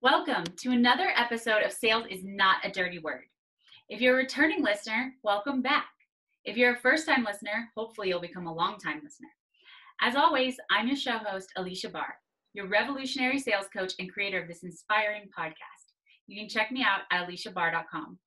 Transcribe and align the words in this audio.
Welcome 0.00 0.44
to 0.58 0.70
another 0.70 1.08
episode 1.16 1.64
of 1.64 1.72
Sales 1.72 2.06
is 2.08 2.22
Not 2.22 2.64
a 2.64 2.70
Dirty 2.70 3.00
Word. 3.00 3.24
If 3.88 4.00
you're 4.00 4.14
a 4.14 4.18
returning 4.18 4.62
listener, 4.62 5.12
welcome 5.24 5.60
back. 5.60 5.88
If 6.44 6.56
you're 6.56 6.74
a 6.74 6.78
first 6.78 7.04
time 7.04 7.24
listener, 7.24 7.68
hopefully 7.76 8.06
you'll 8.06 8.20
become 8.20 8.46
a 8.46 8.54
long 8.54 8.78
time 8.78 9.00
listener. 9.02 9.30
As 10.00 10.14
always, 10.14 10.56
I'm 10.70 10.86
your 10.86 10.96
show 10.96 11.18
host, 11.18 11.48
Alicia 11.56 11.88
Barr, 11.88 12.14
your 12.52 12.68
revolutionary 12.68 13.40
sales 13.40 13.66
coach 13.76 13.94
and 13.98 14.12
creator 14.12 14.40
of 14.40 14.46
this 14.46 14.62
inspiring 14.62 15.30
podcast. 15.36 15.90
You 16.28 16.40
can 16.40 16.48
check 16.48 16.70
me 16.70 16.84
out 16.84 17.00
at 17.10 17.28
aliciabarr.com. 17.28 18.20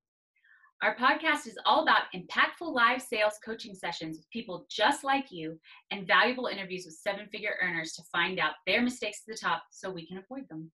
Our 0.83 0.97
podcast 0.97 1.47
is 1.47 1.57
all 1.65 1.83
about 1.83 2.11
impactful 2.13 2.73
live 2.73 3.01
sales 3.01 3.39
coaching 3.45 3.75
sessions 3.75 4.17
with 4.17 4.29
people 4.29 4.65
just 4.69 5.05
like 5.05 5.31
you 5.31 5.57
and 5.89 6.05
valuable 6.05 6.47
interviews 6.47 6.83
with 6.85 6.95
seven 6.95 7.27
figure 7.27 7.55
earners 7.61 7.93
to 7.93 8.03
find 8.11 8.39
out 8.39 8.55
their 8.67 8.81
mistakes 8.81 9.23
to 9.23 9.31
the 9.31 9.37
top 9.37 9.63
so 9.71 9.89
we 9.89 10.05
can 10.05 10.17
avoid 10.17 10.49
them. 10.49 10.69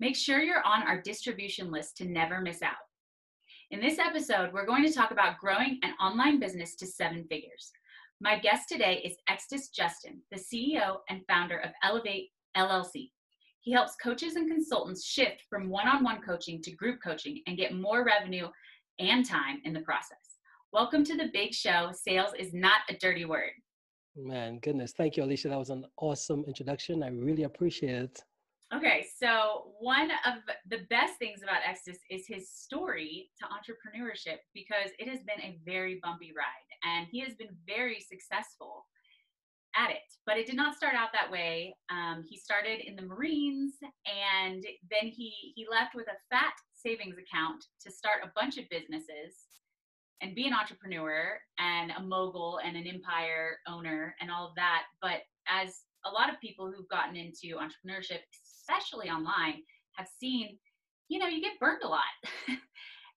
Make 0.00 0.16
sure 0.16 0.42
you're 0.42 0.66
on 0.66 0.82
our 0.82 1.00
distribution 1.00 1.70
list 1.70 1.96
to 1.98 2.04
never 2.04 2.40
miss 2.40 2.62
out. 2.62 2.74
In 3.70 3.80
this 3.80 4.00
episode, 4.00 4.52
we're 4.52 4.66
going 4.66 4.84
to 4.84 4.92
talk 4.92 5.12
about 5.12 5.38
growing 5.38 5.78
an 5.84 5.94
online 6.00 6.40
business 6.40 6.74
to 6.76 6.86
seven 6.86 7.24
figures. 7.30 7.70
My 8.20 8.40
guest 8.40 8.68
today 8.68 9.00
is 9.04 9.16
Extus 9.30 9.72
Justin, 9.72 10.20
the 10.32 10.38
CEO 10.38 10.96
and 11.08 11.20
founder 11.28 11.58
of 11.58 11.70
Elevate 11.84 12.30
LLC. 12.56 13.10
He 13.60 13.70
helps 13.70 13.94
coaches 14.02 14.34
and 14.34 14.50
consultants 14.50 15.04
shift 15.06 15.44
from 15.48 15.70
one 15.70 15.86
on 15.86 16.02
one 16.02 16.20
coaching 16.20 16.60
to 16.62 16.72
group 16.72 16.98
coaching 17.02 17.40
and 17.46 17.56
get 17.56 17.72
more 17.72 18.04
revenue 18.04 18.48
and 18.98 19.24
time 19.24 19.60
in 19.64 19.72
the 19.72 19.80
process. 19.80 20.18
Welcome 20.72 21.04
to 21.04 21.16
the 21.16 21.30
big 21.32 21.54
show. 21.54 21.90
Sales 21.92 22.32
is 22.36 22.52
not 22.52 22.80
a 22.90 22.94
dirty 22.94 23.26
word. 23.26 23.52
Man, 24.16 24.58
goodness. 24.58 24.92
Thank 24.92 25.16
you, 25.16 25.22
Alicia. 25.22 25.50
That 25.50 25.58
was 25.58 25.70
an 25.70 25.86
awesome 25.98 26.44
introduction. 26.48 27.04
I 27.04 27.08
really 27.10 27.44
appreciate 27.44 27.94
it. 27.94 28.22
Okay, 28.72 29.06
so 29.20 29.72
one 29.78 30.10
of 30.24 30.42
the 30.68 30.80
best 30.90 31.18
things 31.18 31.42
about 31.42 31.62
Extus 31.62 31.98
is 32.10 32.26
his 32.26 32.50
story 32.50 33.30
to 33.38 33.44
entrepreneurship 33.44 34.38
because 34.54 34.90
it 34.98 35.08
has 35.08 35.20
been 35.20 35.40
a 35.42 35.58
very 35.64 36.00
bumpy 36.02 36.32
ride 36.36 36.44
and 36.82 37.06
he 37.10 37.20
has 37.20 37.34
been 37.34 37.54
very 37.66 38.00
successful 38.00 38.86
at 39.76 39.90
it. 39.90 40.02
But 40.26 40.38
it 40.38 40.46
did 40.46 40.56
not 40.56 40.76
start 40.76 40.94
out 40.94 41.10
that 41.12 41.30
way. 41.30 41.76
Um, 41.90 42.24
he 42.28 42.36
started 42.36 42.80
in 42.80 42.96
the 42.96 43.02
Marines 43.02 43.74
and 44.06 44.64
then 44.90 45.08
he, 45.08 45.52
he 45.54 45.66
left 45.70 45.94
with 45.94 46.06
a 46.08 46.34
fat 46.34 46.54
savings 46.74 47.16
account 47.18 47.64
to 47.82 47.92
start 47.92 48.18
a 48.24 48.32
bunch 48.34 48.56
of 48.56 48.68
businesses 48.70 49.34
and 50.20 50.34
be 50.34 50.46
an 50.46 50.54
entrepreneur 50.54 51.38
and 51.58 51.92
a 51.96 52.02
mogul 52.02 52.60
and 52.64 52.76
an 52.76 52.86
empire 52.86 53.58
owner 53.68 54.14
and 54.20 54.30
all 54.30 54.48
of 54.48 54.54
that. 54.56 54.84
But 55.02 55.22
as 55.48 55.82
a 56.06 56.10
lot 56.10 56.32
of 56.32 56.40
people 56.40 56.70
who've 56.70 56.88
gotten 56.88 57.16
into 57.16 57.56
entrepreneurship, 57.56 58.20
especially 58.64 59.08
online, 59.08 59.62
have 59.92 60.08
seen, 60.20 60.58
you 61.08 61.18
know, 61.18 61.26
you 61.26 61.40
get 61.40 61.58
burned 61.60 61.82
a 61.82 61.88
lot. 61.88 62.00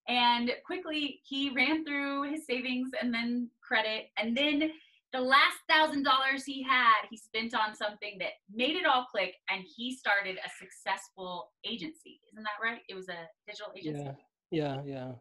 and 0.07 0.51
quickly 0.65 1.19
he 1.23 1.49
ran 1.49 1.85
through 1.85 2.31
his 2.31 2.45
savings 2.45 2.89
and 3.01 3.13
then 3.13 3.49
credit. 3.61 4.07
And 4.17 4.35
then 4.35 4.71
the 5.13 5.21
last 5.21 5.57
thousand 5.69 6.03
dollars 6.03 6.43
he 6.45 6.63
had, 6.63 7.07
he 7.09 7.17
spent 7.17 7.53
on 7.55 7.75
something 7.75 8.17
that 8.19 8.31
made 8.53 8.75
it 8.75 8.85
all 8.85 9.05
click 9.09 9.35
and 9.49 9.63
he 9.75 9.95
started 9.95 10.37
a 10.37 10.49
successful 10.59 11.51
agency. 11.65 12.19
Isn't 12.31 12.43
that 12.43 12.63
right? 12.63 12.81
It 12.89 12.95
was 12.95 13.09
a 13.09 13.27
digital 13.47 13.71
agency. 13.75 14.03
Yeah, 14.51 14.81
yeah, 14.85 14.93
yeah. 14.97 15.11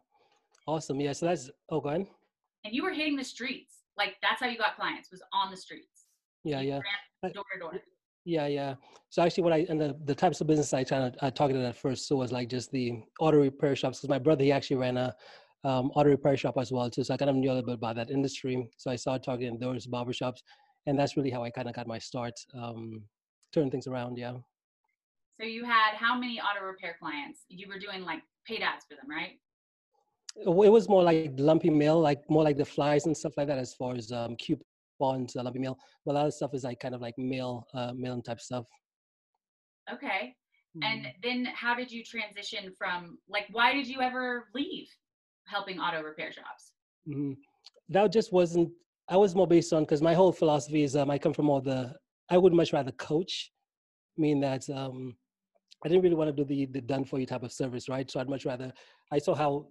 Awesome. 0.67 0.99
Yeah. 0.99 1.13
So 1.13 1.27
that's 1.27 1.49
oh 1.69 1.79
go 1.79 1.89
ahead. 1.89 2.07
And 2.65 2.75
you 2.75 2.83
were 2.83 2.91
hitting 2.91 3.15
the 3.15 3.23
streets. 3.23 3.75
Like 3.97 4.15
that's 4.21 4.41
how 4.41 4.47
you 4.47 4.57
got 4.57 4.75
clients, 4.75 5.09
was 5.09 5.23
on 5.33 5.49
the 5.49 5.57
streets. 5.57 6.05
Yeah, 6.43 6.59
you 6.59 6.69
yeah. 6.69 6.79
Uh, 7.23 7.29
door 7.29 7.43
to 7.53 7.59
door. 7.59 7.81
Yeah, 8.27 8.47
yeah. 8.47 8.75
So 9.09 9.23
actually, 9.23 9.43
what 9.43 9.53
I 9.53 9.65
and 9.69 9.79
the, 9.79 9.95
the 10.03 10.13
types 10.13 10.41
of 10.41 10.47
business 10.47 10.73
I 10.73 10.83
kind 10.83 11.05
of 11.05 11.15
I 11.21 11.29
targeted 11.29 11.63
at 11.63 11.77
first 11.77 12.09
so 12.09 12.17
was 12.17 12.33
like 12.33 12.49
just 12.49 12.69
the 12.71 13.01
auto 13.21 13.37
repair 13.39 13.73
shops 13.73 13.99
because 13.99 14.09
my 14.09 14.19
brother 14.19 14.43
he 14.43 14.51
actually 14.51 14.75
ran 14.75 14.97
a 14.97 15.15
um, 15.63 15.91
auto 15.95 16.09
repair 16.09 16.35
shop 16.35 16.55
as 16.57 16.69
well 16.69 16.89
too. 16.89 17.05
So 17.05 17.13
I 17.13 17.17
kind 17.17 17.29
of 17.29 17.37
knew 17.37 17.49
a 17.49 17.53
little 17.53 17.65
bit 17.65 17.75
about 17.75 17.95
that 17.95 18.11
industry. 18.11 18.69
So 18.75 18.91
I 18.91 18.97
started 18.97 19.23
targeting 19.23 19.57
those 19.57 19.87
barber 19.87 20.11
shops, 20.11 20.43
and 20.87 20.99
that's 20.99 21.15
really 21.15 21.29
how 21.29 21.41
I 21.41 21.49
kind 21.49 21.69
of 21.69 21.75
got 21.75 21.87
my 21.87 21.97
start, 21.97 22.33
um, 22.53 23.01
turn 23.53 23.71
things 23.71 23.87
around. 23.87 24.17
Yeah. 24.17 24.33
So 25.39 25.47
you 25.47 25.63
had 25.63 25.95
how 25.95 26.19
many 26.19 26.41
auto 26.41 26.65
repair 26.65 26.97
clients? 26.99 27.45
You 27.47 27.69
were 27.69 27.79
doing 27.79 28.01
like 28.03 28.23
paid 28.45 28.61
ads 28.61 28.83
for 28.89 28.95
them, 28.95 29.09
right? 29.09 29.39
It 30.35 30.49
was 30.49 30.89
more 30.89 31.01
like 31.01 31.31
lumpy 31.37 31.69
mail, 31.69 31.97
like 32.01 32.29
more 32.29 32.43
like 32.43 32.57
the 32.57 32.65
flies 32.65 33.05
and 33.05 33.15
stuff 33.15 33.37
like 33.37 33.47
that, 33.47 33.57
as 33.57 33.73
far 33.73 33.95
as 33.95 34.11
um, 34.11 34.35
bonds, 34.99 35.35
uh, 35.35 35.43
lumpy 35.43 35.59
mail. 35.59 35.77
But 36.05 36.11
a 36.11 36.15
lot 36.15 36.27
of 36.27 36.33
stuff 36.33 36.53
is 36.53 36.63
like 36.63 36.79
kind 36.79 36.95
of 36.95 37.01
like 37.01 37.15
mail, 37.17 37.65
uh, 37.73 37.93
mail 37.95 38.21
type 38.21 38.39
stuff. 38.39 38.65
Okay. 39.91 40.35
Mm. 40.77 40.85
And 40.85 41.01
mm-hmm. 41.01 41.09
then 41.23 41.53
how 41.53 41.75
did 41.75 41.91
you 41.91 42.03
transition 42.03 42.71
from 42.77 43.17
like 43.27 43.45
why 43.51 43.73
did 43.73 43.87
you 43.87 44.01
ever 44.01 44.47
leave 44.53 44.87
helping 45.45 45.79
auto 45.79 46.01
repair 46.01 46.31
shops? 46.31 46.71
Mm-hmm. 47.07 47.33
That 47.89 48.11
just 48.11 48.31
wasn't. 48.31 48.69
I 49.09 49.15
was 49.15 49.35
more 49.35 49.47
based 49.47 49.71
on 49.71 49.83
because 49.83 50.01
my 50.01 50.13
whole 50.13 50.33
philosophy 50.33 50.83
is 50.83 50.95
um, 50.95 51.09
I 51.09 51.17
come 51.17 51.33
from 51.33 51.49
all 51.49 51.61
the. 51.61 51.93
I 52.29 52.37
would 52.37 52.53
much 52.53 52.73
rather 52.73 52.91
coach, 52.91 53.51
mean 54.17 54.41
that 54.41 54.69
um, 54.69 55.15
I 55.85 55.87
didn't 55.87 56.03
really 56.03 56.15
want 56.15 56.35
to 56.35 56.43
do 56.43 56.47
the 56.47 56.65
the 56.65 56.81
done 56.81 57.05
for 57.05 57.19
you 57.19 57.25
type 57.25 57.43
of 57.43 57.53
service, 57.53 57.87
right? 57.87 58.09
So 58.09 58.19
I'd 58.19 58.29
much 58.29 58.45
rather. 58.45 58.71
I 59.11 59.19
saw 59.19 59.33
how 59.33 59.67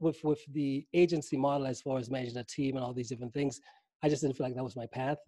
with 0.00 0.22
with 0.24 0.40
the 0.52 0.86
agency 0.94 1.36
model 1.36 1.66
as 1.66 1.82
far 1.82 1.98
as 1.98 2.10
managing 2.10 2.38
a 2.38 2.44
team 2.44 2.76
and 2.76 2.84
all 2.84 2.94
these 2.94 3.08
different 3.08 3.34
things 3.34 3.60
I 4.02 4.08
just 4.08 4.22
didn't 4.22 4.36
feel 4.36 4.46
like 4.46 4.54
that 4.54 4.64
was 4.64 4.76
my 4.76 4.86
path. 4.86 5.18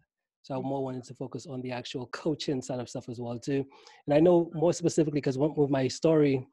So 0.43 0.55
I 0.57 0.61
more 0.61 0.83
wanted 0.83 1.05
to 1.05 1.15
focus 1.15 1.47
on 1.47 1.61
the 1.61 1.73
actual 1.73 2.07
coaching 2.13 2.63
side 2.63 2.81
of 2.81 2.89
stuff 2.89 3.09
as 3.09 3.21
well 3.21 3.39
too. 3.39 3.65
And 4.07 4.15
I 4.15 4.21
know 4.21 4.51
more 4.55 4.73
specifically 4.73 5.21
because 5.21 5.39
with 5.39 5.71
my 5.71 5.89
story, 5.89 6.47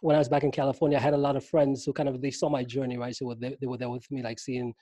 when 0.00 0.16
I 0.16 0.18
was 0.18 0.28
back 0.28 0.44
in 0.44 0.50
California, 0.50 0.98
I 0.98 1.00
had 1.00 1.14
a 1.14 1.18
lot 1.18 1.36
of 1.36 1.44
friends 1.44 1.84
who 1.84 1.92
kind 1.92 2.08
of 2.08 2.20
they 2.20 2.30
saw 2.30 2.48
my 2.48 2.64
journey, 2.64 2.98
right? 2.98 3.14
So 3.14 3.34
they, 3.38 3.56
they 3.60 3.66
were 3.66 3.78
there 3.78 3.88
with 3.88 4.10
me, 4.10 4.22
like 4.22 4.38
seeing. 4.38 4.74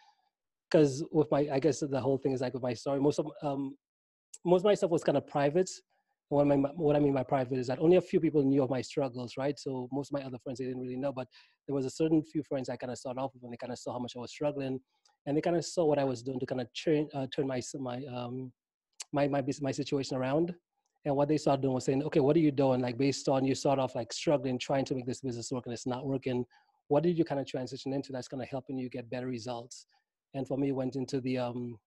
Because 0.70 1.04
with 1.12 1.30
my, 1.30 1.46
I 1.52 1.58
guess 1.58 1.80
the 1.80 2.00
whole 2.00 2.16
thing 2.16 2.32
is 2.32 2.40
like 2.40 2.54
with 2.54 2.62
my 2.62 2.72
story, 2.72 2.98
most 2.98 3.18
of 3.18 3.26
um, 3.42 3.76
most 4.44 4.62
of 4.62 4.64
my 4.64 4.74
stuff 4.74 4.90
was 4.90 5.04
kind 5.04 5.18
of 5.18 5.26
private. 5.26 5.70
What 6.30 6.46
mean, 6.46 6.64
what 6.76 6.96
I 6.96 6.98
mean 6.98 7.12
by 7.12 7.24
private 7.24 7.58
is 7.58 7.66
that 7.66 7.78
only 7.78 7.98
a 7.98 8.00
few 8.00 8.18
people 8.18 8.42
knew 8.42 8.62
of 8.62 8.70
my 8.70 8.80
struggles, 8.80 9.34
right? 9.36 9.58
So 9.58 9.86
most 9.92 10.10
of 10.10 10.18
my 10.18 10.26
other 10.26 10.38
friends 10.42 10.58
they 10.58 10.64
didn't 10.64 10.80
really 10.80 10.96
know, 10.96 11.12
but 11.12 11.28
there 11.66 11.74
was 11.74 11.84
a 11.84 11.90
certain 11.90 12.22
few 12.22 12.42
friends 12.42 12.70
I 12.70 12.76
kind 12.76 12.90
of 12.90 12.96
started 12.96 13.20
off 13.20 13.32
with, 13.34 13.42
and 13.42 13.52
they 13.52 13.58
kind 13.58 13.72
of 13.72 13.78
saw 13.78 13.92
how 13.92 13.98
much 13.98 14.14
I 14.16 14.20
was 14.20 14.30
struggling, 14.30 14.80
and 15.26 15.36
they 15.36 15.40
kind 15.40 15.56
of 15.56 15.64
saw 15.64 15.84
what 15.84 15.98
I 15.98 16.04
was 16.04 16.22
doing 16.22 16.40
to 16.40 16.46
kind 16.46 16.60
of 16.60 16.68
turn 16.74 17.08
uh, 17.14 17.26
turn 17.34 17.46
my 17.46 17.60
my 17.78 18.04
um 18.06 18.52
my 19.12 19.28
my 19.28 19.42
my 19.60 19.70
situation 19.70 20.16
around. 20.16 20.54
And 21.04 21.16
what 21.16 21.28
they 21.28 21.36
started 21.36 21.62
doing 21.62 21.74
was 21.74 21.84
saying, 21.84 22.04
okay, 22.04 22.20
what 22.20 22.36
are 22.36 22.40
you 22.40 22.52
doing? 22.52 22.80
Like 22.80 22.96
based 22.96 23.28
on 23.28 23.44
you 23.44 23.56
start 23.56 23.80
off 23.80 23.96
like 23.96 24.12
struggling, 24.12 24.56
trying 24.56 24.84
to 24.84 24.94
make 24.94 25.06
this 25.06 25.20
business 25.20 25.50
work, 25.50 25.66
and 25.66 25.72
it's 25.72 25.86
not 25.86 26.06
working. 26.06 26.44
What 26.88 27.02
did 27.02 27.18
you 27.18 27.24
kind 27.24 27.40
of 27.40 27.46
transition 27.46 27.92
into 27.92 28.12
that's 28.12 28.28
kind 28.28 28.42
of 28.42 28.48
helping 28.48 28.78
you 28.78 28.88
get 28.88 29.10
better 29.10 29.26
results? 29.26 29.86
And 30.34 30.46
for 30.46 30.56
me, 30.56 30.72
went 30.72 30.96
into 30.96 31.20
the 31.20 31.38
um 31.38 31.78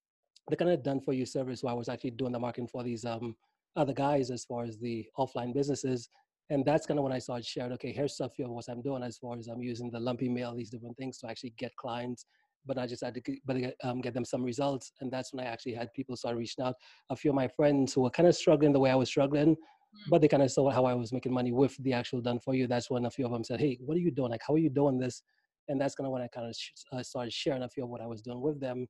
the 0.50 0.56
kind 0.56 0.72
of 0.72 0.84
done 0.84 1.02
for 1.02 1.14
you 1.14 1.26
service 1.26 1.64
where 1.64 1.74
I 1.74 1.78
was 1.78 1.90
actually 1.90 2.12
doing 2.12 2.34
the 2.34 2.40
marketing 2.40 2.68
for 2.68 2.84
these 2.84 3.06
um 3.06 3.36
other 3.76 3.94
guys 3.94 4.32
as 4.32 4.46
far 4.46 4.64
as 4.64 4.78
the 4.78 5.06
offline 5.18 5.54
businesses. 5.54 6.10
And 6.50 6.64
that's 6.64 6.86
kind 6.86 7.00
of 7.00 7.04
when 7.04 7.12
I 7.12 7.20
started 7.20 7.46
sharing, 7.46 7.72
okay, 7.74 7.92
here's 7.92 8.14
stuff 8.14 8.34
here, 8.36 8.48
what 8.48 8.70
I'm 8.70 8.82
doing 8.82 9.02
as 9.02 9.18
far 9.18 9.36
as 9.36 9.48
I'm 9.48 9.64
using 9.64 9.90
the 9.90 10.00
lumpy 10.00 10.30
mail, 10.30 10.56
these 10.56 10.70
different 10.70 10.96
things 10.96 11.18
to 11.20 11.28
actually 11.28 11.54
get 11.58 11.76
clients 11.76 12.26
but 12.66 12.78
I 12.78 12.88
just 12.88 13.04
had 13.04 13.14
to 13.16 13.22
get, 13.22 13.40
but 13.46 13.58
um, 13.84 14.02
get 14.02 14.14
them 14.14 14.26
some 14.26 14.44
results. 14.44 14.92
And 15.02 15.12
that's 15.12 15.34
when 15.34 15.46
I 15.46 15.50
actually 15.50 15.74
had 15.74 15.94
people 15.94 16.16
start 16.16 16.36
reaching 16.36 16.64
out. 16.64 16.76
A 17.10 17.16
few 17.16 17.32
of 17.32 17.36
my 17.36 17.48
friends 17.48 17.94
who 17.94 18.02
were 18.02 18.10
kind 18.10 18.28
of 18.28 18.36
struggling 18.36 18.74
the 18.74 18.80
way 18.80 18.92
I 18.92 18.96
was 18.96 19.10
struggling, 19.10 19.56
mm. 19.56 20.10
but 20.10 20.22
they 20.22 20.28
kind 20.28 20.44
of 20.44 20.52
saw 20.52 20.70
how 20.70 20.86
I 20.86 20.94
was 20.94 21.14
making 21.14 21.34
money 21.34 21.52
with 21.52 21.76
the 21.84 21.94
actual 21.94 22.22
done 22.22 22.40
for 22.40 22.54
you. 22.54 22.68
That's 22.68 22.90
when 22.90 23.06
a 23.06 23.12
few 23.12 23.26
of 23.26 23.32
them 23.32 23.44
said, 23.44 23.60
Hey, 23.60 23.78
what 23.82 23.96
are 23.98 24.02
you 24.02 24.12
doing? 24.12 24.32
Like, 24.32 24.42
how 24.48 24.54
are 24.54 24.60
you 24.60 24.70
doing 24.70 24.98
this? 24.98 25.24
And 25.68 25.80
that's 25.80 25.96
kind 25.96 26.06
of 26.06 26.14
when 26.14 26.22
I 26.22 26.28
kind 26.28 26.48
of 26.48 26.56
sh- 26.56 26.72
uh, 26.92 27.02
started 27.02 27.34
sharing 27.34 27.64
a 27.64 27.70
few 27.70 27.84
of 27.84 27.90
what 27.90 28.02
I 28.02 28.08
was 28.08 28.22
doing 28.22 28.42
with 28.42 28.60
them. 28.60 28.88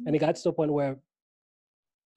Mm. 0.00 0.04
And 0.06 0.16
it 0.16 0.18
got 0.18 0.36
to 0.36 0.42
the 0.42 0.52
point 0.52 0.72
where, 0.72 0.96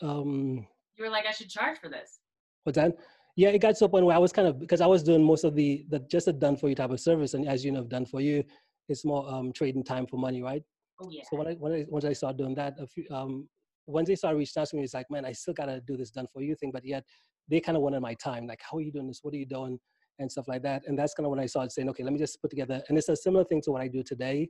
um, 0.01 0.65
you 0.97 1.03
were 1.03 1.09
like, 1.09 1.25
I 1.25 1.31
should 1.31 1.49
charge 1.49 1.79
for 1.79 1.89
this. 1.89 2.19
What's 2.63 2.75
that? 2.75 2.95
Yeah, 3.35 3.49
it 3.49 3.59
got 3.59 3.75
to 3.77 3.85
a 3.85 3.89
point 3.89 4.05
where 4.05 4.15
I 4.15 4.19
was 4.19 4.33
kind 4.33 4.47
of 4.47 4.59
because 4.59 4.81
I 4.81 4.87
was 4.87 5.03
doing 5.03 5.23
most 5.23 5.45
of 5.45 5.55
the 5.55 5.85
the 5.89 5.99
just 6.11 6.27
a 6.27 6.33
done 6.33 6.57
for 6.57 6.67
you 6.67 6.75
type 6.75 6.91
of 6.91 6.99
service, 6.99 7.33
and 7.33 7.47
as 7.47 7.63
you 7.63 7.71
know, 7.71 7.83
done 7.83 8.05
for 8.05 8.19
you, 8.19 8.43
it's 8.89 9.05
more 9.05 9.27
um, 9.31 9.53
trading 9.53 9.83
time 9.83 10.05
for 10.05 10.17
money, 10.17 10.41
right? 10.43 10.63
Yeah. 11.09 11.23
So 11.29 11.37
when 11.37 11.47
I, 11.47 11.51
I 11.51 11.85
once 11.89 12.05
I 12.05 12.13
started 12.13 12.37
doing 12.37 12.55
that, 12.55 12.75
a 12.79 12.87
few 12.87 13.05
um, 13.11 13.47
once 13.87 14.07
they 14.07 14.15
started 14.15 14.37
reaching 14.37 14.61
out 14.61 14.67
to 14.69 14.75
me, 14.75 14.83
it's 14.83 14.93
like, 14.93 15.09
man, 15.09 15.25
I 15.25 15.31
still 15.31 15.53
gotta 15.53 15.81
do 15.81 15.97
this 15.97 16.11
done 16.11 16.27
for 16.31 16.41
you 16.41 16.55
thing, 16.55 16.71
but 16.71 16.85
yet 16.85 17.03
they 17.49 17.59
kind 17.59 17.75
of 17.75 17.83
wanted 17.83 17.99
my 18.01 18.13
time. 18.15 18.47
Like, 18.47 18.59
how 18.61 18.77
are 18.77 18.81
you 18.81 18.91
doing 18.91 19.07
this? 19.07 19.19
What 19.21 19.33
are 19.33 19.37
you 19.37 19.45
doing? 19.45 19.79
And 20.19 20.31
stuff 20.31 20.47
like 20.47 20.61
that. 20.63 20.83
And 20.85 20.97
that's 20.97 21.13
kind 21.13 21.25
of 21.25 21.31
when 21.31 21.39
I 21.39 21.47
started 21.47 21.71
saying, 21.71 21.89
okay, 21.89 22.03
let 22.03 22.13
me 22.13 22.19
just 22.19 22.39
put 22.41 22.51
together. 22.51 22.83
And 22.87 22.97
it's 22.97 23.09
a 23.09 23.15
similar 23.15 23.43
thing 23.43 23.61
to 23.63 23.71
what 23.71 23.81
I 23.81 23.87
do 23.87 24.03
today. 24.03 24.49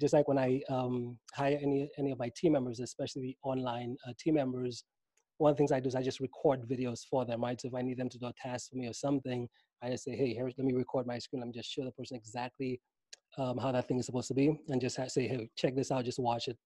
Just 0.00 0.14
like 0.14 0.28
when 0.28 0.38
I 0.38 0.60
um, 0.70 1.18
hire 1.34 1.58
any 1.60 1.88
any 1.98 2.12
of 2.12 2.18
my 2.18 2.30
team 2.36 2.52
members, 2.52 2.80
especially 2.80 3.22
the 3.22 3.36
online 3.42 3.96
uh, 4.06 4.12
team 4.18 4.34
members, 4.34 4.84
one 5.38 5.50
of 5.50 5.56
the 5.56 5.58
things 5.58 5.72
I 5.72 5.80
do 5.80 5.88
is 5.88 5.94
I 5.94 6.02
just 6.02 6.20
record 6.20 6.68
videos 6.68 7.00
for 7.10 7.24
them, 7.24 7.42
right? 7.42 7.60
So 7.60 7.68
if 7.68 7.74
I 7.74 7.82
need 7.82 7.98
them 7.98 8.08
to 8.10 8.18
do 8.18 8.26
a 8.26 8.32
task 8.40 8.70
for 8.70 8.76
me 8.76 8.86
or 8.86 8.92
something, 8.92 9.48
I 9.82 9.90
just 9.90 10.04
say, 10.04 10.14
hey, 10.14 10.32
here, 10.34 10.44
let 10.44 10.58
me 10.58 10.74
record 10.74 11.06
my 11.06 11.18
screen. 11.18 11.40
Let 11.40 11.48
me 11.48 11.54
just 11.54 11.70
show 11.70 11.84
the 11.84 11.92
person 11.92 12.16
exactly 12.16 12.80
um, 13.38 13.58
how 13.58 13.72
that 13.72 13.86
thing 13.88 13.98
is 13.98 14.06
supposed 14.06 14.28
to 14.28 14.34
be 14.34 14.58
and 14.68 14.80
just 14.80 14.96
say, 15.08 15.28
hey, 15.28 15.48
check 15.56 15.74
this 15.74 15.90
out, 15.90 16.04
just 16.04 16.18
watch 16.18 16.48
it. 16.48 16.56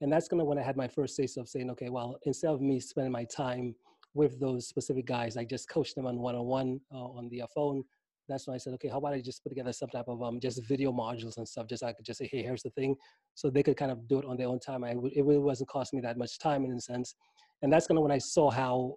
And 0.00 0.12
that's 0.12 0.28
kind 0.28 0.42
of 0.42 0.46
when 0.46 0.58
I 0.58 0.62
had 0.62 0.76
my 0.76 0.88
first 0.88 1.16
taste 1.16 1.38
of 1.38 1.48
saying, 1.48 1.70
okay, 1.70 1.88
well, 1.88 2.18
instead 2.24 2.50
of 2.50 2.60
me 2.60 2.80
spending 2.80 3.12
my 3.12 3.24
time 3.24 3.74
with 4.14 4.38
those 4.40 4.68
specific 4.68 5.06
guys, 5.06 5.36
I 5.36 5.44
just 5.44 5.68
coach 5.68 5.94
them 5.94 6.06
on 6.06 6.18
one-on-one 6.18 6.80
uh, 6.92 6.96
on 6.96 7.28
the 7.30 7.42
uh, 7.42 7.46
phone. 7.54 7.82
that's 8.28 8.46
when 8.46 8.54
I 8.54 8.58
said, 8.58 8.74
okay, 8.74 8.88
how 8.88 8.98
about 8.98 9.14
I 9.14 9.20
just 9.20 9.42
put 9.42 9.50
together 9.50 9.72
some 9.72 9.88
type 9.88 10.06
of 10.08 10.22
um, 10.22 10.40
just 10.40 10.66
video 10.66 10.92
modules 10.92 11.36
and 11.36 11.46
stuff, 11.46 11.66
just 11.68 11.82
I 11.82 11.92
could 11.92 12.04
just 12.04 12.18
say, 12.18 12.28
hey, 12.30 12.42
here's 12.42 12.62
the 12.62 12.70
thing, 12.70 12.96
so 13.34 13.50
they 13.50 13.62
could 13.62 13.76
kind 13.76 13.92
of 13.92 14.06
do 14.08 14.18
it 14.18 14.24
on 14.24 14.36
their 14.36 14.48
own 14.48 14.60
time. 14.60 14.84
I 14.84 14.90
it 14.90 15.24
really 15.24 15.38
wasn't 15.38 15.68
costing 15.68 15.98
me 15.98 16.02
that 16.02 16.18
much 16.18 16.38
time 16.38 16.64
in 16.64 16.72
a 16.72 16.80
sense, 16.80 17.14
and 17.62 17.72
that's 17.72 17.86
kind 17.86 17.98
of 17.98 18.02
when 18.02 18.12
I 18.12 18.18
saw 18.18 18.50
how 18.50 18.96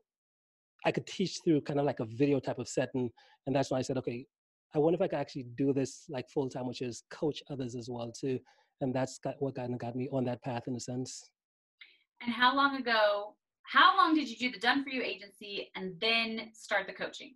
I 0.86 0.92
could 0.92 1.06
teach 1.06 1.38
through 1.44 1.62
kind 1.62 1.80
of 1.80 1.86
like 1.86 2.00
a 2.00 2.06
video 2.06 2.40
type 2.40 2.60
of 2.60 2.68
setting, 2.68 3.10
and 3.46 3.56
that's 3.56 3.72
when 3.72 3.80
I 3.80 3.84
said, 3.84 3.98
okay, 3.98 4.26
I 4.76 4.80
wonder 4.80 4.96
if 4.96 5.02
I 5.02 5.08
could 5.08 5.20
actually 5.20 5.48
do 5.58 5.74
this 5.74 6.06
like 6.10 6.30
full 6.30 6.50
time, 6.50 6.68
which 6.68 6.82
is 6.82 7.04
coach 7.12 7.42
others 7.50 7.76
as 7.76 7.90
well 7.90 8.12
too, 8.12 8.40
and 8.82 8.94
that's 8.94 9.20
got, 9.20 9.36
what 9.40 9.56
kind 9.56 9.74
of 9.74 9.80
got 9.80 9.96
me 9.96 10.08
on 10.12 10.26
that 10.26 10.44
path 10.44 10.64
in 10.68 10.76
a 10.76 10.80
sense. 10.80 11.32
And 12.22 12.34
how 12.34 12.56
long 12.56 12.76
ago? 12.76 13.36
How 13.64 13.96
long 13.98 14.16
did 14.16 14.28
you 14.28 14.38
do 14.38 14.52
the 14.52 14.60
Done 14.60 14.84
for 14.84 14.90
You 14.90 15.04
agency 15.04 15.70
and 15.76 15.94
then 16.02 16.50
start 16.54 16.88
the 16.88 16.94
coaching? 16.94 17.36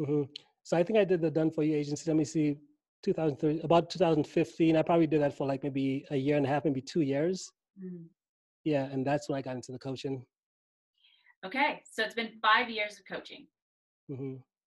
Mm-hmm. 0.00 0.22
So 0.62 0.76
I 0.76 0.82
think 0.82 0.98
I 0.98 1.04
did 1.04 1.20
the 1.20 1.30
Done 1.30 1.50
for 1.50 1.64
You 1.64 1.76
agency. 1.76 2.08
Let 2.08 2.16
me 2.16 2.24
see, 2.24 2.56
2013, 3.04 3.64
about 3.64 3.90
2015. 3.90 4.76
I 4.76 4.82
probably 4.82 5.06
did 5.06 5.20
that 5.22 5.36
for 5.36 5.46
like 5.46 5.62
maybe 5.62 6.04
a 6.10 6.16
year 6.16 6.36
and 6.36 6.46
a 6.46 6.48
half, 6.48 6.64
maybe 6.64 6.80
two 6.80 7.00
years. 7.00 7.50
Mm. 7.82 8.04
Yeah, 8.64 8.84
and 8.84 9.06
that's 9.06 9.28
when 9.28 9.38
I 9.38 9.42
got 9.42 9.56
into 9.56 9.72
the 9.72 9.78
coaching. 9.78 10.24
Okay, 11.44 11.82
so 11.90 12.02
it's 12.02 12.14
been 12.14 12.32
five 12.42 12.68
years 12.68 12.98
of 12.98 13.16
coaching. 13.16 13.46
Mm-hmm. 14.10 14.34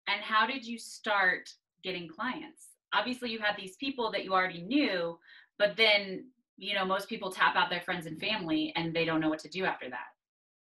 And 0.09 0.21
how 0.21 0.47
did 0.47 0.65
you 0.65 0.79
start 0.79 1.49
getting 1.83 2.09
clients? 2.09 2.69
Obviously, 2.93 3.31
you 3.31 3.39
had 3.39 3.57
these 3.57 3.77
people 3.77 4.11
that 4.13 4.25
you 4.25 4.33
already 4.33 4.63
knew, 4.63 5.19
but 5.59 5.77
then 5.77 6.27
you 6.57 6.75
know 6.75 6.85
most 6.85 7.09
people 7.09 7.31
tap 7.31 7.57
out 7.57 7.71
their 7.71 7.81
friends 7.81 8.07
and 8.07 8.21
family, 8.21 8.73
and 8.77 8.95
they 8.95 9.05
don't 9.05 9.21
know 9.21 9.29
what 9.29 9.41
to 9.41 9.49
do 9.49 9.65
after 9.65 9.89
that. 9.91 10.09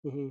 Mm-hmm 0.07 0.29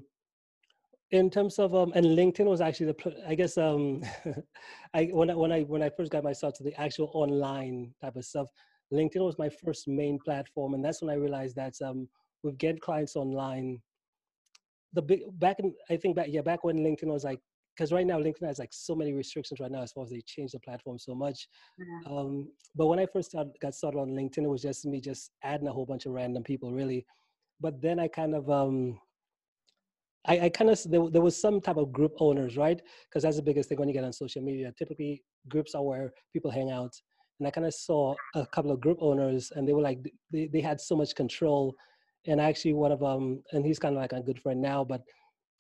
in 1.12 1.30
terms 1.30 1.58
of 1.58 1.74
um 1.74 1.92
and 1.96 2.06
linkedin 2.06 2.46
was 2.46 2.62
actually 2.62 2.86
the 2.86 3.24
i 3.28 3.34
guess 3.34 3.58
um 3.58 4.02
i 4.94 5.06
when 5.06 5.30
i 5.30 5.36
when 5.36 5.52
i 5.52 5.62
when 5.64 5.82
i 5.82 5.90
first 5.90 6.12
got 6.12 6.24
myself 6.24 6.54
to 6.54 6.64
the 6.64 6.80
actual 6.80 7.10
online 7.14 7.92
type 8.02 8.16
of 8.16 8.26
stuff 8.26 8.48
linkedin 8.94 9.26
was 9.26 9.38
my 9.40 9.50
first 9.50 9.88
main 9.88 10.20
platform 10.20 10.74
and 10.74 10.84
that's 10.84 11.02
when 11.02 11.10
i 11.10 11.16
realized 11.16 11.56
that 11.56 11.74
um 11.84 12.08
with 12.44 12.58
get 12.58 12.80
clients 12.82 13.16
online 13.16 13.80
the 14.94 15.02
big 15.02 15.22
back 15.40 15.60
in 15.60 15.74
i 15.90 15.98
think 15.98 16.16
back 16.16 16.28
yeah 16.30 16.42
back 16.42 16.64
when 16.64 16.78
linkedin 16.78 17.06
was 17.08 17.24
like 17.24 17.40
because 17.80 17.94
right 17.94 18.06
now 18.06 18.20
linkedin 18.20 18.46
has 18.46 18.60
like 18.60 18.74
so 18.74 18.94
many 18.94 19.14
restrictions 19.14 19.62
right 19.62 19.72
now 19.72 19.82
as 19.82 19.94
far 19.94 20.04
as 20.04 20.10
they 20.10 20.22
change 20.26 20.52
the 20.52 20.60
platform 20.60 21.00
so 21.00 21.16
much 21.16 21.48
yeah. 21.78 22.12
um 22.12 22.46
but 22.76 22.88
when 22.88 23.00
i 23.00 23.06
first 23.06 23.30
started, 23.30 23.54
got 23.62 23.74
started 23.74 23.98
on 23.98 24.10
linkedin 24.10 24.44
it 24.44 24.50
was 24.50 24.62
just 24.62 24.86
me 24.86 25.00
just 25.00 25.32
adding 25.44 25.68
a 25.68 25.72
whole 25.72 25.86
bunch 25.86 26.06
of 26.06 26.12
random 26.12 26.44
people 26.44 26.74
really 26.74 27.06
but 27.62 27.82
then 27.82 27.98
i 27.98 28.08
kind 28.08 28.36
of 28.36 28.50
um 28.50 29.00
I, 30.28 30.40
I 30.42 30.50
kind 30.50 30.70
of 30.70 30.78
there, 30.84 31.10
there 31.10 31.22
was 31.22 31.40
some 31.40 31.62
type 31.62 31.78
of 31.78 31.94
group 31.94 32.12
owners, 32.20 32.58
right? 32.58 32.82
Because 33.08 33.24
that's 33.24 33.38
the 33.38 33.42
biggest 33.42 33.70
thing 33.70 33.80
when 33.80 33.88
you 33.88 33.94
get 33.94 34.04
on 34.04 34.12
social 34.12 34.42
media. 34.42 34.74
Typically, 34.78 35.24
groups 35.48 35.74
are 35.74 35.82
where 35.82 36.12
people 36.34 36.52
hang 36.52 36.72
out, 36.72 36.94
and 37.40 37.48
I 37.48 37.52
kind 37.52 37.66
of 37.66 37.74
saw 37.74 38.16
a 38.36 38.46
couple 38.46 38.70
of 38.70 38.82
group 38.82 38.98
owners, 39.00 39.50
and 39.56 39.66
they 39.66 39.72
were 39.72 39.82
like 39.82 40.00
they, 40.30 40.48
they 40.48 40.60
had 40.60 40.82
so 40.82 40.98
much 40.98 41.16
control. 41.16 41.74
And 42.28 42.42
actually, 42.42 42.74
one 42.74 42.92
of 42.92 43.00
them, 43.00 43.42
and 43.54 43.66
he's 43.66 43.80
kind 43.80 43.96
of 43.96 44.02
like 44.02 44.12
a 44.12 44.22
good 44.22 44.42
friend 44.42 44.62
now, 44.62 44.84
but 44.84 45.02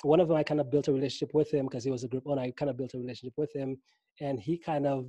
one 0.04 0.19
of 0.19 0.28
them 0.28 0.38
I 0.38 0.44
kind 0.44 0.62
of 0.62 0.72
built 0.72 0.88
a 0.88 0.94
relationship 0.94 1.34
with 1.34 1.51
him 1.51 1.66
because 1.66 1.84
he 1.84 1.92
was 1.92 2.04
a 2.04 2.07
group 2.07 2.24
owner. 2.25 2.42
I 2.42 2.51
kind 2.51 2.69
of 2.69 2.78
built 2.78 2.94
a 2.94 2.98
relationship 2.98 3.34
with 3.38 3.54
him, 3.54 3.78
and 4.22 4.40
he 4.40 4.57
kind 4.57 4.88
of 4.88 5.07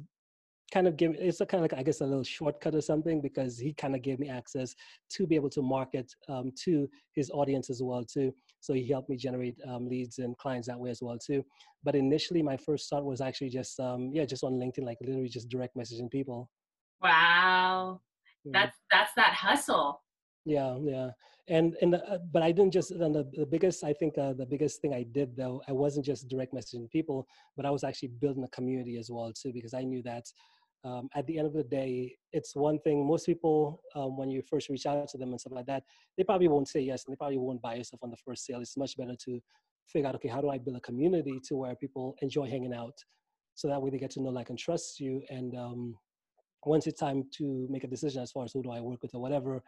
kind 0.72 0.86
of 0.86 0.96
give 0.96 1.14
it's 1.18 1.40
a 1.40 1.46
kind 1.46 1.64
of 1.64 1.70
like 1.70 1.78
I 1.78 1.82
guess 1.82 2.00
a 2.00 2.06
little 2.06 2.24
shortcut 2.24 2.74
or 2.74 2.80
something 2.80 3.20
because 3.20 3.58
he 3.58 3.72
kind 3.72 3.94
of 3.94 4.02
gave 4.02 4.18
me 4.18 4.28
access 4.28 4.74
to 5.10 5.26
be 5.26 5.34
able 5.34 5.50
to 5.50 5.62
market 5.62 6.12
um, 6.28 6.52
to 6.64 6.88
his 7.14 7.30
audience 7.30 7.70
as 7.70 7.82
well 7.82 8.04
too. 8.04 8.32
So 8.60 8.74
he 8.74 8.86
helped 8.86 9.08
me 9.08 9.16
generate 9.16 9.56
um, 9.68 9.88
leads 9.88 10.18
and 10.18 10.36
clients 10.38 10.68
that 10.68 10.78
way 10.78 10.90
as 10.90 11.00
well 11.02 11.18
too. 11.18 11.44
But 11.82 11.94
initially, 11.94 12.42
my 12.42 12.56
first 12.56 12.86
start 12.86 13.04
was 13.04 13.20
actually 13.20 13.50
just 13.50 13.78
um, 13.80 14.10
yeah, 14.12 14.24
just 14.24 14.44
on 14.44 14.54
LinkedIn, 14.54 14.84
like 14.84 14.98
literally 15.00 15.28
just 15.28 15.48
direct 15.48 15.76
messaging 15.76 16.10
people. 16.10 16.50
Wow, 17.02 18.00
yeah. 18.44 18.52
that's 18.52 18.76
that's 18.90 19.12
that 19.16 19.34
hustle. 19.34 20.02
Yeah, 20.44 20.76
yeah, 20.80 21.10
and 21.50 21.76
and 21.82 21.96
uh, 21.96 22.18
but 22.32 22.42
I 22.42 22.52
didn't 22.52 22.72
just 22.72 22.92
and 22.92 23.14
the, 23.14 23.28
the 23.36 23.44
biggest 23.44 23.84
I 23.84 23.92
think 23.92 24.16
uh, 24.16 24.32
the 24.32 24.46
biggest 24.46 24.80
thing 24.80 24.94
I 24.94 25.02
did 25.02 25.36
though 25.36 25.60
I 25.68 25.72
wasn't 25.72 26.06
just 26.06 26.28
direct 26.28 26.54
messaging 26.54 26.88
people, 26.90 27.26
but 27.56 27.66
I 27.66 27.70
was 27.70 27.84
actually 27.84 28.12
building 28.20 28.44
a 28.44 28.48
community 28.48 28.96
as 28.96 29.10
well 29.10 29.32
too 29.32 29.52
because 29.52 29.74
I 29.74 29.82
knew 29.82 30.02
that 30.04 30.24
um, 30.84 31.08
at 31.14 31.26
the 31.26 31.38
end 31.38 31.46
of 31.46 31.52
the 31.52 31.64
day, 31.64 32.16
it's 32.32 32.56
one 32.56 32.78
thing. 32.78 33.06
Most 33.06 33.26
people, 33.26 33.82
um, 33.94 34.16
when 34.16 34.30
you 34.30 34.42
first 34.42 34.70
reach 34.70 34.86
out 34.86 35.08
to 35.08 35.18
them 35.18 35.30
and 35.30 35.40
stuff 35.40 35.52
like 35.52 35.66
that, 35.66 35.82
they 36.16 36.24
probably 36.24 36.48
won't 36.48 36.68
say 36.68 36.80
yes, 36.80 37.04
and 37.04 37.12
they 37.12 37.16
probably 37.16 37.36
won't 37.36 37.60
buy 37.60 37.74
yourself 37.74 38.00
on 38.02 38.10
the 38.10 38.16
first 38.16 38.46
sale. 38.46 38.60
It's 38.60 38.78
much 38.78 38.96
better 38.96 39.14
to 39.26 39.40
figure 39.86 40.08
out, 40.08 40.14
okay, 40.14 40.28
how 40.28 40.40
do 40.40 40.48
I 40.48 40.56
build 40.56 40.78
a 40.78 40.80
community 40.80 41.38
to 41.48 41.56
where 41.56 41.74
people 41.74 42.16
enjoy 42.22 42.48
hanging 42.48 42.72
out, 42.72 42.94
so 43.54 43.68
that 43.68 43.80
way 43.82 43.90
they 43.90 43.98
get 43.98 44.10
to 44.12 44.22
know, 44.22 44.30
like, 44.30 44.48
and 44.48 44.58
trust 44.58 45.00
you. 45.00 45.22
And 45.28 45.54
um, 45.54 45.96
once 46.64 46.86
it's 46.86 46.98
time 46.98 47.24
to 47.36 47.66
make 47.68 47.84
a 47.84 47.88
decision 47.88 48.22
as 48.22 48.32
far 48.32 48.44
as 48.44 48.52
who 48.52 48.62
do 48.62 48.70
I 48.70 48.80
work 48.80 49.02
with 49.02 49.14
or 49.14 49.20
whatever, 49.20 49.62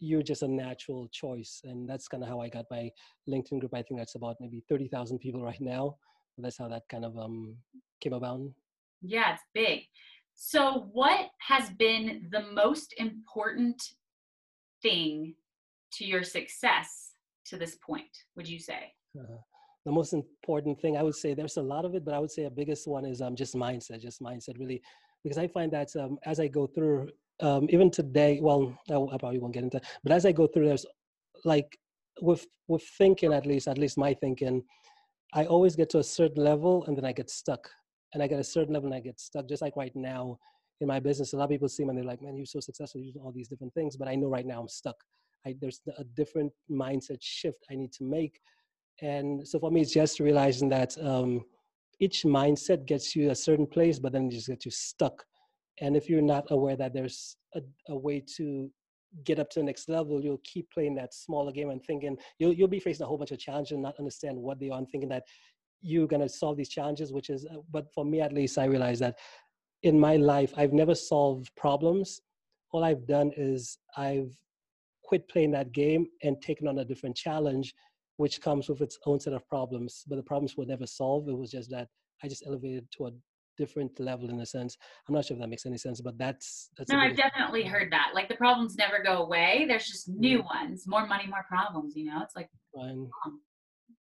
you're 0.00 0.22
just 0.22 0.42
a 0.42 0.48
natural 0.48 1.08
choice. 1.12 1.60
And 1.64 1.88
that's 1.88 2.08
kind 2.08 2.22
of 2.22 2.28
how 2.28 2.40
I 2.40 2.48
got 2.48 2.66
my 2.70 2.90
LinkedIn 3.28 3.60
group. 3.60 3.74
I 3.74 3.82
think 3.82 4.00
that's 4.00 4.14
about 4.14 4.36
maybe 4.40 4.62
thirty 4.68 4.88
thousand 4.88 5.18
people 5.18 5.42
right 5.42 5.60
now. 5.60 5.96
That's 6.38 6.58
how 6.58 6.68
that 6.68 6.82
kind 6.90 7.04
of 7.04 7.16
um, 7.16 7.56
came 8.00 8.12
about. 8.12 8.40
Yeah, 9.02 9.34
it's 9.34 9.42
big. 9.54 9.82
So, 10.34 10.88
what 10.92 11.30
has 11.38 11.70
been 11.70 12.26
the 12.30 12.42
most 12.52 12.94
important 12.98 13.82
thing 14.82 15.34
to 15.92 16.04
your 16.04 16.22
success 16.22 17.12
to 17.46 17.56
this 17.56 17.76
point, 17.76 18.24
would 18.36 18.48
you 18.48 18.58
say? 18.58 18.92
Uh, 19.18 19.36
the 19.84 19.92
most 19.92 20.12
important 20.12 20.80
thing, 20.80 20.96
I 20.96 21.02
would 21.02 21.14
say 21.14 21.34
there's 21.34 21.58
a 21.58 21.62
lot 21.62 21.84
of 21.84 21.94
it, 21.94 22.04
but 22.04 22.14
I 22.14 22.18
would 22.18 22.30
say 22.30 22.44
a 22.44 22.50
biggest 22.50 22.88
one 22.88 23.04
is 23.04 23.20
um, 23.20 23.36
just 23.36 23.54
mindset, 23.54 24.00
just 24.00 24.20
mindset, 24.20 24.58
really. 24.58 24.82
Because 25.22 25.38
I 25.38 25.46
find 25.46 25.72
that 25.72 25.94
um, 25.96 26.18
as 26.24 26.40
I 26.40 26.48
go 26.48 26.66
through, 26.66 27.08
um, 27.40 27.66
even 27.70 27.90
today, 27.90 28.38
well, 28.40 28.76
I, 28.88 29.16
probably 29.18 29.38
won't 29.38 29.54
get 29.54 29.64
into 29.64 29.80
but 30.02 30.12
as 30.12 30.24
I 30.24 30.32
go 30.32 30.46
through, 30.46 30.66
there's 30.66 30.86
like 31.44 31.78
with 32.20 32.46
with 32.68 32.82
thinking 32.96 33.32
at 33.32 33.46
least, 33.46 33.68
at 33.68 33.78
least 33.78 33.98
my 33.98 34.14
thinking, 34.14 34.62
I 35.32 35.44
always 35.46 35.76
get 35.76 35.90
to 35.90 35.98
a 35.98 36.04
certain 36.04 36.42
level 36.42 36.84
and 36.86 36.96
then 36.96 37.04
I 37.04 37.12
get 37.12 37.28
stuck 37.28 37.68
and 38.12 38.22
I 38.22 38.26
get 38.26 38.38
a 38.38 38.44
certain 38.44 38.72
level 38.72 38.86
and 38.86 38.94
I 38.94 39.00
get 39.00 39.20
stuck. 39.20 39.48
Just 39.48 39.62
like 39.62 39.76
right 39.76 39.94
now 39.94 40.38
in 40.80 40.86
my 40.86 41.00
business, 41.00 41.32
a 41.32 41.36
lot 41.36 41.44
of 41.44 41.50
people 41.50 41.68
see 41.68 41.84
me 41.84 41.90
and 41.90 41.98
they're 41.98 42.04
like, 42.04 42.22
"Man, 42.22 42.36
you're 42.36 42.46
so 42.46 42.60
successful, 42.60 43.00
you're 43.00 43.12
doing 43.12 43.24
all 43.24 43.32
these 43.32 43.48
different 43.48 43.74
things." 43.74 43.96
But 43.96 44.08
I 44.08 44.14
know 44.14 44.28
right 44.28 44.46
now 44.46 44.60
I'm 44.60 44.68
stuck. 44.68 44.96
I, 45.46 45.54
there's 45.60 45.80
a 45.98 46.04
different 46.04 46.52
mindset 46.70 47.18
shift 47.20 47.58
I 47.70 47.74
need 47.74 47.92
to 47.94 48.04
make, 48.04 48.40
and 49.02 49.46
so 49.46 49.58
for 49.58 49.70
me, 49.70 49.80
it's 49.80 49.92
just 49.92 50.20
realizing 50.20 50.68
that 50.70 50.96
um, 51.02 51.44
each 52.00 52.22
mindset 52.22 52.86
gets 52.86 53.14
you 53.14 53.30
a 53.30 53.34
certain 53.34 53.66
place, 53.66 53.98
but 53.98 54.12
then 54.12 54.26
it 54.26 54.32
just 54.32 54.48
gets 54.48 54.64
you 54.64 54.70
stuck. 54.70 55.24
And 55.80 55.96
if 55.96 56.08
you're 56.08 56.22
not 56.22 56.46
aware 56.50 56.76
that 56.76 56.94
there's 56.94 57.36
a, 57.54 57.60
a 57.88 57.96
way 57.96 58.22
to 58.36 58.70
get 59.24 59.38
up 59.38 59.50
to 59.50 59.60
the 59.60 59.64
next 59.64 59.88
level, 59.88 60.22
you'll 60.22 60.40
keep 60.44 60.70
playing 60.70 60.94
that 60.96 61.14
smaller 61.14 61.52
game 61.52 61.70
and 61.70 61.82
thinking 61.84 62.16
you'll 62.38 62.52
you'll 62.52 62.68
be 62.68 62.80
facing 62.80 63.04
a 63.04 63.06
whole 63.06 63.18
bunch 63.18 63.30
of 63.30 63.38
challenges 63.38 63.72
and 63.72 63.82
not 63.82 63.98
understand 63.98 64.36
what 64.36 64.58
they 64.58 64.70
are 64.70 64.78
and 64.78 64.88
thinking 64.88 65.08
that 65.08 65.24
you're 65.80 66.08
going 66.08 66.22
to 66.22 66.28
solve 66.28 66.56
these 66.56 66.70
challenges 66.70 67.12
which 67.12 67.30
is 67.30 67.44
uh, 67.46 67.58
but 67.70 67.92
for 67.94 68.04
me 68.04 68.20
at 68.20 68.32
least 68.32 68.58
i 68.58 68.64
realize 68.64 68.98
that 68.98 69.18
in 69.82 70.00
my 70.00 70.16
life 70.16 70.52
i've 70.56 70.72
never 70.72 70.94
solved 70.94 71.50
problems. 71.56 72.20
All 72.72 72.82
i've 72.82 73.06
done 73.06 73.30
is 73.36 73.78
i've 73.96 74.32
quit 75.04 75.28
playing 75.28 75.52
that 75.52 75.72
game 75.72 76.06
and 76.22 76.40
taken 76.40 76.66
on 76.66 76.78
a 76.78 76.84
different 76.84 77.14
challenge 77.14 77.74
which 78.16 78.40
comes 78.40 78.68
with 78.68 78.80
its 78.80 78.98
own 79.06 79.20
set 79.20 79.32
of 79.32 79.46
problems 79.48 80.04
but 80.08 80.16
the 80.16 80.22
problems 80.22 80.56
were 80.56 80.66
never 80.66 80.86
solved. 80.86 81.28
It 81.28 81.38
was 81.38 81.50
just 81.50 81.70
that 81.70 81.88
i 82.22 82.28
just 82.28 82.46
elevated 82.46 82.90
to 82.96 83.06
a 83.06 83.10
different 83.56 83.98
level 84.00 84.30
in 84.30 84.40
a 84.40 84.46
sense 84.46 84.76
i'm 85.08 85.14
not 85.14 85.24
sure 85.24 85.36
if 85.36 85.40
that 85.40 85.48
makes 85.48 85.66
any 85.66 85.78
sense 85.78 86.00
but 86.00 86.16
that's 86.18 86.70
that's 86.76 86.90
no 86.90 86.98
i've 86.98 87.16
definitely 87.16 87.62
heard 87.62 87.90
that 87.92 88.10
like 88.14 88.28
the 88.28 88.34
problems 88.34 88.76
never 88.76 89.02
go 89.02 89.22
away 89.22 89.64
there's 89.68 89.86
just 89.86 90.08
new 90.08 90.42
ones 90.42 90.84
more 90.86 91.06
money 91.06 91.26
more 91.28 91.44
problems 91.48 91.94
you 91.96 92.04
know 92.04 92.20
it's 92.22 92.36
like 92.36 92.48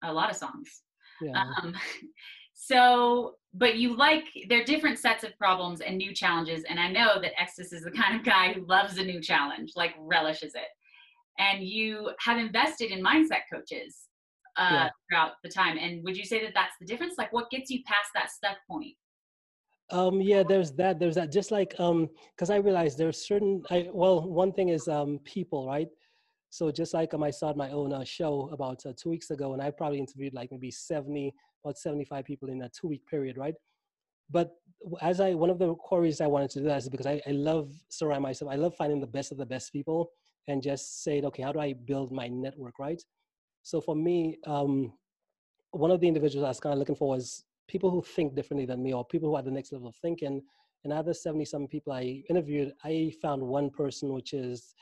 a 0.05 0.13
lot 0.13 0.31
of 0.31 0.37
songs 0.37 0.83
yeah. 1.23 1.45
Um, 1.63 1.75
so, 2.55 3.35
but 3.55 3.77
you 3.77 3.97
like, 3.97 4.25
there 4.49 4.61
are 4.61 4.65
different 4.65 4.99
sets 4.99 5.25
of 5.25 5.37
problems 5.39 5.81
and 5.81 5.97
new 5.97 6.15
challenges. 6.15 6.65
And 6.69 6.79
I 6.79 6.91
know 6.91 7.21
that 7.21 7.33
Extus 7.37 7.73
is 7.73 7.85
the 7.85 7.91
kind 7.91 8.17
of 8.17 8.25
guy 8.25 8.53
who 8.53 8.67
loves 8.67 8.99
a 8.99 9.05
new 9.05 9.21
challenge, 9.21 9.73
like 9.77 9.95
relishes 9.99 10.55
it. 10.55 10.69
And 11.39 11.65
you 11.65 12.11
have 12.21 12.39
invested 12.39 12.91
in 12.91 13.03
mindset 13.03 13.43
coaches 13.53 13.97
uh, 14.59 14.69
yeah. 14.71 14.89
throughout 15.09 15.33
the 15.43 15.49
time. 15.49 15.79
And 15.79 16.05
would 16.05 16.17
you 16.17 16.25
say 16.25 16.43
that 16.45 16.53
that's 16.55 16.75
the 16.81 16.87
difference? 16.87 17.15
Like, 17.17 17.33
what 17.33 17.51
gets 17.51 17.71
you 17.71 17.83
past 17.87 18.11
that 18.15 18.31
stuck 18.31 18.59
point? 18.71 18.95
Um, 19.93 20.23
yeah, 20.23 20.43
there's 20.43 20.73
that. 20.73 20.99
There's 20.99 21.15
that. 21.17 21.31
Just 21.31 21.51
like, 21.51 21.75
um, 21.79 22.09
because 22.35 22.49
I 22.49 22.57
realized 22.57 22.97
there's 22.97 23.27
certain. 23.27 23.63
I 23.71 23.89
well, 23.93 24.27
one 24.27 24.53
thing 24.53 24.71
is 24.71 24.89
um, 24.89 25.21
people, 25.25 25.67
right? 25.67 25.89
So 26.49 26.71
just 26.71 26.95
like 26.95 27.15
um, 27.15 27.23
I 27.23 27.31
started 27.31 27.59
my 27.59 27.71
own 27.71 27.93
uh, 27.93 28.05
show 28.05 28.49
about 28.53 28.85
uh, 28.87 28.93
two 28.97 29.11
weeks 29.11 29.31
ago, 29.31 29.53
and 29.53 29.63
I 29.63 29.71
probably 29.71 29.99
interviewed 29.99 30.35
like 30.35 30.51
maybe 30.51 30.71
70, 30.71 31.33
about 31.65 31.79
75 31.79 32.25
people 32.25 32.49
in 32.49 32.63
a 32.63 32.69
two 32.69 32.89
week 32.89 33.07
period, 33.07 33.37
right? 33.37 33.55
But 34.31 34.51
as 35.01 35.21
I, 35.21 35.35
one 35.35 35.51
of 35.51 35.59
the 35.59 35.75
reasons 35.93 36.21
I 36.21 36.27
wanted 36.27 36.51
to 36.51 36.61
do 36.61 36.67
that 36.67 36.79
is 36.79 36.89
because 36.89 37.07
I, 37.07 37.21
I 37.27 37.31
love 37.31 37.71
surround 37.89 38.23
myself. 38.23 38.51
I 38.51 38.57
love 38.57 38.75
finding 38.77 39.01
the 39.01 39.07
best 39.07 39.31
of 39.31 39.39
the 39.39 39.47
best 39.47 39.73
people 39.73 40.11
and 40.49 40.63
just 40.63 41.05
saying, 41.05 41.25
okay, 41.27 41.43
how 41.43 41.53
do 41.53 41.61
I 41.61 41.75
build 41.75 42.13
my 42.13 42.29
network, 42.29 42.79
right? 42.79 43.01
So 43.63 43.81
for 43.81 43.95
me, 43.95 44.39
um, 44.47 44.93
one 45.71 45.91
of 45.91 46.01
the 46.01 46.09
individuals 46.09 46.45
I 46.45 46.49
was 46.49 46.61
kind 46.61 46.73
of 46.73 46.79
looking 46.79 46.97
for 46.97 47.09
was 47.09 47.45
people 47.69 47.91
who 47.91 48.03
think 48.03 48.35
differently 48.35 48.67
than 48.67 48.83
me 48.83 48.93
or 48.93 49.05
people 49.05 49.29
who 49.29 49.37
are 49.37 49.43
the 49.43 49.51
next 49.51 49.73
level 49.73 49.89
of 49.89 49.97
thinking. 49.97 50.43
And 50.85 50.93
of 50.93 51.17
70 51.17 51.45
some 51.45 51.69
people 51.69 51.93
I 51.93 52.23
interviewed, 52.29 52.73
I 52.85 53.13
found 53.23 53.41
one 53.43 53.71
person 53.71 54.13
which 54.13 54.33
is 54.33 54.75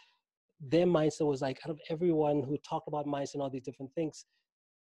their 0.60 0.86
mindset 0.86 1.26
was 1.26 1.42
like 1.42 1.58
out 1.64 1.70
of 1.70 1.80
everyone 1.88 2.42
who 2.42 2.56
talked 2.58 2.88
about 2.88 3.06
mindset 3.06 3.34
and 3.34 3.42
all 3.42 3.50
these 3.50 3.64
different 3.64 3.92
things, 3.94 4.24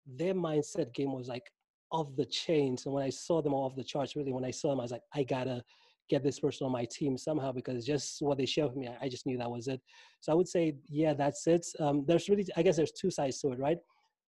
their 0.06 0.34
mindset 0.34 0.92
game 0.94 1.12
was 1.12 1.28
like 1.28 1.50
off 1.90 2.08
the 2.16 2.26
chains. 2.26 2.86
And 2.86 2.94
when 2.94 3.04
I 3.04 3.10
saw 3.10 3.40
them 3.42 3.54
off 3.54 3.76
the 3.76 3.84
charts, 3.84 4.16
really, 4.16 4.32
when 4.32 4.44
I 4.44 4.50
saw 4.50 4.70
them, 4.70 4.80
I 4.80 4.82
was 4.82 4.92
like, 4.92 5.02
I 5.14 5.22
gotta 5.22 5.62
get 6.10 6.22
this 6.22 6.40
person 6.40 6.66
on 6.66 6.72
my 6.72 6.84
team 6.84 7.16
somehow 7.16 7.52
because 7.52 7.84
just 7.86 8.20
what 8.20 8.36
they 8.36 8.46
shared 8.46 8.68
with 8.68 8.76
me, 8.76 8.90
I 9.00 9.08
just 9.08 9.26
knew 9.26 9.38
that 9.38 9.50
was 9.50 9.68
it. 9.68 9.80
So 10.20 10.32
I 10.32 10.34
would 10.34 10.48
say, 10.48 10.74
yeah, 10.88 11.14
that's 11.14 11.46
it. 11.46 11.66
Um, 11.80 12.04
there's 12.06 12.28
really, 12.28 12.46
I 12.56 12.62
guess, 12.62 12.76
there's 12.76 12.92
two 12.92 13.10
sides 13.10 13.40
to 13.40 13.52
it, 13.52 13.58
right? 13.58 13.78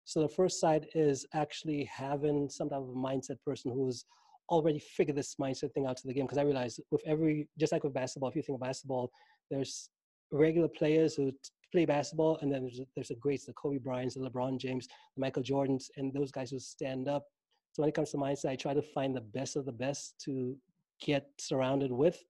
So 0.07 0.21
the 0.21 0.29
first 0.29 0.61
side 0.61 0.87
is 0.95 1.27
actually 1.35 1.85
having 1.85 2.49
some 2.49 2.71
type 2.71 2.79
of 2.79 2.95
mindset 2.95 3.43
person 3.45 3.73
who's 3.73 4.05
already 4.49 4.79
figured 4.79 5.17
this 5.17 5.35
mindset 5.41 5.73
thing 5.73 5.87
out 5.87 5.97
to 5.97 6.07
the 6.07 6.15
game. 6.15 6.27
Because 6.27 6.39
I 6.39 6.43
realized 6.43 6.81
with 6.93 7.03
every, 7.05 7.49
just 7.59 7.73
like 7.73 7.83
with 7.83 7.93
basketball, 7.93 8.31
if 8.31 8.37
you 8.37 8.43
think 8.43 8.55
of 8.55 8.61
basketball, 8.61 9.11
there's 9.51 9.91
regular 10.31 10.69
players 10.69 11.17
who 11.17 11.33
play 11.73 11.85
basketball, 11.85 12.39
and 12.41 12.53
then 12.53 12.63
there's 12.63 12.81
there's 12.95 13.11
a 13.11 13.17
greats, 13.17 13.47
the 13.47 13.53
Kobe 13.55 13.79
Bryants, 13.79 14.15
the 14.15 14.21
LeBron 14.21 14.59
James, 14.61 14.87
the 14.87 15.21
Michael 15.21 15.43
Jordans, 15.43 15.87
and 15.97 16.13
those 16.13 16.31
guys 16.31 16.51
who 16.53 16.61
stand 16.61 17.09
up. 17.09 17.25
So 17.73 17.83
when 17.83 17.89
it 17.89 17.95
comes 17.95 18.13
to 18.13 18.17
mindset, 18.17 18.51
I 18.51 18.57
try 18.57 18.75
to 18.75 18.83
find 18.83 19.15
the 19.15 19.21
best 19.21 19.57
of 19.57 19.67
the 19.67 19.73
best 19.73 20.15
to 20.25 20.57
get 21.01 21.27
surrounded 21.39 21.91
with. 21.91 22.25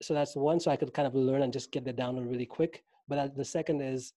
So 0.00 0.14
that's 0.14 0.34
one, 0.34 0.58
so 0.58 0.70
I 0.70 0.76
could 0.76 0.94
kind 0.94 1.06
of 1.06 1.14
learn 1.14 1.42
and 1.42 1.52
just 1.52 1.70
get 1.70 1.84
the 1.84 1.92
download 1.92 2.30
really 2.30 2.46
quick. 2.46 2.82
But 3.08 3.18
uh, 3.18 3.28
the 3.36 3.44
second 3.44 3.82
is 3.82 4.14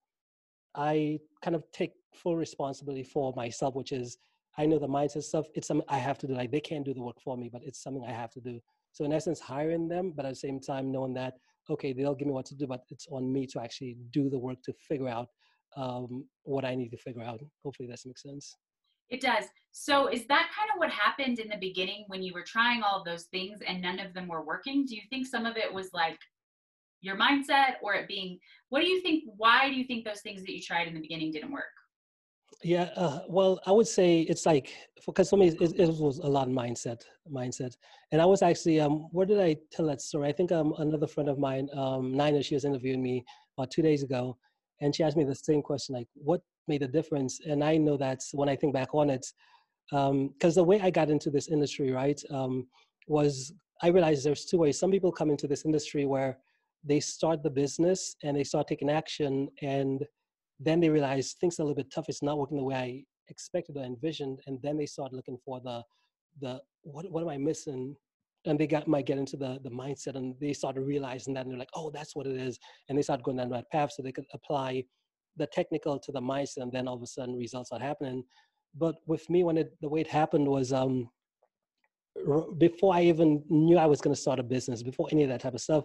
I 0.75 1.19
kind 1.43 1.55
of 1.55 1.63
take 1.71 1.91
full 2.13 2.35
responsibility 2.35 3.03
for 3.03 3.33
myself, 3.35 3.75
which 3.75 3.91
is 3.91 4.17
I 4.57 4.65
know 4.65 4.79
the 4.79 4.87
mindset 4.87 5.23
stuff. 5.23 5.47
It's 5.53 5.67
something 5.67 5.85
I 5.89 5.97
have 5.97 6.17
to 6.19 6.27
do. 6.27 6.33
Like 6.33 6.51
they 6.51 6.61
can't 6.61 6.85
do 6.85 6.93
the 6.93 7.01
work 7.01 7.19
for 7.23 7.37
me, 7.37 7.49
but 7.51 7.61
it's 7.63 7.81
something 7.81 8.03
I 8.07 8.11
have 8.11 8.31
to 8.31 8.41
do. 8.41 8.59
So 8.93 9.03
in 9.03 9.11
essence, 9.11 9.39
hiring 9.39 9.87
them, 9.89 10.13
but 10.15 10.25
at 10.25 10.29
the 10.29 10.35
same 10.35 10.59
time 10.59 10.91
knowing 10.91 11.13
that 11.15 11.33
okay, 11.69 11.93
they'll 11.93 12.15
give 12.15 12.27
me 12.27 12.33
what 12.33 12.45
to 12.45 12.55
do, 12.55 12.67
but 12.67 12.81
it's 12.89 13.07
on 13.09 13.31
me 13.31 13.47
to 13.47 13.61
actually 13.61 13.97
do 14.11 14.29
the 14.29 14.37
work 14.37 14.61
to 14.63 14.73
figure 14.87 15.07
out 15.07 15.27
um, 15.77 16.25
what 16.43 16.63
I 16.63 16.75
need 16.75 16.89
to 16.89 16.97
figure 16.97 17.23
out. 17.23 17.41
Hopefully, 17.63 17.89
that 17.89 17.99
makes 18.05 18.21
sense. 18.21 18.55
It 19.09 19.21
does. 19.21 19.45
So 19.71 20.07
is 20.07 20.25
that 20.27 20.49
kind 20.57 20.69
of 20.73 20.79
what 20.79 20.89
happened 20.89 21.39
in 21.39 21.49
the 21.49 21.57
beginning 21.57 22.05
when 22.07 22.23
you 22.23 22.33
were 22.33 22.43
trying 22.43 22.81
all 22.81 23.03
those 23.03 23.25
things 23.25 23.59
and 23.67 23.81
none 23.81 23.99
of 23.99 24.13
them 24.13 24.27
were 24.27 24.43
working? 24.43 24.85
Do 24.85 24.95
you 24.95 25.01
think 25.09 25.27
some 25.27 25.45
of 25.45 25.57
it 25.57 25.71
was 25.71 25.89
like 25.93 26.17
your 27.01 27.17
mindset 27.17 27.75
or 27.81 27.93
it 27.93 28.07
being 28.07 28.39
what 28.69 28.81
do 28.81 28.87
you 28.87 29.01
think 29.01 29.23
why 29.37 29.69
do 29.69 29.75
you 29.75 29.85
think 29.85 30.05
those 30.05 30.21
things 30.21 30.41
that 30.41 30.51
you 30.51 30.61
tried 30.61 30.87
in 30.87 30.93
the 30.93 31.01
beginning 31.01 31.31
didn't 31.31 31.51
work? 31.51 31.65
Yeah 32.63 32.89
uh, 32.95 33.19
well 33.27 33.59
i 33.65 33.71
would 33.71 33.87
say 33.87 34.21
it's 34.21 34.45
like 34.45 34.73
because 35.05 35.29
for 35.29 35.37
me 35.37 35.49
it, 35.49 35.79
it, 35.79 35.89
was 35.99 36.19
a 36.19 36.27
lot 36.27 36.47
of 36.47 36.53
mindset 36.53 37.01
mindset. 37.31 37.75
And 38.11 38.21
i 38.21 38.25
was 38.25 38.41
actually 38.41 38.79
um 38.79 39.07
where 39.11 39.25
did 39.25 39.39
i 39.39 39.55
tell 39.71 39.85
that 39.87 40.01
story? 40.01 40.29
I 40.29 40.31
think 40.31 40.51
um 40.51 40.73
another 40.79 41.07
friend 41.07 41.29
of 41.29 41.37
mine 41.37 41.69
um 41.75 42.11
nina 42.11 42.41
she 42.41 42.55
was 42.55 42.65
interviewing 42.65 43.03
me 43.03 43.23
about 43.57 43.71
two 43.71 43.81
days 43.81 44.03
ago 44.03 44.37
and 44.81 44.95
she 44.95 45.03
asked 45.03 45.17
me 45.17 45.23
the 45.23 45.35
same 45.35 45.61
question 45.61 45.95
like 45.95 46.07
what 46.15 46.41
made 46.67 46.81
a 46.81 46.87
difference? 46.87 47.39
And 47.45 47.63
i 47.63 47.77
know 47.77 47.97
that's 47.97 48.33
when 48.33 48.49
i 48.49 48.55
think 48.55 48.73
back 48.73 48.93
on 48.93 49.09
it 49.09 49.25
Um, 49.91 50.29
because 50.29 50.55
the 50.55 50.63
way 50.63 50.79
i 50.81 50.89
got 50.89 51.09
into 51.15 51.29
this 51.29 51.47
industry 51.55 51.91
right 51.91 52.19
um, 52.31 52.67
was 53.07 53.53
i 53.83 53.87
realized 53.87 54.25
there's 54.25 54.45
two 54.45 54.57
ways. 54.57 54.79
Some 54.79 54.91
people 54.91 55.11
come 55.11 55.29
into 55.29 55.47
this 55.47 55.65
industry 55.65 56.05
where 56.05 56.37
they 56.85 56.99
start 56.99 57.43
the 57.43 57.49
business 57.49 58.15
and 58.23 58.37
they 58.37 58.43
start 58.43 58.67
taking 58.67 58.89
action 58.89 59.49
and 59.61 60.05
then 60.59 60.79
they 60.79 60.89
realize 60.89 61.33
things 61.33 61.59
are 61.59 61.63
a 61.63 61.65
little 61.65 61.75
bit 61.75 61.91
tough 61.93 62.05
it's 62.07 62.23
not 62.23 62.37
working 62.37 62.57
the 62.57 62.63
way 62.63 62.75
i 62.75 63.03
expected 63.29 63.75
or 63.75 63.83
envisioned 63.83 64.39
and 64.47 64.61
then 64.61 64.77
they 64.77 64.85
start 64.85 65.11
looking 65.11 65.37
for 65.43 65.59
the 65.61 65.81
the 66.41 66.61
what, 66.83 67.09
what 67.11 67.23
am 67.23 67.29
i 67.29 67.37
missing? 67.37 67.95
And 68.47 68.59
they 68.59 68.67
got 68.67 68.87
might 68.87 69.07
get 69.07 69.17
into 69.17 69.37
the 69.37 69.59
the 69.63 69.71
mindset 69.71 70.15
and 70.15 70.35
they 70.39 70.53
start 70.53 70.75
realizing 70.77 71.33
that 71.33 71.43
and 71.43 71.51
they're 71.51 71.59
like 71.59 71.73
oh 71.73 71.89
that's 71.89 72.15
what 72.15 72.27
it 72.27 72.35
is 72.35 72.59
and 72.87 72.97
they 72.97 73.01
start 73.01 73.23
going 73.23 73.37
down 73.37 73.49
that 73.49 73.71
path 73.71 73.93
so 73.93 74.03
they 74.03 74.11
could 74.11 74.27
apply 74.33 74.83
the 75.37 75.47
technical 75.47 75.97
to 75.99 76.11
the 76.11 76.21
mindset 76.21 76.57
and 76.57 76.71
then 76.71 76.87
all 76.87 76.95
of 76.95 77.01
a 77.01 77.07
sudden 77.07 77.35
results 77.35 77.71
are 77.71 77.79
happening. 77.79 78.23
But 78.75 78.95
with 79.07 79.27
me 79.31 79.43
when 79.43 79.57
it 79.57 79.75
the 79.81 79.89
way 79.89 80.01
it 80.01 80.07
happened 80.07 80.47
was 80.47 80.71
um 80.73 81.09
before 82.57 82.93
i 82.93 83.01
even 83.01 83.43
knew 83.49 83.77
i 83.77 83.85
was 83.85 83.99
going 83.99 84.15
to 84.15 84.21
start 84.21 84.39
a 84.39 84.43
business 84.43 84.81
before 84.81 85.07
any 85.11 85.23
of 85.23 85.29
that 85.29 85.41
type 85.41 85.53
of 85.53 85.59
stuff 85.59 85.83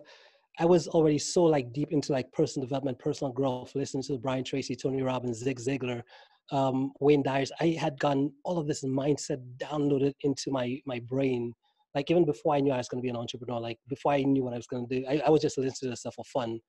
I 0.58 0.64
was 0.64 0.88
already 0.88 1.18
so 1.18 1.44
like 1.44 1.72
deep 1.72 1.92
into 1.92 2.12
like 2.12 2.30
personal 2.32 2.66
development, 2.66 2.98
personal 2.98 3.32
growth, 3.32 3.74
listening 3.74 4.02
to 4.04 4.18
Brian 4.18 4.44
Tracy, 4.44 4.76
Tony 4.76 5.02
Robbins, 5.02 5.38
Zig 5.38 5.58
Ziglar, 5.58 6.02
um, 6.50 6.92
Wayne 7.00 7.22
Dyers. 7.22 7.52
I 7.60 7.76
had 7.80 7.98
gotten 7.98 8.32
all 8.44 8.58
of 8.58 8.66
this 8.66 8.84
mindset 8.84 9.42
downloaded 9.58 10.12
into 10.22 10.50
my 10.50 10.80
my 10.86 11.00
brain. 11.00 11.54
Like 11.94 12.10
even 12.10 12.24
before 12.24 12.54
I 12.54 12.60
knew 12.60 12.72
I 12.72 12.78
was 12.78 12.88
going 12.88 13.00
to 13.00 13.02
be 13.02 13.10
an 13.10 13.16
entrepreneur, 13.16 13.58
like 13.60 13.78
before 13.88 14.12
I 14.12 14.22
knew 14.22 14.44
what 14.44 14.54
I 14.54 14.56
was 14.56 14.66
going 14.66 14.86
to 14.86 15.00
do, 15.00 15.06
I, 15.08 15.22
I 15.26 15.30
was 15.30 15.42
just 15.42 15.58
listening 15.58 15.74
to 15.80 15.88
this 15.90 16.00
stuff 16.00 16.14
for 16.14 16.24
fun. 16.24 16.60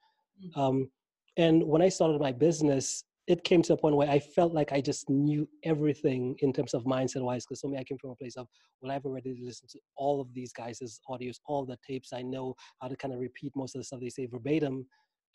Mm. 0.44 0.58
Um, 0.58 0.92
and 1.38 1.64
when 1.64 1.82
I 1.82 1.90
started 1.90 2.20
my 2.20 2.32
business, 2.32 3.04
it 3.32 3.46
came 3.46 3.62
to 3.62 3.74
a 3.74 3.78
point 3.78 3.96
where 3.96 4.10
I 4.10 4.20
felt 4.20 4.54
like 4.54 4.74
I 4.74 4.82
just 4.82 5.10
knew 5.10 5.48
everything 5.64 6.36
in 6.40 6.52
terms 6.52 6.74
of 6.74 6.84
mindset 6.84 7.22
wise. 7.22 7.46
Because 7.46 7.62
for 7.62 7.70
me, 7.70 7.78
I 7.78 7.84
came 7.86 7.98
from 7.98 8.10
a 8.12 8.16
place 8.16 8.36
of, 8.36 8.46
well, 8.82 8.92
I've 8.92 9.06
already 9.06 9.38
listened 9.42 9.70
to 9.70 9.80
all 9.96 10.20
of 10.20 10.34
these 10.34 10.52
guys' 10.52 11.00
audios, 11.10 11.38
all 11.48 11.66
the 11.66 11.78
tapes. 11.88 12.12
I 12.12 12.24
know 12.24 12.56
how 12.82 12.90
to 12.90 12.98
kind 12.98 13.14
of 13.14 13.22
repeat 13.22 13.54
most 13.56 13.74
of 13.74 13.80
the 13.80 13.86
stuff 13.86 14.02
they 14.02 14.10
say 14.10 14.26
verbatim. 14.26 14.86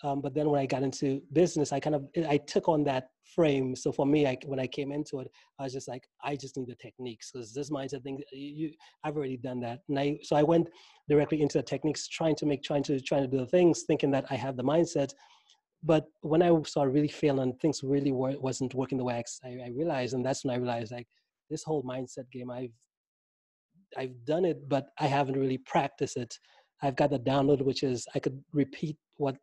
Um, 0.05 0.21
but 0.21 0.35
then 0.35 0.51
when 0.51 0.61
I 0.61 0.67
got 0.67 0.83
into 0.83 1.23
business, 1.33 1.73
I 1.73 1.81
kind 1.81 1.97
of 1.97 2.05
I 2.29 2.37
took 2.37 2.69
on 2.69 2.85
that 2.85 3.09
frame. 3.35 3.75
So 3.75 3.91
for 3.93 4.05
me, 4.05 4.27
I, 4.27 4.37
when 4.45 4.61
I 4.61 4.67
came 4.67 4.93
into 4.93 5.21
it, 5.21 5.29
I 5.59 5.63
was 5.63 5.73
just 5.73 5.89
like, 5.89 6.07
I 6.23 6.37
just 6.37 6.59
need 6.59 6.69
the 6.69 6.75
techniques 6.75 7.31
because 7.33 7.55
this 7.55 7.71
mindset 7.71 8.03
thing, 8.03 8.21
you, 8.31 8.73
I've 9.05 9.17
already 9.17 9.39
done 9.39 9.61
that. 9.61 9.81
And 9.89 9.99
I 9.99 10.19
so 10.23 10.37
I 10.37 10.43
went 10.43 10.69
directly 11.09 11.41
into 11.41 11.57
the 11.57 11.63
techniques, 11.63 12.09
trying 12.09 12.37
to 12.37 12.45
make, 12.45 12.63
trying 12.63 12.83
to 12.85 13.01
trying 13.01 13.23
to 13.23 13.29
do 13.29 13.39
the 13.39 13.47
things, 13.47 13.85
thinking 13.87 14.11
that 14.11 14.27
I 14.29 14.35
have 14.35 14.59
the 14.59 14.65
mindset 14.65 15.13
but 15.87 16.07
when 16.23 16.43
I 16.43 16.51
started 16.63 16.91
really 16.91 17.09
failing, 17.09 17.55
things 17.55 17.83
really 17.85 18.11
wasn't 18.13 18.75
working 18.75 18.99
the 18.99 19.05
way 19.05 19.23
I, 19.45 19.49
I 19.49 19.71
realized, 19.75 20.15
and 20.15 20.27
that's 20.27 20.45
when 20.45 20.53
I 20.53 20.59
realized 20.59 20.91
like 20.91 21.07
this 21.49 21.63
whole 21.63 21.85
mindset 21.85 22.31
game, 22.33 22.51
I've 22.51 22.73
I've 23.97 24.25
done 24.25 24.45
it, 24.45 24.69
but 24.69 24.89
I 24.99 25.07
haven't 25.07 25.39
really 25.39 25.59
practiced 25.59 26.17
it. 26.17 26.35
I've 26.83 26.97
got 26.97 27.11
the 27.11 27.21
download, 27.21 27.63
which 27.63 27.85
is 27.85 28.05
I 28.17 28.19
could 28.19 28.43
repeat 28.53 28.97
what 29.17 29.37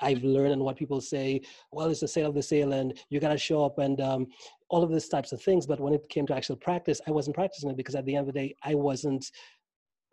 I've 0.00 0.24
learned 0.24 0.54
and 0.54 0.62
what 0.62 0.78
people 0.78 1.02
say. 1.02 1.42
Well, 1.70 1.90
it's 1.90 2.00
the 2.00 2.08
sale 2.08 2.30
of 2.30 2.34
the 2.34 2.42
sale, 2.42 2.72
and 2.72 2.98
you 3.10 3.20
got 3.20 3.28
to 3.28 3.38
show 3.38 3.62
up, 3.62 3.78
and 3.78 4.00
um, 4.00 4.26
all 4.70 4.82
of 4.82 4.90
these 4.90 5.08
types 5.08 5.32
of 5.32 5.42
things. 5.42 5.66
But 5.66 5.80
when 5.80 5.92
it 5.92 6.08
came 6.08 6.26
to 6.28 6.34
actual 6.34 6.56
practice, 6.56 7.00
I 7.06 7.10
wasn't 7.10 7.36
practicing 7.36 7.68
it 7.68 7.76
because 7.76 7.94
at 7.94 8.06
the 8.06 8.16
end 8.16 8.26
of 8.26 8.32
the 8.32 8.40
day, 8.40 8.54
I 8.64 8.74
wasn't 8.74 9.30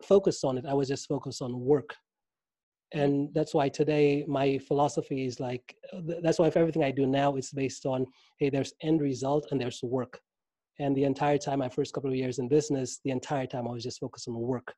focused 0.02 0.44
on 0.44 0.58
it. 0.58 0.66
I 0.66 0.74
was 0.74 0.88
just 0.88 1.08
focused 1.08 1.40
on 1.40 1.58
work 1.58 1.96
and 2.92 3.32
that's 3.34 3.54
why 3.54 3.68
today 3.68 4.24
my 4.26 4.58
philosophy 4.58 5.26
is 5.26 5.40
like 5.40 5.76
uh, 5.92 6.00
that's 6.22 6.38
why 6.38 6.50
everything 6.54 6.84
i 6.84 6.90
do 6.90 7.06
now 7.06 7.36
is 7.36 7.50
based 7.50 7.84
on 7.86 8.06
hey 8.38 8.48
there's 8.48 8.72
end 8.82 9.00
result 9.00 9.48
and 9.50 9.60
there's 9.60 9.82
work. 9.82 10.20
And 10.80 10.96
the 10.96 11.04
entire 11.04 11.38
time 11.38 11.58
my 11.58 11.68
first 11.68 11.92
couple 11.92 12.08
of 12.08 12.16
years 12.16 12.38
in 12.38 12.48
business 12.48 13.00
the 13.04 13.10
entire 13.10 13.46
time 13.46 13.66
i 13.66 13.72
was 13.72 13.82
just 13.82 14.00
focused 14.00 14.28
on 14.28 14.34
work 14.34 14.74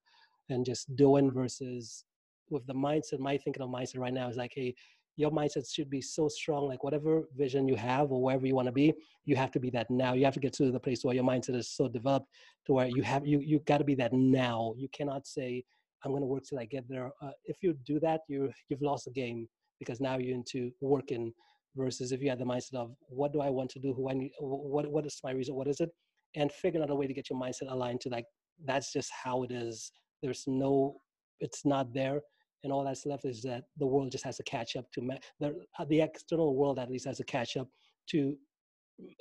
and 0.48 0.64
just 0.64 0.94
doing 0.96 1.30
versus 1.30 2.04
with 2.48 2.66
the 2.66 2.74
mindset 2.74 3.18
my 3.18 3.36
thinking 3.36 3.62
of 3.62 3.68
mindset 3.68 3.98
right 3.98 4.14
now 4.14 4.28
is 4.28 4.36
like 4.36 4.52
hey 4.54 4.74
your 5.16 5.30
mindset 5.30 5.70
should 5.72 5.90
be 5.90 6.00
so 6.00 6.28
strong 6.28 6.66
like 6.66 6.82
whatever 6.82 7.28
vision 7.36 7.68
you 7.68 7.76
have 7.76 8.10
or 8.10 8.22
wherever 8.22 8.46
you 8.46 8.54
want 8.54 8.66
to 8.66 8.72
be 8.72 8.94
you 9.24 9.36
have 9.36 9.50
to 9.52 9.60
be 9.60 9.70
that 9.70 9.90
now. 9.90 10.12
You 10.14 10.24
have 10.24 10.34
to 10.34 10.40
get 10.40 10.52
to 10.54 10.70
the 10.70 10.80
place 10.80 11.04
where 11.04 11.14
your 11.14 11.24
mindset 11.24 11.54
is 11.54 11.68
so 11.68 11.88
developed 11.88 12.26
to 12.66 12.72
where 12.72 12.88
you 12.88 13.02
have 13.02 13.26
you 13.26 13.38
you 13.40 13.60
got 13.60 13.78
to 13.78 13.84
be 13.84 13.94
that 13.96 14.12
now. 14.12 14.74
You 14.76 14.88
cannot 14.88 15.26
say 15.26 15.64
I'm 16.04 16.12
going 16.12 16.22
to 16.22 16.26
work 16.26 16.44
till 16.48 16.58
I 16.58 16.64
get 16.64 16.84
there. 16.88 17.10
Uh, 17.22 17.30
if 17.44 17.56
you 17.62 17.74
do 17.84 18.00
that, 18.00 18.20
you 18.28 18.50
you've 18.68 18.82
lost 18.82 19.04
the 19.06 19.12
game 19.12 19.48
because 19.78 20.00
now 20.00 20.18
you're 20.18 20.34
into 20.34 20.70
working 20.80 21.32
versus 21.76 22.12
if 22.12 22.20
you 22.20 22.28
had 22.28 22.38
the 22.38 22.44
mindset 22.44 22.74
of 22.74 22.90
what 23.08 23.32
do 23.32 23.40
I 23.40 23.50
want 23.50 23.70
to 23.70 23.78
do, 23.78 23.94
who 23.94 24.10
I 24.10 24.14
need, 24.14 24.32
what 24.40 24.90
what 24.90 25.06
is 25.06 25.20
my 25.22 25.32
reason, 25.32 25.54
what 25.54 25.68
is 25.68 25.80
it, 25.80 25.90
and 26.36 26.50
figuring 26.52 26.82
out 26.84 26.90
a 26.90 26.94
way 26.94 27.06
to 27.06 27.14
get 27.14 27.30
your 27.30 27.40
mindset 27.40 27.70
aligned 27.70 28.00
to 28.02 28.08
like 28.08 28.26
that's 28.64 28.92
just 28.92 29.10
how 29.24 29.42
it 29.42 29.50
is. 29.50 29.92
There's 30.22 30.44
no, 30.46 30.96
it's 31.40 31.64
not 31.64 31.94
there, 31.94 32.20
and 32.62 32.72
all 32.72 32.84
that's 32.84 33.06
left 33.06 33.24
is 33.24 33.42
that 33.42 33.64
the 33.78 33.86
world 33.86 34.12
just 34.12 34.24
has 34.24 34.36
to 34.36 34.42
catch 34.44 34.76
up 34.76 34.86
to 34.92 35.00
the 35.40 35.54
uh, 35.78 35.84
the 35.88 36.00
external 36.00 36.54
world 36.54 36.78
at 36.78 36.90
least 36.90 37.06
has 37.06 37.18
to 37.18 37.24
catch 37.24 37.56
up 37.56 37.68
to 38.10 38.36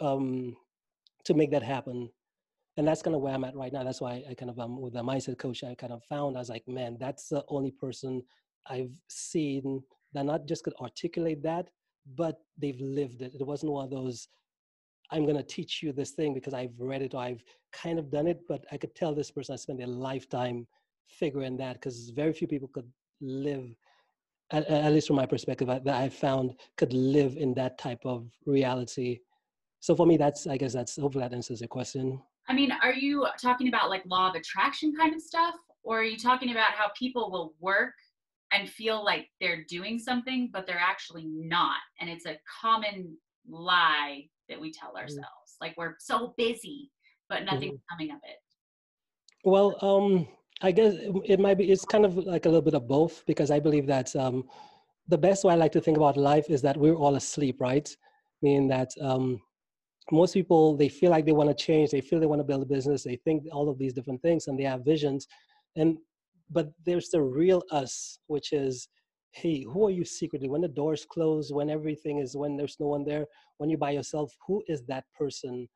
um 0.01 0.55
to 1.25 1.33
make 1.33 1.51
that 1.51 1.63
happen 1.63 2.09
and 2.79 2.87
that's 2.87 3.01
kind 3.01 3.13
of 3.13 3.21
where 3.21 3.33
I'm 3.33 3.43
at 3.43 3.57
right 3.57 3.73
now. 3.73 3.83
That's 3.83 3.99
why 3.99 4.23
I 4.29 4.33
kind 4.33 4.49
of 4.49 4.57
um 4.57 4.79
with 4.79 4.93
the 4.93 5.03
mindset 5.03 5.37
coach 5.37 5.65
I 5.65 5.75
kind 5.75 5.91
of 5.91 6.01
found 6.05 6.37
I 6.37 6.39
was 6.39 6.49
like, 6.49 6.65
man, 6.65 6.95
that's 6.97 7.27
the 7.27 7.43
only 7.49 7.71
person 7.71 8.23
I've 8.67 8.97
seen 9.09 9.83
that 10.13 10.25
not 10.25 10.47
just 10.47 10.63
could 10.63 10.73
articulate 10.79 11.43
that, 11.43 11.69
but 12.15 12.37
they've 12.57 12.79
lived 12.79 13.21
it. 13.21 13.33
It 13.37 13.45
wasn't 13.45 13.73
one 13.73 13.83
of 13.83 13.91
those 13.91 14.29
I'm 15.11 15.25
going 15.25 15.35
to 15.35 15.43
teach 15.43 15.83
you 15.83 15.91
this 15.91 16.11
thing 16.11 16.33
because 16.33 16.53
I've 16.53 16.79
read 16.79 17.01
it 17.01 17.13
or 17.15 17.21
I've 17.21 17.43
kind 17.73 17.99
of 17.99 18.09
done 18.11 18.27
it, 18.27 18.39
but 18.47 18.63
I 18.71 18.77
could 18.77 18.95
tell 18.95 19.13
this 19.13 19.31
person 19.31 19.53
I 19.53 19.57
spent 19.57 19.79
their 19.79 19.87
lifetime 19.87 20.65
figuring 21.07 21.57
that 21.57 21.73
because 21.73 22.11
very 22.11 22.31
few 22.31 22.47
people 22.47 22.69
could 22.73 22.89
live, 23.19 23.65
at, 24.51 24.65
at 24.67 24.93
least 24.93 25.07
from 25.07 25.17
my 25.17 25.25
perspective, 25.25 25.67
that 25.67 25.87
I've 25.87 26.13
found 26.13 26.53
could 26.77 26.93
live 26.93 27.35
in 27.35 27.53
that 27.55 27.77
type 27.77 28.05
of 28.05 28.29
reality. 28.45 29.19
So 29.81 29.95
for 29.95 30.05
me, 30.05 30.15
that's 30.15 30.47
I 30.47 30.57
guess 30.57 30.73
that's 30.73 30.95
hopefully 30.95 31.23
that 31.23 31.33
answers 31.33 31.59
your 31.59 31.67
question. 31.67 32.21
I 32.49 32.53
mean, 32.53 32.71
are 32.83 32.93
you 32.93 33.27
talking 33.41 33.67
about 33.67 33.89
like 33.89 34.03
law 34.05 34.29
of 34.29 34.35
attraction 34.35 34.93
kind 34.95 35.13
of 35.13 35.21
stuff? 35.21 35.55
Or 35.83 35.99
are 35.99 36.03
you 36.03 36.17
talking 36.17 36.51
about 36.51 36.71
how 36.71 36.87
people 36.97 37.31
will 37.31 37.53
work 37.59 37.93
and 38.51 38.67
feel 38.67 39.05
like 39.05 39.27
they're 39.39 39.63
doing 39.69 39.99
something, 39.99 40.49
but 40.51 40.65
they're 40.65 40.77
actually 40.79 41.25
not? 41.27 41.77
And 42.01 42.09
it's 42.09 42.25
a 42.25 42.37
common 42.61 43.15
lie 43.47 44.25
that 44.49 44.59
we 44.59 44.71
tell 44.71 44.89
mm-hmm. 44.89 44.97
ourselves. 44.97 45.21
Mm-hmm. 45.21 45.65
Like 45.65 45.77
we're 45.77 45.95
so 45.99 46.33
busy, 46.37 46.91
but 47.29 47.43
nothing's 47.43 47.75
mm-hmm. 47.75 47.95
coming 47.97 48.11
of 48.11 48.19
it. 48.23 48.39
Well, 49.45 49.77
um, 49.81 50.27
I 50.61 50.71
guess 50.71 50.95
it 51.25 51.39
might 51.39 51.57
be, 51.57 51.71
it's 51.71 51.85
kind 51.85 52.03
of 52.03 52.17
like 52.17 52.45
a 52.45 52.49
little 52.49 52.63
bit 52.63 52.73
of 52.73 52.87
both 52.87 53.23
because 53.25 53.51
I 53.51 53.59
believe 53.59 53.85
that 53.87 54.13
um, 54.15 54.43
the 55.07 55.17
best 55.17 55.43
way 55.43 55.53
I 55.53 55.57
like 55.57 55.71
to 55.73 55.81
think 55.81 55.97
about 55.97 56.17
life 56.17 56.49
is 56.49 56.61
that 56.63 56.75
we're 56.75 56.95
all 56.95 57.15
asleep, 57.15 57.61
right? 57.61 57.87
Meaning 58.41 58.67
that 58.69 58.91
um, 59.01 59.39
most 60.11 60.33
people, 60.33 60.75
they 60.75 60.89
feel 60.89 61.11
like 61.11 61.25
they 61.25 61.31
want 61.31 61.49
to 61.49 61.65
change, 61.65 61.91
they 61.91 62.01
feel 62.01 62.19
they 62.19 62.25
want 62.25 62.39
to 62.39 62.45
build 62.45 62.63
a 62.63 62.65
business, 62.65 63.03
they 63.03 63.17
think 63.17 63.43
all 63.51 63.69
of 63.69 63.77
these 63.77 63.93
different 63.93 64.21
things 64.21 64.47
and 64.47 64.59
they 64.59 64.63
have 64.63 64.85
visions. 64.85 65.27
And, 65.75 65.97
but 66.49 66.71
there's 66.85 67.09
the 67.09 67.21
real 67.21 67.63
us, 67.71 68.19
which 68.27 68.53
is, 68.53 68.87
hey, 69.31 69.63
who 69.63 69.85
are 69.85 69.91
you 69.91 70.05
secretly? 70.05 70.49
When 70.49 70.61
the 70.61 70.67
doors 70.67 71.05
close, 71.09 71.53
when 71.53 71.69
everything 71.69 72.19
is, 72.19 72.35
when 72.35 72.57
there's 72.57 72.77
no 72.79 72.87
one 72.87 73.05
there, 73.05 73.25
when 73.57 73.69
you're 73.69 73.77
by 73.77 73.91
yourself, 73.91 74.33
who 74.47 74.63
is 74.67 74.83
that 74.87 75.05
person? 75.17 75.67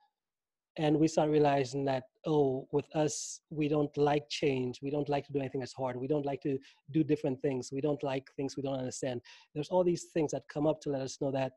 and 0.77 0.97
we 0.97 1.07
start 1.07 1.29
realizing 1.29 1.85
that 1.85 2.03
oh 2.25 2.67
with 2.71 2.85
us 2.95 3.41
we 3.49 3.67
don't 3.67 3.95
like 3.97 4.27
change 4.29 4.79
we 4.81 4.89
don't 4.89 5.09
like 5.09 5.25
to 5.25 5.31
do 5.31 5.39
anything 5.39 5.59
that's 5.59 5.73
hard 5.73 5.95
we 5.95 6.07
don't 6.07 6.25
like 6.25 6.41
to 6.41 6.57
do 6.91 7.03
different 7.03 7.39
things 7.41 7.69
we 7.71 7.81
don't 7.81 8.01
like 8.03 8.27
things 8.35 8.57
we 8.57 8.63
don't 8.63 8.79
understand 8.79 9.21
there's 9.53 9.69
all 9.69 9.83
these 9.83 10.05
things 10.13 10.31
that 10.31 10.43
come 10.51 10.65
up 10.65 10.81
to 10.81 10.89
let 10.89 11.01
us 11.01 11.19
know 11.21 11.31
that 11.31 11.53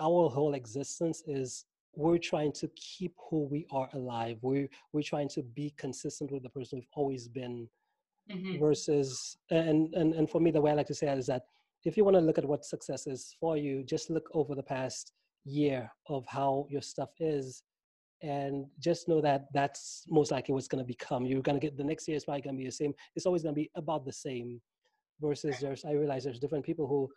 our 0.00 0.28
whole 0.28 0.54
existence 0.54 1.22
is 1.26 1.64
we're 1.96 2.18
trying 2.18 2.52
to 2.52 2.68
keep 2.76 3.14
who 3.30 3.44
we 3.50 3.66
are 3.70 3.88
alive 3.94 4.38
we're 4.42 4.68
we're 4.92 5.02
trying 5.02 5.28
to 5.28 5.42
be 5.42 5.72
consistent 5.76 6.30
with 6.30 6.42
the 6.42 6.48
person 6.48 6.78
we've 6.78 6.88
always 6.94 7.28
been 7.28 7.68
mm-hmm. 8.30 8.58
versus 8.58 9.36
and, 9.50 9.94
and 9.94 10.14
and 10.14 10.30
for 10.30 10.40
me 10.40 10.50
the 10.50 10.60
way 10.60 10.70
i 10.70 10.74
like 10.74 10.86
to 10.86 10.94
say 10.94 11.08
it 11.08 11.18
is 11.18 11.26
that 11.26 11.42
if 11.84 11.96
you 11.96 12.04
want 12.04 12.16
to 12.16 12.20
look 12.20 12.38
at 12.38 12.44
what 12.44 12.64
success 12.64 13.06
is 13.06 13.36
for 13.38 13.56
you 13.56 13.82
just 13.84 14.10
look 14.10 14.28
over 14.32 14.54
the 14.54 14.62
past 14.62 15.12
year 15.44 15.90
of 16.08 16.24
how 16.26 16.66
your 16.70 16.82
stuff 16.82 17.10
is 17.20 17.62
and 18.24 18.66
just 18.80 19.06
know 19.06 19.20
that 19.20 19.46
that's 19.52 20.04
most 20.08 20.30
likely 20.30 20.54
what's 20.54 20.66
going 20.66 20.82
to 20.82 20.86
become. 20.86 21.26
You're 21.26 21.42
going 21.42 21.60
to 21.60 21.64
get 21.64 21.76
the 21.76 21.84
next 21.84 22.08
year 22.08 22.16
is 22.16 22.24
probably 22.24 22.40
going 22.40 22.56
to 22.56 22.58
be 22.58 22.64
the 22.64 22.72
same. 22.72 22.94
It's 23.14 23.26
always 23.26 23.42
going 23.42 23.54
to 23.54 23.60
be 23.60 23.70
about 23.76 24.04
the 24.06 24.12
same. 24.12 24.60
Versus 25.20 25.58
there's, 25.60 25.84
I 25.84 25.92
realize 25.92 26.24
there's 26.24 26.40
different 26.40 26.64
people 26.64 26.88
who 26.88 27.08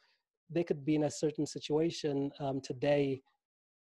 they 0.52 0.64
could 0.64 0.86
be 0.86 0.96
in 0.96 1.06
a 1.06 1.10
certain 1.10 1.46
situation 1.48 2.30
um, 2.40 2.62
today, 2.62 3.22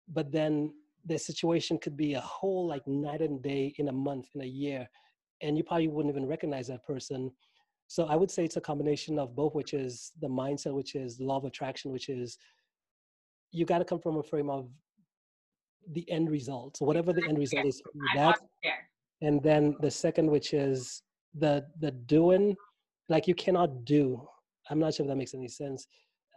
but 0.08 0.32
then 0.32 0.74
the 1.06 1.18
situation 1.18 1.78
could 1.78 1.98
be 1.98 2.14
a 2.14 2.22
whole 2.22 2.68
like 2.68 2.86
night 2.88 3.22
and 3.22 3.42
day 3.42 3.74
in 3.78 3.88
a 3.88 3.92
month, 3.92 4.28
in 4.36 4.42
a 4.42 4.46
year, 4.46 4.88
and 5.42 5.58
you 5.58 5.64
probably 5.64 5.88
wouldn't 5.88 6.14
even 6.14 6.28
recognize 6.28 6.68
that 6.68 6.86
person. 6.86 7.32
So 7.88 8.06
I 8.06 8.16
would 8.16 8.32
say 8.32 8.46
it's 8.46 8.58
a 8.58 8.62
combination 8.62 9.20
of 9.20 9.36
both, 9.36 9.54
which 9.54 9.74
is 9.74 10.12
the 10.22 10.28
mindset, 10.28 10.74
which 10.74 10.96
is 10.96 11.20
law 11.20 11.38
of 11.38 11.46
attraction, 11.46 11.92
which 11.92 12.10
is 12.10 12.38
you 13.52 13.66
got 13.66 13.80
to 13.80 13.86
come 13.86 14.00
from 14.00 14.18
a 14.18 14.24
frame 14.24 14.50
of 14.50 14.70
the 15.94 16.10
end 16.10 16.30
result. 16.30 16.78
So 16.78 16.86
whatever 16.86 17.12
the 17.12 17.28
end 17.28 17.38
result 17.38 17.66
is, 17.66 17.82
that. 18.16 18.40
And 19.22 19.42
then 19.44 19.76
the 19.82 19.92
second, 19.92 20.30
which 20.30 20.54
is 20.54 21.02
the 21.38 21.66
the 21.80 21.92
doing, 21.92 22.56
like 23.10 23.28
you 23.28 23.36
cannot 23.36 23.86
do. 23.86 24.28
I'm 24.70 24.80
not 24.80 24.94
sure 24.94 25.06
if 25.06 25.10
that 25.10 25.18
makes 25.18 25.34
any 25.34 25.48
sense. 25.48 25.88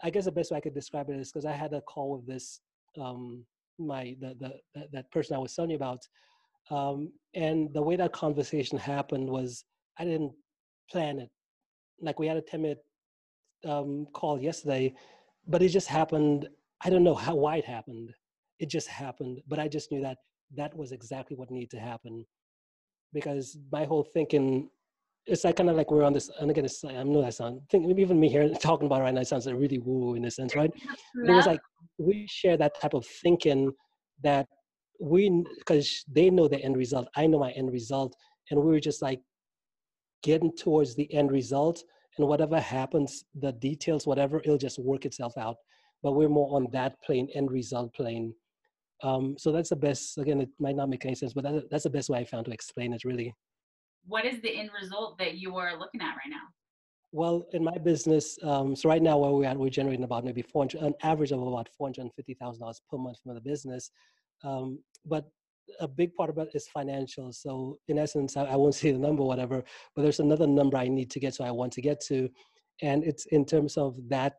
I 0.02 0.10
guess 0.10 0.24
the 0.24 0.32
best 0.32 0.50
way 0.50 0.58
I 0.58 0.60
could 0.60 0.74
describe 0.74 1.08
it 1.08 1.16
is 1.16 1.30
because 1.30 1.46
I 1.46 1.52
had 1.52 1.72
a 1.72 1.80
call 1.82 2.16
with 2.16 2.26
this 2.26 2.60
um, 3.00 3.44
my 3.78 4.16
the, 4.20 4.34
the 4.74 4.88
that 4.92 5.10
person 5.10 5.36
I 5.36 5.38
was 5.38 5.54
telling 5.54 5.70
you 5.70 5.76
about, 5.76 6.00
um, 6.70 7.12
and 7.34 7.72
the 7.72 7.82
way 7.82 7.96
that 7.96 8.12
conversation 8.12 8.78
happened 8.78 9.28
was 9.28 9.64
I 9.98 10.04
didn't 10.04 10.32
plan 10.90 11.18
it. 11.18 11.30
Like 12.00 12.18
we 12.18 12.26
had 12.26 12.36
a 12.36 12.42
10 12.42 12.62
minute 12.62 12.84
um, 13.66 14.06
call 14.12 14.40
yesterday, 14.40 14.94
but 15.46 15.62
it 15.62 15.68
just 15.68 15.88
happened. 15.88 16.48
I 16.84 16.90
don't 16.90 17.04
know 17.04 17.14
how 17.14 17.34
why 17.34 17.56
it 17.56 17.64
happened 17.64 18.12
it 18.58 18.68
just 18.68 18.88
happened 18.88 19.40
but 19.48 19.58
i 19.58 19.68
just 19.68 19.90
knew 19.90 20.02
that 20.02 20.18
that 20.56 20.76
was 20.76 20.92
exactly 20.92 21.36
what 21.36 21.50
needed 21.50 21.70
to 21.70 21.78
happen 21.78 22.24
because 23.12 23.58
my 23.72 23.84
whole 23.84 24.04
thinking 24.04 24.68
it's 25.26 25.44
like 25.44 25.56
kind 25.56 25.70
of 25.70 25.76
like 25.76 25.90
we're 25.90 26.02
on 26.02 26.12
this 26.12 26.30
and 26.40 26.50
again 26.50 26.64
it's, 26.64 26.82
like, 26.84 26.96
i 26.96 27.02
know 27.02 27.22
that 27.22 27.34
sound 27.34 27.60
think 27.70 27.86
even 27.98 28.20
me 28.20 28.28
here 28.28 28.48
talking 28.60 28.86
about 28.86 29.00
it 29.00 29.04
right 29.04 29.14
now 29.14 29.22
sounds 29.22 29.46
like 29.46 29.54
really 29.56 29.78
woo 29.78 30.14
in 30.14 30.24
a 30.24 30.30
sense 30.30 30.54
right 30.54 30.70
it 31.26 31.30
was 31.30 31.46
like 31.46 31.60
we 31.98 32.26
share 32.28 32.56
that 32.56 32.78
type 32.80 32.94
of 32.94 33.06
thinking 33.22 33.72
that 34.22 34.46
we 35.00 35.44
because 35.58 36.04
they 36.10 36.30
know 36.30 36.48
the 36.48 36.60
end 36.62 36.76
result 36.76 37.08
i 37.16 37.26
know 37.26 37.38
my 37.38 37.52
end 37.52 37.70
result 37.72 38.14
and 38.50 38.60
we 38.60 38.70
were 38.70 38.80
just 38.80 39.02
like 39.02 39.20
getting 40.22 40.52
towards 40.56 40.94
the 40.94 41.12
end 41.12 41.30
result 41.30 41.82
and 42.18 42.26
whatever 42.26 42.60
happens 42.60 43.24
the 43.40 43.52
details 43.52 44.06
whatever 44.06 44.40
it'll 44.40 44.58
just 44.58 44.78
work 44.78 45.04
itself 45.04 45.36
out 45.36 45.56
but 46.02 46.12
we're 46.12 46.28
more 46.28 46.54
on 46.54 46.66
that 46.72 46.94
plane 47.02 47.28
end 47.34 47.50
result 47.50 47.92
plane 47.94 48.34
um, 49.02 49.36
so 49.38 49.52
that's 49.52 49.68
the 49.68 49.76
best. 49.76 50.16
Again, 50.18 50.40
it 50.40 50.48
might 50.58 50.76
not 50.76 50.88
make 50.88 51.04
any 51.04 51.14
sense, 51.14 51.34
but 51.34 51.44
that, 51.44 51.70
that's 51.70 51.84
the 51.84 51.90
best 51.90 52.08
way 52.08 52.20
I 52.20 52.24
found 52.24 52.46
to 52.46 52.52
explain 52.52 52.92
it. 52.92 53.04
Really. 53.04 53.34
What 54.06 54.24
is 54.24 54.40
the 54.40 54.54
end 54.54 54.70
result 54.80 55.18
that 55.18 55.36
you 55.36 55.56
are 55.56 55.78
looking 55.78 56.00
at 56.00 56.14
right 56.16 56.30
now? 56.30 56.46
Well, 57.12 57.46
in 57.52 57.62
my 57.62 57.78
business, 57.78 58.38
um, 58.42 58.74
so 58.74 58.88
right 58.88 59.00
now 59.00 59.18
where 59.18 59.30
we're 59.30 59.46
at, 59.46 59.56
we're 59.56 59.70
generating 59.70 60.04
about 60.04 60.24
maybe 60.24 60.42
400, 60.42 60.82
an 60.82 60.94
average 61.02 61.30
of 61.30 61.40
about 61.40 61.68
$450,000 61.80 62.80
per 62.90 62.98
month 62.98 63.18
from 63.22 63.34
the 63.34 63.40
business. 63.40 63.90
Um, 64.42 64.80
but 65.06 65.28
a 65.80 65.86
big 65.86 66.14
part 66.14 66.28
of 66.28 66.38
it 66.38 66.48
is 66.54 66.66
financial. 66.68 67.32
So 67.32 67.78
in 67.86 67.98
essence, 67.98 68.36
I, 68.36 68.44
I 68.44 68.56
won't 68.56 68.74
say 68.80 68.90
the 68.90 68.98
number, 68.98 69.22
whatever, 69.22 69.62
but 69.94 70.02
there's 70.02 70.20
another 70.20 70.46
number 70.46 70.76
I 70.76 70.88
need 70.88 71.10
to 71.12 71.20
get 71.20 71.34
to, 71.34 71.44
I 71.44 71.52
want 71.52 71.72
to 71.74 71.80
get 71.80 72.00
to. 72.06 72.28
And 72.82 73.04
it's 73.04 73.26
in 73.26 73.44
terms 73.44 73.76
of 73.76 73.96
that, 74.08 74.34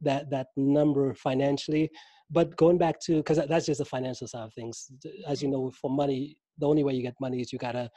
that, 0.00 0.30
that 0.30 0.48
number 0.56 1.14
financially 1.14 1.90
but 2.30 2.56
going 2.56 2.78
back 2.78 3.00
to 3.00 3.16
because 3.16 3.38
that's 3.48 3.66
just 3.66 3.78
the 3.78 3.84
financial 3.84 4.26
side 4.26 4.44
of 4.44 4.54
things 4.54 4.90
as 5.26 5.42
you 5.42 5.48
know 5.48 5.70
for 5.70 5.90
money 5.90 6.36
the 6.58 6.66
only 6.66 6.84
way 6.84 6.94
you 6.94 7.02
get 7.02 7.14
money 7.20 7.40
is 7.40 7.52
you 7.52 7.58
got 7.58 7.72
to 7.72 7.90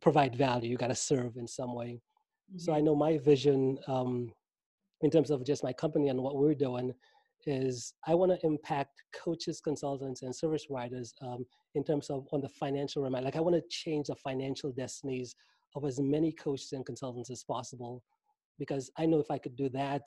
provide 0.00 0.34
value 0.34 0.70
you 0.70 0.76
got 0.76 0.88
to 0.88 0.94
serve 0.94 1.36
in 1.36 1.46
some 1.46 1.74
way 1.74 2.00
mm-hmm. 2.50 2.58
so 2.58 2.72
i 2.72 2.76
mm-hmm. 2.76 2.86
know 2.86 2.94
my 2.94 3.18
vision 3.18 3.78
um, 3.86 4.32
in 5.02 5.10
terms 5.10 5.30
of 5.30 5.44
just 5.44 5.64
my 5.64 5.72
company 5.72 6.08
and 6.08 6.20
what 6.20 6.36
we're 6.36 6.54
doing 6.54 6.92
is 7.46 7.94
i 8.06 8.14
want 8.14 8.30
to 8.32 8.46
impact 8.46 9.02
coaches 9.14 9.60
consultants 9.60 10.22
and 10.22 10.34
service 10.34 10.66
providers 10.66 11.14
um, 11.22 11.46
in 11.74 11.84
terms 11.84 12.10
of 12.10 12.26
on 12.32 12.40
the 12.40 12.48
financial 12.48 13.02
realm 13.02 13.14
like 13.14 13.36
i 13.36 13.40
want 13.40 13.54
to 13.54 13.62
change 13.68 14.08
the 14.08 14.16
financial 14.16 14.72
destinies 14.72 15.34
of 15.74 15.84
as 15.84 16.00
many 16.00 16.32
coaches 16.32 16.72
and 16.72 16.84
consultants 16.84 17.30
as 17.30 17.44
possible 17.44 18.02
because 18.58 18.90
i 18.98 19.06
know 19.06 19.18
if 19.18 19.30
i 19.30 19.38
could 19.38 19.56
do 19.56 19.68
that 19.68 20.02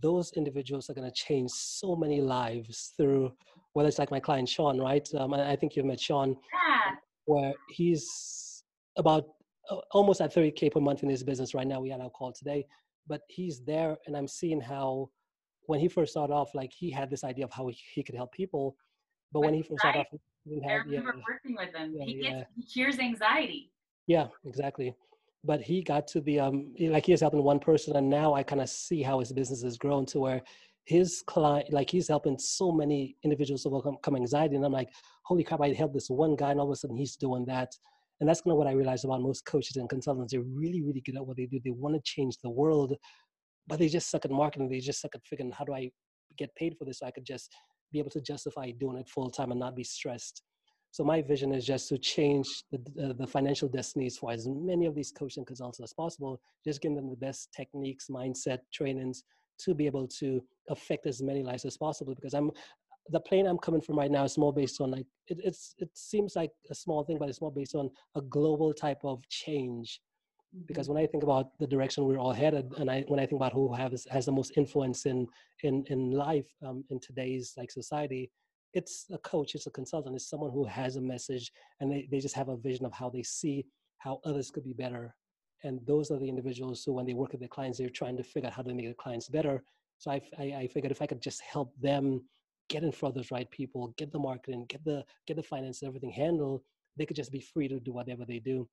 those 0.00 0.32
individuals 0.36 0.88
are 0.88 0.94
going 0.94 1.10
to 1.10 1.14
change 1.14 1.50
so 1.50 1.96
many 1.96 2.20
lives 2.20 2.92
through 2.96 3.32
whether 3.72 3.88
it's 3.88 3.98
like 3.98 4.10
my 4.10 4.20
client 4.20 4.48
Sean, 4.48 4.80
right? 4.80 5.08
Um, 5.14 5.34
I 5.34 5.56
think 5.56 5.76
you've 5.76 5.86
met 5.86 6.00
Sean, 6.00 6.30
yeah. 6.30 6.96
where 7.26 7.52
he's 7.68 8.49
about 8.96 9.24
uh, 9.70 9.76
almost 9.92 10.20
at 10.20 10.34
30k 10.34 10.72
per 10.72 10.80
month 10.80 11.02
in 11.02 11.08
his 11.08 11.22
business 11.22 11.54
right 11.54 11.66
now. 11.66 11.80
We 11.80 11.90
had 11.90 12.00
our 12.00 12.10
call 12.10 12.32
today, 12.32 12.64
but 13.06 13.22
he's 13.28 13.60
there, 13.60 13.96
and 14.06 14.16
I'm 14.16 14.28
seeing 14.28 14.60
how 14.60 15.10
when 15.66 15.80
he 15.80 15.88
first 15.88 16.12
started 16.12 16.32
off, 16.32 16.54
like 16.54 16.72
he 16.72 16.90
had 16.90 17.10
this 17.10 17.24
idea 17.24 17.44
of 17.44 17.52
how 17.52 17.68
he, 17.68 17.78
he 17.94 18.02
could 18.02 18.14
help 18.14 18.32
people, 18.32 18.76
but 19.32 19.40
when 19.40 19.54
he 19.54 19.62
first 19.62 19.80
started 19.80 20.00
off, 20.00 20.06
he 20.44 20.50
didn't 20.50 20.64
have, 20.64 20.72
I 20.72 20.84
remember 20.84 21.14
yeah, 21.16 21.22
working 21.28 21.56
with 21.56 21.74
him. 21.74 21.94
Yeah, 21.94 22.04
he 22.04 22.14
gets 22.14 22.34
yeah. 22.34 22.44
he 22.56 22.62
cures 22.64 22.98
anxiety. 22.98 23.70
Yeah, 24.06 24.26
exactly 24.44 24.94
but 25.44 25.60
he 25.60 25.82
got 25.82 26.06
to 26.06 26.20
be 26.20 26.38
um 26.38 26.72
like 26.78 27.06
he 27.06 27.12
is 27.12 27.20
helping 27.20 27.42
one 27.42 27.58
person 27.58 27.96
and 27.96 28.08
now 28.08 28.34
i 28.34 28.42
kind 28.42 28.60
of 28.60 28.68
see 28.68 29.02
how 29.02 29.20
his 29.20 29.32
business 29.32 29.62
has 29.62 29.78
grown 29.78 30.04
to 30.06 30.20
where 30.20 30.42
his 30.84 31.22
client 31.26 31.72
like 31.72 31.90
he's 31.90 32.08
helping 32.08 32.38
so 32.38 32.72
many 32.72 33.16
individuals 33.22 33.66
overcome 33.66 34.16
anxiety 34.16 34.56
and 34.56 34.64
i'm 34.64 34.72
like 34.72 34.90
holy 35.24 35.44
crap 35.44 35.60
i 35.60 35.72
helped 35.72 35.94
this 35.94 36.10
one 36.10 36.36
guy 36.36 36.50
and 36.50 36.60
all 36.60 36.66
of 36.66 36.72
a 36.72 36.76
sudden 36.76 36.96
he's 36.96 37.16
doing 37.16 37.44
that 37.44 37.74
and 38.20 38.28
that's 38.28 38.40
kind 38.42 38.52
of 38.52 38.58
what 38.58 38.66
i 38.66 38.72
realized 38.72 39.04
about 39.04 39.20
most 39.20 39.44
coaches 39.44 39.76
and 39.76 39.88
consultants 39.88 40.32
they're 40.32 40.42
really 40.42 40.82
really 40.82 41.00
good 41.00 41.16
at 41.16 41.26
what 41.26 41.36
they 41.36 41.46
do 41.46 41.60
they 41.64 41.70
want 41.70 41.94
to 41.94 42.00
change 42.04 42.36
the 42.42 42.50
world 42.50 42.94
but 43.66 43.78
they 43.78 43.88
just 43.88 44.10
suck 44.10 44.24
at 44.24 44.30
marketing 44.30 44.68
they 44.68 44.80
just 44.80 45.00
suck 45.00 45.14
at 45.14 45.24
figuring 45.24 45.52
how 45.52 45.64
do 45.64 45.74
i 45.74 45.90
get 46.36 46.54
paid 46.54 46.76
for 46.78 46.84
this 46.84 47.00
so 47.00 47.06
i 47.06 47.10
could 47.10 47.26
just 47.26 47.52
be 47.92 47.98
able 47.98 48.10
to 48.10 48.20
justify 48.20 48.70
doing 48.70 48.96
it 48.96 49.08
full 49.08 49.30
time 49.30 49.50
and 49.50 49.60
not 49.60 49.76
be 49.76 49.84
stressed 49.84 50.42
so 50.92 51.04
my 51.04 51.22
vision 51.22 51.54
is 51.54 51.64
just 51.64 51.88
to 51.90 51.98
change 51.98 52.64
the, 52.72 52.78
uh, 53.02 53.12
the 53.12 53.26
financial 53.26 53.68
destinies 53.68 54.18
for 54.18 54.32
as 54.32 54.48
many 54.48 54.86
of 54.86 54.94
these 54.94 55.12
coaching 55.12 55.44
consultants 55.44 55.80
as 55.80 55.92
possible, 55.92 56.40
just 56.64 56.80
giving 56.80 56.96
them 56.96 57.08
the 57.08 57.16
best 57.16 57.52
techniques, 57.56 58.08
mindset, 58.10 58.58
trainings 58.72 59.22
to 59.60 59.74
be 59.74 59.86
able 59.86 60.08
to 60.08 60.42
affect 60.68 61.06
as 61.06 61.22
many 61.22 61.44
lives 61.44 61.64
as 61.64 61.76
possible. 61.76 62.14
Because 62.14 62.34
I'm 62.34 62.50
the 63.10 63.20
plane 63.20 63.46
I'm 63.46 63.58
coming 63.58 63.80
from 63.80 63.98
right 63.98 64.10
now 64.10 64.24
is 64.24 64.38
more 64.38 64.52
based 64.52 64.80
on 64.80 64.90
like 64.90 65.06
it, 65.28 65.38
it's 65.42 65.74
it 65.78 65.90
seems 65.94 66.36
like 66.36 66.50
a 66.70 66.74
small 66.74 67.04
thing, 67.04 67.18
but 67.18 67.28
it's 67.28 67.40
more 67.40 67.52
based 67.52 67.74
on 67.74 67.90
a 68.14 68.22
global 68.22 68.72
type 68.72 69.00
of 69.04 69.26
change. 69.28 70.00
Mm-hmm. 70.54 70.64
Because 70.66 70.88
when 70.88 70.98
I 71.02 71.06
think 71.06 71.22
about 71.22 71.58
the 71.58 71.66
direction 71.66 72.04
we're 72.04 72.18
all 72.18 72.32
headed, 72.32 72.72
and 72.78 72.90
I 72.90 73.04
when 73.08 73.20
I 73.20 73.26
think 73.26 73.38
about 73.38 73.52
who 73.52 73.72
has 73.74 74.06
has 74.10 74.26
the 74.26 74.32
most 74.32 74.52
influence 74.56 75.06
in 75.06 75.26
in 75.62 75.84
in 75.88 76.12
life 76.12 76.48
um, 76.66 76.84
in 76.90 77.00
today's 77.00 77.54
like 77.56 77.70
society, 77.70 78.30
it's 78.72 79.06
a 79.12 79.18
coach, 79.18 79.54
it's 79.54 79.66
a 79.66 79.70
consultant, 79.70 80.14
it's 80.14 80.28
someone 80.28 80.50
who 80.50 80.64
has 80.64 80.96
a 80.96 81.00
message 81.00 81.52
and 81.80 81.90
they, 81.90 82.08
they 82.10 82.20
just 82.20 82.36
have 82.36 82.48
a 82.48 82.56
vision 82.56 82.86
of 82.86 82.92
how 82.92 83.10
they 83.10 83.22
see 83.22 83.66
how 83.98 84.20
others 84.24 84.50
could 84.50 84.64
be 84.64 84.72
better. 84.72 85.14
And 85.62 85.80
those 85.86 86.10
are 86.10 86.18
the 86.18 86.28
individuals 86.28 86.82
who, 86.84 86.92
when 86.92 87.04
they 87.04 87.12
work 87.12 87.32
with 87.32 87.40
their 87.40 87.48
clients, 87.48 87.78
they're 87.78 87.90
trying 87.90 88.16
to 88.16 88.22
figure 88.22 88.46
out 88.48 88.54
how 88.54 88.62
to 88.62 88.72
make 88.72 88.86
their 88.86 88.94
clients 88.94 89.28
better. 89.28 89.62
So 89.98 90.10
I, 90.10 90.22
I, 90.38 90.44
I 90.60 90.68
figured 90.68 90.90
if 90.90 91.02
I 91.02 91.06
could 91.06 91.20
just 91.20 91.42
help 91.42 91.74
them 91.80 92.22
get 92.70 92.84
in 92.84 92.92
front 92.92 93.12
of 93.12 93.16
those 93.16 93.30
right 93.30 93.50
people, 93.50 93.92
get 93.98 94.10
the 94.12 94.18
marketing, 94.18 94.64
get 94.68 94.82
the 94.84 95.04
get 95.26 95.36
the 95.36 95.42
finance, 95.42 95.82
everything 95.82 96.10
handled, 96.10 96.62
they 96.96 97.04
could 97.04 97.16
just 97.16 97.32
be 97.32 97.40
free 97.40 97.68
to 97.68 97.80
do 97.80 97.92
whatever 97.92 98.24
they 98.24 98.38
do. 98.38 98.66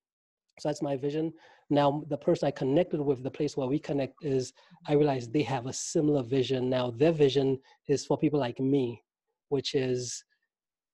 So 0.60 0.70
that's 0.70 0.82
my 0.82 0.96
vision. 0.96 1.34
Now, 1.70 2.04
the 2.08 2.18
person 2.18 2.48
I 2.48 2.52
connected 2.52 3.02
with, 3.02 3.22
the 3.22 3.30
place 3.30 3.56
where 3.56 3.68
we 3.68 3.80
connect 3.80 4.24
is 4.24 4.54
I 4.88 4.94
realized 4.94 5.32
they 5.32 5.44
have 5.44 5.68
a 5.68 5.74
similar 5.74 6.24
vision. 6.24 6.70
Now, 6.70 6.92
their 6.92 7.12
vision 7.12 7.60
is 7.88 8.06
for 8.06 8.18
people 8.18 8.40
like 8.40 8.60
me, 8.60 9.04
which 9.50 9.76
is 9.76 10.24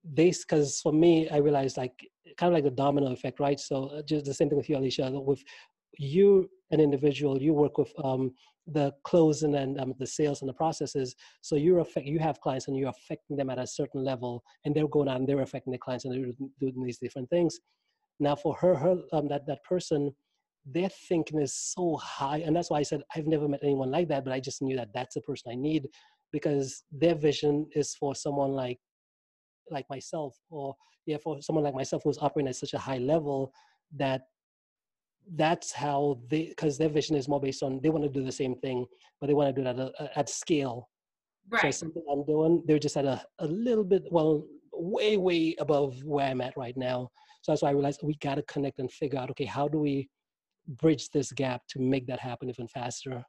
they, 0.04 0.32
because 0.32 0.82
for 0.82 0.92
me, 0.92 1.30
I 1.30 1.38
realized 1.38 1.78
like 1.78 1.94
kind 2.38 2.50
of 2.52 2.56
like 2.56 2.66
the 2.66 2.72
domino 2.84 3.12
effect, 3.12 3.40
right? 3.40 3.60
So 3.60 3.86
uh, 3.86 4.02
just 4.02 4.26
the 4.26 4.34
same 4.34 4.50
thing 4.50 4.58
with 4.58 4.70
you, 4.70 4.78
Alicia. 4.78 5.10
With 5.12 5.44
you, 5.98 6.50
an 6.74 6.82
individual, 6.82 7.42
you 7.42 7.54
work 7.54 7.78
with 7.78 7.92
um, 8.04 8.32
the 8.68 8.94
closing 9.04 9.56
and 9.56 9.80
um, 9.80 9.94
the 10.00 10.08
sales 10.08 10.42
and 10.42 10.50
the 10.50 10.54
processes. 10.54 11.16
So 11.42 11.56
you're 11.56 11.80
affect, 11.80 12.08
you 12.08 12.20
have 12.20 12.42
clients 12.42 12.68
and 12.68 12.76
you're 12.76 12.90
affecting 12.90 13.38
them 13.38 13.50
at 13.50 13.60
a 13.60 13.68
certain 13.68 14.04
level, 14.04 14.44
and 14.66 14.74
they're 14.74 14.88
going 14.88 15.08
out 15.08 15.18
and 15.18 15.28
they're 15.28 15.42
affecting 15.42 15.72
the 15.72 15.78
clients 15.78 16.06
and 16.06 16.14
they're 16.14 16.34
doing 16.60 16.84
these 16.84 16.98
different 16.98 17.30
things. 17.30 17.60
Now, 18.20 18.36
for 18.36 18.56
her, 18.56 18.76
her 18.76 18.98
um, 19.12 19.28
that 19.30 19.46
that 19.48 19.64
person, 19.64 20.14
their 20.66 20.90
thinking 20.90 21.42
is 21.42 21.54
so 21.54 21.98
high, 21.98 22.40
and 22.46 22.56
that's 22.56 22.70
why 22.70 22.80
I 22.80 22.84
said 22.84 23.02
I've 23.16 23.28
never 23.28 23.48
met 23.48 23.62
anyone 23.64 23.92
like 23.92 24.08
that. 24.10 24.24
But 24.24 24.34
I 24.34 24.40
just 24.40 24.62
knew 24.62 24.76
that 24.78 24.90
that's 24.94 25.16
the 25.16 25.22
person 25.22 25.52
I 25.52 25.56
need 25.56 25.88
because 26.32 26.84
their 26.92 27.16
vision 27.16 27.68
is 27.76 27.96
for 27.96 28.16
someone 28.16 28.52
like 28.52 28.80
like 29.70 29.86
myself, 29.90 30.38
or 30.50 30.76
yeah, 31.06 31.18
for 31.18 31.42
someone 31.42 31.64
like 31.64 31.76
myself 31.76 32.04
who's 32.04 32.18
operating 32.20 32.50
at 32.50 32.56
such 32.56 32.74
a 32.74 32.80
high 32.80 32.98
level 32.98 33.52
that 33.96 34.22
that's 35.36 35.72
how 35.72 36.20
they 36.30 36.48
because 36.48 36.78
their 36.78 36.90
vision 36.90 37.16
is 37.16 37.28
more 37.28 37.40
based 37.40 37.64
on 37.64 37.80
they 37.82 37.90
want 37.90 38.04
to 38.04 38.10
do 38.10 38.24
the 38.24 38.32
same 38.32 38.56
thing 38.56 38.86
but 39.20 39.28
they 39.28 39.34
want 39.34 39.54
to 39.54 39.62
do 39.62 39.68
it 39.68 39.72
at, 39.72 39.80
a, 39.80 40.20
at 40.20 40.30
scale. 40.30 40.90
Right. 41.50 41.62
so 41.62 41.72
something 41.72 42.04
i'm 42.12 42.26
doing 42.26 42.64
they're 42.66 42.80
just 42.80 42.98
at 42.98 43.06
a, 43.06 43.22
a 43.40 43.48
little 43.48 43.84
bit 43.84 44.04
well 44.12 44.46
way 44.74 45.18
way 45.18 45.56
above 45.60 46.02
where 46.04 46.26
i'm 46.26 46.42
at 46.42 46.56
right 46.58 46.76
now. 46.78 47.10
So 47.44 47.52
that's 47.52 47.62
why 47.62 47.70
I 47.70 47.74
realized 47.74 48.00
we 48.04 48.16
got 48.16 48.36
to 48.36 48.42
connect 48.44 48.80
and 48.80 48.90
figure 48.90 49.20
out, 49.20 49.30
okay, 49.32 49.44
how 49.44 49.68
do 49.68 49.78
we 49.78 50.10
bridge 50.66 51.10
this 51.10 51.34
gap 51.34 51.62
to 51.72 51.80
make 51.80 52.08
that 52.08 52.20
happen 52.20 52.50
even 52.50 52.70
faster? 52.70 53.22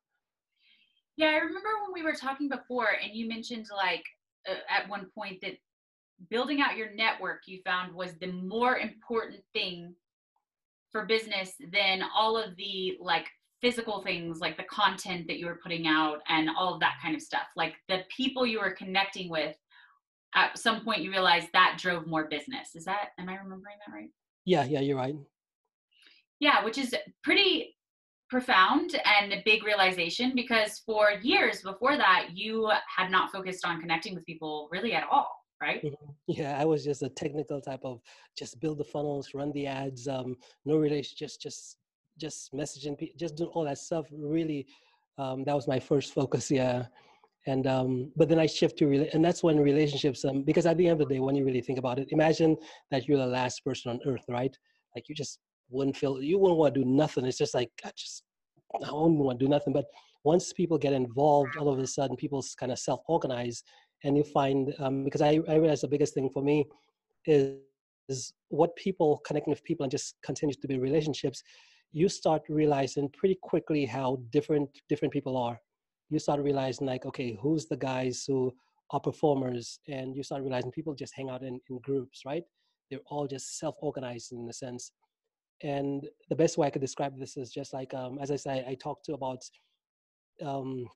Yeah, 1.17 1.27
I 1.27 1.39
remember 1.39 1.69
when 1.83 1.93
we 1.93 2.03
were 2.03 2.17
talking 2.17 2.49
before, 2.49 2.91
and 3.03 3.13
you 3.13 3.27
mentioned 3.29 3.67
like 3.75 4.05
uh, 4.49 4.55
at 4.71 4.89
one 4.89 5.07
point 5.17 5.41
that 5.43 5.55
building 6.31 6.61
out 6.61 6.77
your 6.77 6.95
network 6.95 7.41
you 7.47 7.61
found 7.65 7.93
was 7.93 8.15
the 8.21 8.31
more 8.31 8.79
important 8.79 9.41
thing 9.53 9.95
for 10.95 11.05
business 11.07 11.55
than 11.73 12.03
all 12.15 12.39
of 12.39 12.55
the 12.57 12.97
like 13.01 13.27
physical 13.61 14.01
things 14.03 14.39
like 14.39 14.57
the 14.57 14.65
content 14.65 15.27
that 15.27 15.39
you 15.39 15.47
were 15.47 15.59
putting 15.61 15.89
out 15.89 16.19
and 16.29 16.49
all 16.57 16.73
of 16.73 16.79
that 16.79 16.95
kind 17.03 17.17
of 17.17 17.21
stuff 17.21 17.47
like 17.57 17.75
the 17.89 18.03
people 18.15 18.47
you 18.47 18.61
were 18.61 18.71
connecting 18.71 19.29
with 19.29 19.57
at 20.37 20.57
some 20.57 20.85
point 20.85 21.01
you 21.01 21.11
realized 21.11 21.49
that 21.53 21.77
drove 21.81 22.07
more 22.07 22.29
business. 22.29 22.77
Is 22.77 22.85
that, 22.85 23.09
am 23.19 23.29
I 23.29 23.35
remembering 23.35 23.77
that 23.85 23.93
right? 23.93 24.11
Yeah, 24.45 24.65
yeah, 24.65 24.81
you're 24.81 24.97
right. 24.97 25.17
Yeah, 26.39 26.65
which 26.65 26.79
is 26.79 26.95
pretty 27.23 27.75
profound 28.29 29.01
and 29.05 29.33
a 29.33 29.43
big 29.45 29.65
realization 29.65 30.33
because 30.35 30.83
for 30.85 31.13
years 31.23 31.63
before 31.63 31.97
that, 31.97 32.29
you 32.35 32.71
had 32.95 33.11
not 33.11 33.33
focused 33.33 33.65
on 33.65 33.81
connecting 33.81 34.15
with 34.15 34.27
people 34.27 34.69
really 34.71 34.93
at 34.93 35.05
all, 35.11 35.31
right? 35.61 35.83
Mm-hmm. 35.83 36.12
Yeah, 36.27 36.59
I 36.61 36.64
was 36.64 36.85
just 36.85 37.03
a 37.03 37.09
technical 37.09 37.61
type 37.61 37.81
of 37.85 38.01
just 38.37 38.61
build 38.61 38.79
the 38.79 38.85
funnels, 38.85 39.35
run 39.35 39.53
the 39.53 39.67
ads, 39.67 40.09
um, 40.09 40.37
no 40.64 40.77
relation, 40.77 41.14
just 41.19 41.40
just 41.40 41.77
just 42.19 42.53
messaging, 42.53 42.97
just 43.17 43.37
doing 43.37 43.51
all 43.55 43.64
that 43.64 43.79
stuff. 43.79 44.07
Really, 44.12 44.67
um, 45.19 45.45
that 45.45 45.55
was 45.55 45.69
my 45.69 45.81
first 45.81 46.14
focus. 46.14 46.51
Yeah, 46.51 46.87
and 47.47 47.67
um, 47.67 48.12
but 48.17 48.29
then 48.29 48.38
I 48.38 48.47
shift 48.47 48.79
to 48.79 48.87
really 48.87 49.09
and 49.11 49.25
that's 49.25 49.43
when 49.43 49.59
relationships 49.61 50.25
um, 50.25 50.43
because 50.43 50.67
at 50.67 50.77
the 50.79 50.88
end 50.88 51.01
of 51.01 51.09
the 51.09 51.14
day, 51.14 51.21
when 51.21 51.35
you 51.35 51.45
really 51.45 51.61
think 51.61 51.79
about 51.79 51.99
it, 51.99 52.09
imagine 52.11 52.57
that 52.90 53.07
you're 53.07 53.19
the 53.19 53.27
last 53.27 53.64
person 53.64 53.90
on 53.90 54.01
earth, 54.07 54.25
right? 54.29 54.57
Like 54.95 55.09
you 55.09 55.14
just 55.14 55.40
wouldn't 55.71 55.97
feel 55.97 56.23
you 56.23 56.38
wouldn't 56.38 56.59
want 56.59 56.75
to 56.75 56.81
do 56.81 56.87
nothing. 56.87 57.25
It's 57.27 57.38
just 57.38 57.55
like 57.55 57.71
I 57.85 57.90
just 57.97 58.23
I 58.75 58.93
wouldn't 58.93 59.19
want 59.19 59.38
to 59.38 59.45
do 59.45 59.51
nothing. 59.51 59.73
But 59.73 59.87
once 60.25 60.53
people 60.53 60.79
get 60.79 60.95
involved, 60.95 61.57
all 61.57 61.69
of 61.69 61.79
a 61.79 61.87
sudden 61.87 62.17
people 62.17 62.43
kind 62.59 62.73
of 62.73 62.79
self-organize, 62.79 63.62
and 64.05 64.17
you 64.17 64.25
find 64.25 64.75
um, 64.79 65.05
because 65.05 65.23
I 65.23 65.40
I 65.49 65.57
realize 65.57 65.81
the 65.81 65.88
biggest 65.88 66.14
thing 66.14 66.31
for 66.31 66.43
me 66.43 66.67
is 67.27 67.59
is 68.09 68.33
what 68.49 68.77
people 68.77 69.21
connecting 69.27 69.51
with 69.51 69.64
people 69.64 69.85
and 69.85 69.90
just 69.90 70.17
continues 70.23 70.59
to 70.59 70.69
be 70.69 70.79
relationships. 70.79 71.43
You 71.93 72.09
start 72.09 72.43
realizing 72.49 73.09
pretty 73.19 73.38
quickly 73.43 73.87
how 73.87 74.19
different 74.31 74.69
different 74.88 75.12
people 75.12 75.37
are 75.37 75.59
you 76.11 76.19
start 76.19 76.40
realizing 76.40 76.87
like, 76.87 77.07
okay, 77.07 77.37
who's 77.40 77.67
the 77.67 77.77
guys 77.77 78.25
who 78.27 78.53
are 78.90 79.01
performers? 79.01 79.79
And 79.88 80.14
you 80.14 80.23
start 80.23 80.43
realizing 80.43 80.71
people 80.71 80.95
just 80.95 81.14
hang 81.14 81.31
out 81.31 81.43
in, 81.43 81.61
in 81.69 81.79
groups, 81.81 82.23
right? 82.25 82.45
They're 82.90 83.01
all 83.07 83.27
just 83.27 83.59
self-organized 83.59 84.33
in 84.33 84.49
a 84.49 84.53
sense. 84.53 84.93
And 85.62 86.07
the 86.29 86.37
best 86.37 86.59
way 86.59 86.67
I 86.67 86.71
could 86.71 86.83
describe 86.83 87.19
this 87.19 87.37
is 87.37 87.51
just 87.51 87.73
like, 87.73 87.95
um, 87.95 88.19
as 88.21 88.31
I 88.31 88.37
say, 88.37 88.64
I 88.67 88.75
talked 88.75 89.05
to 89.07 89.14
about 89.14 89.38
um, 90.45 90.87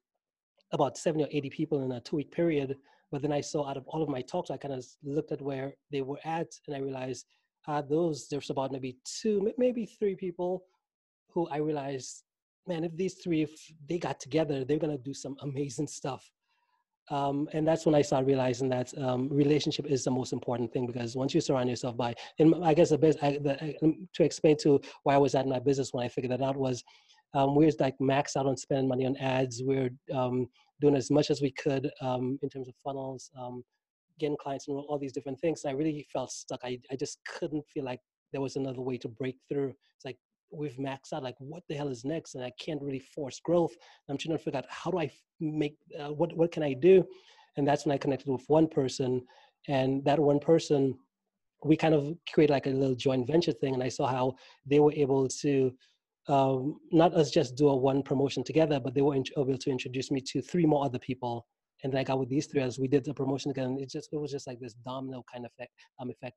about 0.73 0.99
70 0.99 1.25
or 1.25 1.29
80 1.31 1.51
people 1.51 1.85
in 1.85 1.93
a 1.93 2.01
two 2.01 2.17
week 2.17 2.31
period. 2.31 2.77
But 3.11 3.23
then 3.23 3.33
I 3.33 3.41
saw 3.41 3.69
out 3.69 3.77
of 3.77 3.87
all 3.87 4.03
of 4.03 4.09
my 4.09 4.23
talks, 4.23 4.51
I 4.51 4.57
kind 4.57 4.75
of 4.75 4.85
looked 5.03 5.33
at 5.33 5.41
where 5.41 5.75
they 5.91 6.03
were 6.03 6.21
at 6.25 6.49
and 6.67 6.77
I 6.77 6.81
realized 6.81 7.27
uh, 7.67 7.83
those, 7.83 8.29
there's 8.29 8.51
about 8.51 8.73
maybe 8.73 8.99
two, 9.05 9.53
maybe 9.57 9.87
three 9.87 10.15
people 10.15 10.65
who 11.31 11.49
I 11.49 11.59
realized 11.59 12.25
man, 12.69 12.85
if 12.85 12.95
these 12.97 13.15
three, 13.15 13.43
if 13.43 13.51
they 13.89 13.99
got 13.99 14.21
together, 14.21 14.65
they're 14.65 14.79
gonna 14.79 14.99
do 14.99 15.15
some 15.15 15.37
amazing 15.41 15.87
stuff. 15.87 16.31
Um, 17.11 17.49
and 17.55 17.67
that's 17.67 17.87
when 17.87 17.95
I 17.95 18.03
started 18.03 18.27
realizing 18.27 18.69
that 18.69 18.97
um, 18.99 19.31
relationship 19.31 19.87
is 19.87 20.05
the 20.05 20.11
most 20.11 20.35
important 20.35 20.71
thing 20.71 20.87
because 20.87 21.17
once 21.17 21.35
you 21.35 21.41
surround 21.41 21.71
yourself 21.71 21.97
by, 21.97 22.15
and 22.39 22.55
I 22.63 22.75
guess 22.75 22.91
the 22.91 22.99
best 22.99 23.19
I, 23.23 23.39
the, 23.39 23.75
to 24.13 24.23
explain 24.23 24.59
to 24.59 24.79
why 25.05 25.15
I 25.15 25.19
was 25.19 25.35
at 25.35 25.47
my 25.47 25.59
business 25.59 25.95
when 25.95 26.05
I 26.05 26.09
figured 26.09 26.33
that 26.33 26.43
out 26.43 26.57
was 26.57 26.85
um, 27.35 27.55
we 27.55 27.67
are 27.67 27.73
like 27.79 27.95
max 28.01 28.37
out 28.37 28.47
on 28.47 28.57
spending 28.57 28.89
money 28.89 29.07
on 29.07 29.17
ads. 29.17 29.63
We 29.67 29.77
are 29.77 29.91
um, 30.15 30.47
doing 30.81 30.97
as 30.97 31.11
much 31.11 31.31
as 31.31 31.43
we 31.43 31.53
could 31.53 31.91
um, 32.01 32.39
in 32.43 32.49
terms 32.49 32.69
of 32.69 32.75
funnels, 32.83 33.31
um, 33.39 33.63
getting 34.19 34.37
clients 34.41 34.69
and 34.69 34.77
all 34.77 34.99
these 34.99 35.13
different 35.13 35.41
things. 35.41 35.65
And 35.65 35.73
I 35.73 35.75
really 35.75 36.07
felt 36.13 36.31
stuck. 36.31 36.61
I, 36.65 36.79
I 36.91 36.97
just 36.97 37.19
couldn't 37.27 37.65
feel 37.73 37.85
like 37.85 38.01
there 38.33 38.41
was 38.41 38.57
another 38.57 38.81
way 38.81 38.99
to 38.99 39.09
break 39.09 39.37
through. 39.49 39.75
It's 39.97 40.05
like 40.05 40.17
we've 40.51 40.77
maxed 40.77 41.13
out 41.13 41.23
like 41.23 41.37
what 41.39 41.63
the 41.69 41.75
hell 41.75 41.89
is 41.89 42.05
next 42.05 42.35
and 42.35 42.45
i 42.45 42.51
can't 42.59 42.81
really 42.83 42.99
force 42.99 43.41
growth 43.41 43.75
i'm 44.09 44.17
trying 44.17 44.37
to 44.37 44.43
figure 44.43 44.59
out 44.59 44.65
how 44.69 44.91
do 44.91 44.99
i 44.99 45.11
make 45.41 45.77
uh, 46.01 46.09
what 46.09 46.35
what 46.37 46.51
can 46.51 46.63
i 46.63 46.73
do 46.73 47.05
and 47.57 47.67
that's 47.67 47.85
when 47.85 47.95
i 47.95 47.99
connected 47.99 48.29
with 48.29 48.45
one 48.47 48.67
person 48.67 49.23
and 49.69 50.05
that 50.05 50.19
one 50.19 50.39
person 50.39 50.95
we 51.65 51.77
kind 51.77 51.95
of 51.95 52.15
created 52.33 52.53
like 52.53 52.67
a 52.67 52.71
little 52.71 52.95
joint 52.95 53.27
venture 53.27 53.53
thing 53.53 53.75
and 53.75 53.83
i 53.83 53.89
saw 53.89 54.07
how 54.07 54.35
they 54.67 54.81
were 54.81 54.93
able 54.93 55.29
to 55.29 55.71
um, 56.29 56.79
not 56.93 57.15
us 57.15 57.31
just 57.31 57.57
do 57.57 57.69
a 57.69 57.77
one 57.77 58.03
promotion 58.03 58.45
together 58.45 58.79
but 58.81 58.95
they 58.95 59.03
were 59.03 59.15
able 59.15 59.59
to 59.59 59.71
introduce 59.71 60.11
me 60.11 60.21
to 60.21 60.41
three 60.43 60.67
more 60.67 60.85
other 60.85 60.99
people 60.99 61.47
and 61.83 61.93
then 61.93 62.01
i 62.01 62.05
got 62.05 62.19
with 62.19 62.29
these 62.29 62.47
three 62.47 62.61
as 62.61 62.79
we 62.79 62.89
did 62.89 63.05
the 63.05 63.15
promotion 63.15 63.51
again 63.51 63.79
it 63.81 63.91
just 63.91 64.09
it 64.13 64.17
was 64.17 64.31
just 64.31 64.47
like 64.47 64.61
this 64.61 64.75
domino 64.85 65.25
kind 65.33 65.45
of 65.45 65.51
effect 65.53 65.73
um 66.01 66.11
effect 66.11 66.37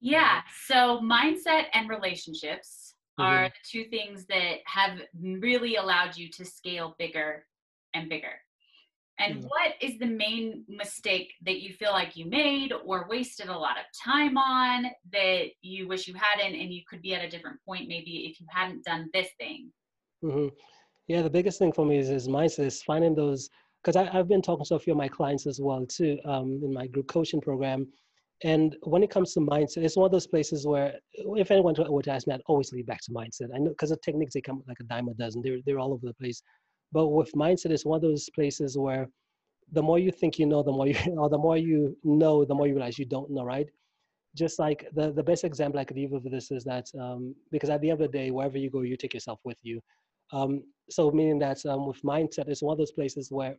yeah. 0.00 0.42
So 0.66 1.00
mindset 1.00 1.64
and 1.72 1.88
relationships 1.88 2.94
mm-hmm. 3.18 3.22
are 3.22 3.48
the 3.48 3.54
two 3.68 3.88
things 3.88 4.26
that 4.26 4.58
have 4.66 5.00
really 5.18 5.76
allowed 5.76 6.16
you 6.16 6.30
to 6.32 6.44
scale 6.44 6.94
bigger 6.98 7.44
and 7.94 8.08
bigger. 8.08 8.34
And 9.18 9.36
mm-hmm. 9.36 9.46
what 9.46 9.72
is 9.80 9.98
the 9.98 10.06
main 10.06 10.64
mistake 10.68 11.32
that 11.44 11.60
you 11.60 11.72
feel 11.72 11.92
like 11.92 12.16
you 12.16 12.26
made 12.26 12.72
or 12.72 13.06
wasted 13.08 13.48
a 13.48 13.58
lot 13.58 13.78
of 13.78 13.84
time 14.04 14.36
on 14.36 14.86
that 15.12 15.46
you 15.62 15.88
wish 15.88 16.06
you 16.06 16.14
hadn't 16.14 16.58
and 16.58 16.72
you 16.72 16.82
could 16.88 17.00
be 17.02 17.14
at 17.14 17.24
a 17.24 17.28
different 17.28 17.58
point 17.66 17.88
maybe 17.88 18.28
if 18.30 18.40
you 18.40 18.46
hadn't 18.50 18.84
done 18.84 19.08
this 19.14 19.28
thing? 19.38 19.70
Mm-hmm. 20.22 20.48
Yeah, 21.08 21.22
the 21.22 21.30
biggest 21.30 21.58
thing 21.58 21.72
for 21.72 21.86
me 21.86 21.98
is, 21.98 22.10
is 22.10 22.28
mindset, 22.28 22.66
is 22.66 22.82
finding 22.82 23.14
those, 23.14 23.48
because 23.82 23.96
I've 23.96 24.28
been 24.28 24.42
talking 24.42 24.66
to 24.66 24.74
a 24.74 24.78
few 24.78 24.92
of 24.92 24.98
my 24.98 25.08
clients 25.08 25.46
as 25.46 25.60
well 25.60 25.86
too 25.86 26.18
um, 26.24 26.60
in 26.62 26.72
my 26.72 26.86
group 26.86 27.08
coaching 27.08 27.40
program 27.40 27.86
and 28.44 28.76
when 28.82 29.02
it 29.02 29.10
comes 29.10 29.32
to 29.32 29.40
mindset, 29.40 29.78
it's 29.78 29.96
one 29.96 30.06
of 30.06 30.12
those 30.12 30.26
places 30.26 30.66
where 30.66 30.94
if 31.12 31.50
anyone 31.50 31.74
were 31.88 32.02
to 32.02 32.10
ask 32.10 32.26
me, 32.26 32.34
I'd 32.34 32.42
always 32.46 32.70
lead 32.70 32.86
back 32.86 33.00
to 33.02 33.12
mindset. 33.12 33.48
I 33.54 33.58
know 33.58 33.70
because 33.70 33.90
the 33.90 33.96
techniques 34.04 34.34
they 34.34 34.42
come 34.42 34.62
like 34.68 34.78
a 34.80 34.84
dime 34.84 35.08
a 35.08 35.14
dozen. 35.14 35.40
They're 35.42 35.58
they're 35.64 35.78
all 35.78 35.92
over 35.92 36.06
the 36.06 36.14
place. 36.14 36.42
But 36.92 37.08
with 37.08 37.32
mindset, 37.32 37.70
it's 37.70 37.84
one 37.84 37.96
of 37.96 38.02
those 38.02 38.28
places 38.30 38.78
where 38.78 39.08
the 39.72 39.82
more 39.82 39.98
you 39.98 40.10
think 40.10 40.38
you 40.38 40.46
know, 40.46 40.62
the 40.62 40.72
more 40.72 40.86
you 40.86 40.96
or 41.18 41.28
the 41.28 41.38
more 41.38 41.56
you 41.56 41.96
know, 42.04 42.44
the 42.44 42.54
more 42.54 42.66
you 42.66 42.74
realize 42.74 42.98
you 42.98 43.06
don't 43.06 43.30
know, 43.30 43.44
right? 43.44 43.68
Just 44.34 44.58
like 44.58 44.86
the 44.94 45.12
the 45.12 45.22
best 45.22 45.44
example 45.44 45.80
I 45.80 45.84
could 45.84 45.96
give 45.96 46.12
of 46.12 46.22
this 46.24 46.50
is 46.50 46.64
that 46.64 46.86
um, 47.00 47.34
because 47.50 47.70
at 47.70 47.80
the 47.80 47.90
end 47.90 48.00
of 48.00 48.10
the 48.10 48.18
day, 48.18 48.30
wherever 48.30 48.58
you 48.58 48.70
go, 48.70 48.82
you 48.82 48.96
take 48.96 49.14
yourself 49.14 49.40
with 49.44 49.58
you. 49.62 49.80
Um, 50.32 50.62
so 50.90 51.10
meaning 51.10 51.38
that 51.40 51.64
um, 51.66 51.86
with 51.86 52.02
mindset, 52.02 52.48
it's 52.48 52.62
one 52.62 52.72
of 52.72 52.78
those 52.78 52.92
places 52.92 53.30
where 53.30 53.56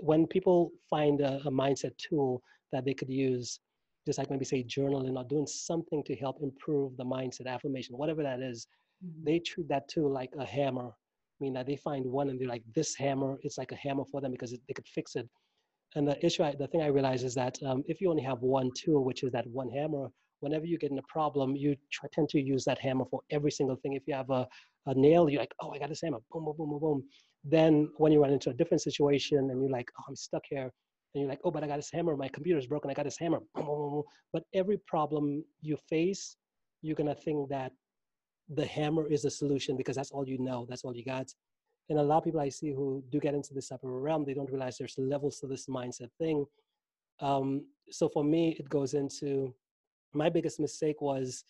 when 0.00 0.26
people 0.26 0.70
find 0.88 1.20
a, 1.20 1.40
a 1.44 1.50
mindset 1.50 1.96
tool 1.96 2.42
that 2.72 2.84
they 2.84 2.94
could 2.94 3.08
use 3.10 3.60
just 4.06 4.18
like 4.18 4.30
maybe 4.30 4.44
say 4.44 4.64
journaling 4.64 5.16
or 5.16 5.24
doing 5.24 5.46
something 5.46 6.02
to 6.04 6.16
help 6.16 6.38
improve 6.42 6.96
the 6.96 7.04
mindset 7.04 7.46
affirmation 7.46 7.96
whatever 7.98 8.22
that 8.22 8.40
is, 8.40 8.66
mm-hmm. 9.04 9.24
they 9.24 9.38
treat 9.38 9.68
that 9.68 9.86
tool 9.88 10.10
like 10.10 10.30
a 10.38 10.44
hammer 10.46 10.90
mean 11.40 11.52
that 11.54 11.66
they 11.66 11.76
find 11.76 12.04
one 12.04 12.28
and 12.30 12.40
they're 12.40 12.48
like 12.48 12.62
this 12.74 12.94
hammer 12.96 13.38
it's 13.42 13.58
like 13.58 13.72
a 13.72 13.76
hammer 13.76 14.04
for 14.10 14.20
them 14.20 14.32
because 14.32 14.52
it, 14.52 14.60
they 14.66 14.74
could 14.74 14.88
fix 14.88 15.16
it. 15.16 15.28
And 15.94 16.06
the 16.06 16.24
issue 16.24 16.42
I, 16.42 16.54
the 16.58 16.66
thing 16.66 16.82
i 16.82 16.86
realize 16.86 17.24
is 17.24 17.34
that 17.34 17.58
um, 17.64 17.82
if 17.86 18.00
you 18.00 18.10
only 18.10 18.22
have 18.22 18.40
one 18.40 18.70
tool 18.76 19.04
which 19.04 19.22
is 19.22 19.32
that 19.32 19.46
one 19.46 19.70
hammer 19.70 20.08
whenever 20.40 20.66
you 20.66 20.78
get 20.78 20.90
in 20.90 20.98
a 20.98 21.08
problem 21.08 21.56
you 21.56 21.74
try, 21.92 22.08
tend 22.12 22.28
to 22.30 22.40
use 22.40 22.64
that 22.64 22.78
hammer 22.78 23.04
for 23.10 23.20
every 23.30 23.50
single 23.50 23.76
thing. 23.76 23.94
If 23.94 24.02
you 24.06 24.14
have 24.14 24.30
a, 24.30 24.46
a 24.86 24.94
nail 24.94 25.28
you're 25.28 25.40
like 25.40 25.54
oh 25.62 25.72
i 25.72 25.78
got 25.78 25.88
this 25.88 26.02
hammer. 26.02 26.18
Boom 26.30 26.44
boom 26.44 26.54
boom 26.56 26.70
boom 26.70 26.80
boom. 26.80 27.02
Then 27.44 27.90
when 27.96 28.12
you 28.12 28.20
run 28.22 28.32
into 28.32 28.50
a 28.50 28.54
different 28.54 28.82
situation 28.82 29.38
and 29.50 29.60
you're 29.60 29.70
like 29.70 29.88
oh 29.98 30.04
i'm 30.08 30.16
stuck 30.16 30.42
here 30.48 30.70
and 31.14 31.22
you're 31.22 31.28
like 31.28 31.40
oh 31.44 31.50
but 31.50 31.64
i 31.64 31.66
got 31.66 31.76
this 31.76 31.90
hammer. 31.92 32.16
My 32.16 32.28
computer's 32.28 32.66
broken. 32.66 32.90
I 32.90 32.94
got 32.94 33.04
this 33.04 33.18
hammer. 33.18 33.40
Boom, 33.54 33.66
boom, 33.66 33.90
boom. 33.90 34.02
but 34.32 34.42
every 34.54 34.78
problem 34.86 35.44
you 35.62 35.76
face 35.88 36.36
you're 36.82 36.96
to 36.96 37.14
think 37.14 37.48
that 37.48 37.72
the 38.54 38.66
hammer 38.66 39.06
is 39.06 39.22
the 39.22 39.30
solution 39.30 39.76
because 39.76 39.96
that's 39.96 40.10
all 40.10 40.26
you 40.26 40.38
know 40.38 40.66
that's 40.68 40.84
all 40.84 40.94
you 40.94 41.04
got 41.04 41.26
and 41.90 41.98
a 41.98 42.02
lot 42.02 42.18
of 42.18 42.24
people 42.24 42.40
i 42.40 42.48
see 42.48 42.72
who 42.72 43.02
do 43.10 43.18
get 43.18 43.34
into 43.34 43.54
this 43.54 43.70
of 43.70 43.80
realm 43.82 44.24
they 44.24 44.34
don't 44.34 44.50
realize 44.50 44.78
there's 44.78 44.96
levels 44.98 45.38
to 45.38 45.46
this 45.46 45.66
mindset 45.66 46.10
thing 46.18 46.44
um, 47.20 47.64
so 47.90 48.08
for 48.08 48.24
me 48.24 48.56
it 48.58 48.68
goes 48.68 48.94
into 48.94 49.54
my 50.14 50.28
biggest 50.28 50.60
mistake 50.60 51.00
was 51.00 51.44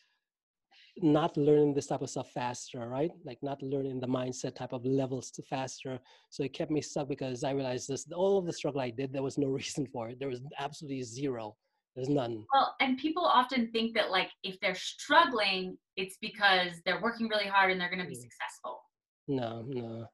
not 1.03 1.37
learning 1.37 1.75
this 1.75 1.87
type 1.87 2.03
of 2.03 2.11
stuff 2.11 2.31
faster, 2.33 2.89
right? 2.89 3.11
Like 3.25 3.39
not 3.43 3.63
learning 3.63 4.01
the 4.01 4.07
mindset 4.07 4.57
type 4.57 4.73
of 4.73 4.85
levels 4.85 5.31
to 5.33 5.43
faster. 5.43 5.99
So 6.31 6.43
it 6.43 6.53
kept 6.53 6.71
me 6.71 6.81
stuck 6.81 7.09
because 7.09 7.45
I 7.45 7.53
realized 7.53 7.89
this 7.89 8.07
all 8.13 8.39
of 8.39 8.47
the 8.47 8.53
struggle 8.53 8.81
I 8.81 8.91
did, 8.91 9.13
there 9.13 9.23
was 9.23 9.39
no 9.39 9.49
reason 9.61 9.87
for 9.87 10.09
it. 10.09 10.19
There 10.19 10.29
was 10.29 10.41
absolutely 10.59 11.03
zero. 11.03 11.57
There's 11.99 12.09
none. 12.09 12.45
Well, 12.55 12.77
and 12.81 12.97
people 12.97 13.25
often 13.25 13.73
think 13.73 13.93
that 13.97 14.13
like 14.13 14.31
if 14.45 14.61
they're 14.61 14.77
struggling, 14.77 15.77
it's 15.97 16.17
because 16.21 16.75
they're 16.87 17.03
working 17.03 17.27
really 17.29 17.49
hard 17.49 17.73
and 17.73 17.81
they're 17.81 17.91
gonna 17.91 18.07
be 18.07 18.15
mm. 18.15 18.23
successful. 18.23 18.83
No, 19.27 19.65
no. 19.67 20.07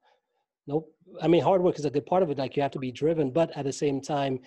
Nope. 0.67 0.91
I 1.21 1.29
mean 1.29 1.43
hard 1.43 1.61
work 1.61 1.79
is 1.79 1.85
a 1.85 1.91
good 1.91 2.07
part 2.07 2.23
of 2.23 2.31
it. 2.31 2.39
Like 2.39 2.57
you 2.57 2.63
have 2.63 2.71
to 2.71 2.79
be 2.79 2.91
driven, 2.91 3.31
but 3.31 3.55
at 3.55 3.67
the 3.67 3.73
same 3.73 4.01
time, 4.01 4.39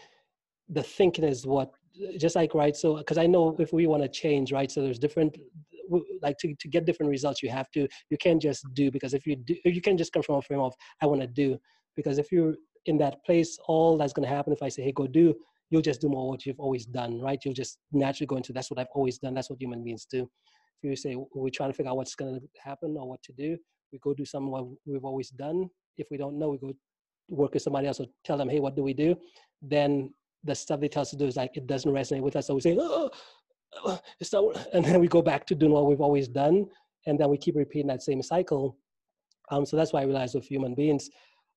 the 0.69 0.81
thinking 0.81 1.25
is 1.25 1.45
what 1.45 1.69
just 2.17 2.35
like 2.35 2.53
right 2.53 2.75
so 2.75 2.97
because 2.97 3.17
i 3.17 3.25
know 3.25 3.55
if 3.57 3.73
we 3.73 3.87
want 3.87 4.03
to 4.03 4.09
change 4.09 4.51
right 4.51 4.69
so 4.69 4.83
there's 4.83 4.99
different 4.99 5.35
like 6.21 6.37
to, 6.37 6.53
to 6.59 6.67
get 6.67 6.85
different 6.85 7.09
results 7.09 7.41
you 7.41 7.49
have 7.49 7.71
to 7.71 7.87
you 8.11 8.17
can't 8.19 8.39
just 8.39 8.63
do 8.75 8.91
because 8.91 9.15
if 9.15 9.25
you 9.25 9.35
do 9.35 9.55
you 9.65 9.81
can 9.81 9.97
just 9.97 10.13
come 10.13 10.21
from 10.21 10.35
a 10.35 10.41
frame 10.41 10.59
of 10.59 10.75
i 11.01 11.07
want 11.07 11.21
to 11.21 11.25
do 11.25 11.57
because 11.95 12.19
if 12.19 12.31
you're 12.31 12.53
in 12.85 12.99
that 12.99 13.23
place 13.25 13.57
all 13.67 13.97
that's 13.97 14.13
going 14.13 14.27
to 14.27 14.35
happen 14.35 14.53
if 14.53 14.61
i 14.61 14.69
say 14.69 14.83
hey 14.83 14.91
go 14.91 15.07
do 15.07 15.33
you'll 15.69 15.81
just 15.81 16.01
do 16.01 16.09
more 16.09 16.29
what 16.29 16.45
you've 16.45 16.59
always 16.59 16.85
done 16.85 17.19
right? 17.19 17.39
You'll 17.43 17.53
just 17.53 17.79
naturally 17.91 18.27
go 18.27 18.37
into 18.37 18.53
that's 18.53 18.69
what 18.71 18.79
i've 18.79 18.87
always 18.93 19.17
done. 19.17 19.33
That's 19.33 19.49
what 19.49 19.61
human 19.61 19.83
beings 19.83 20.05
do. 20.09 20.29
If 20.81 20.89
you 20.89 20.95
say 20.95 21.15
we're 21.33 21.49
trying 21.49 21.71
to 21.71 21.75
figure 21.75 21.91
out 21.91 21.97
what's 21.97 22.15
going 22.15 22.39
to 22.39 22.47
happen 22.63 22.95
or 22.99 23.07
what 23.07 23.21
to 23.23 23.33
do. 23.33 23.57
We 23.91 23.99
go 23.99 24.13
do 24.13 24.25
something 24.25 24.51
what 24.51 24.65
we've 24.85 25.05
always 25.05 25.29
done. 25.29 25.69
If 25.97 26.07
we 26.11 26.17
don't 26.17 26.37
know 26.37 26.49
we 26.49 26.57
go 26.57 26.73
work 27.29 27.53
with 27.53 27.63
somebody 27.63 27.87
else 27.87 27.99
or 27.99 28.05
tell 28.23 28.37
them 28.37 28.49
hey 28.49 28.59
what 28.59 28.75
do 28.75 28.83
we 28.83 28.93
do? 28.93 29.15
Then 29.61 30.11
the 30.43 30.55
stuff 30.55 30.79
they 30.79 30.87
tell 30.87 31.01
us 31.01 31.09
to 31.09 31.17
do 31.17 31.25
is 31.25 31.35
like 31.35 31.57
it 31.57 31.67
doesn't 31.67 31.91
resonate 31.91 32.21
with 32.21 32.35
us 32.35 32.47
so 32.47 32.55
we 32.55 32.61
say 32.61 32.77
oh, 32.79 33.99
it's 34.19 34.33
not, 34.33 34.43
and 34.73 34.83
then 34.83 34.99
we 34.99 35.07
go 35.07 35.21
back 35.21 35.45
to 35.47 35.55
doing 35.55 35.71
what 35.71 35.85
we've 35.85 36.01
always 36.01 36.27
done, 36.27 36.65
and 37.05 37.19
then 37.19 37.29
we 37.29 37.37
keep 37.37 37.55
repeating 37.55 37.87
that 37.87 38.03
same 38.03 38.21
cycle. 38.21 38.77
Um, 39.49 39.65
so 39.65 39.77
that's 39.77 39.93
why 39.93 40.01
I 40.01 40.05
realized 40.05 40.35
with 40.35 40.45
human 40.45 40.75
beings, 40.75 41.09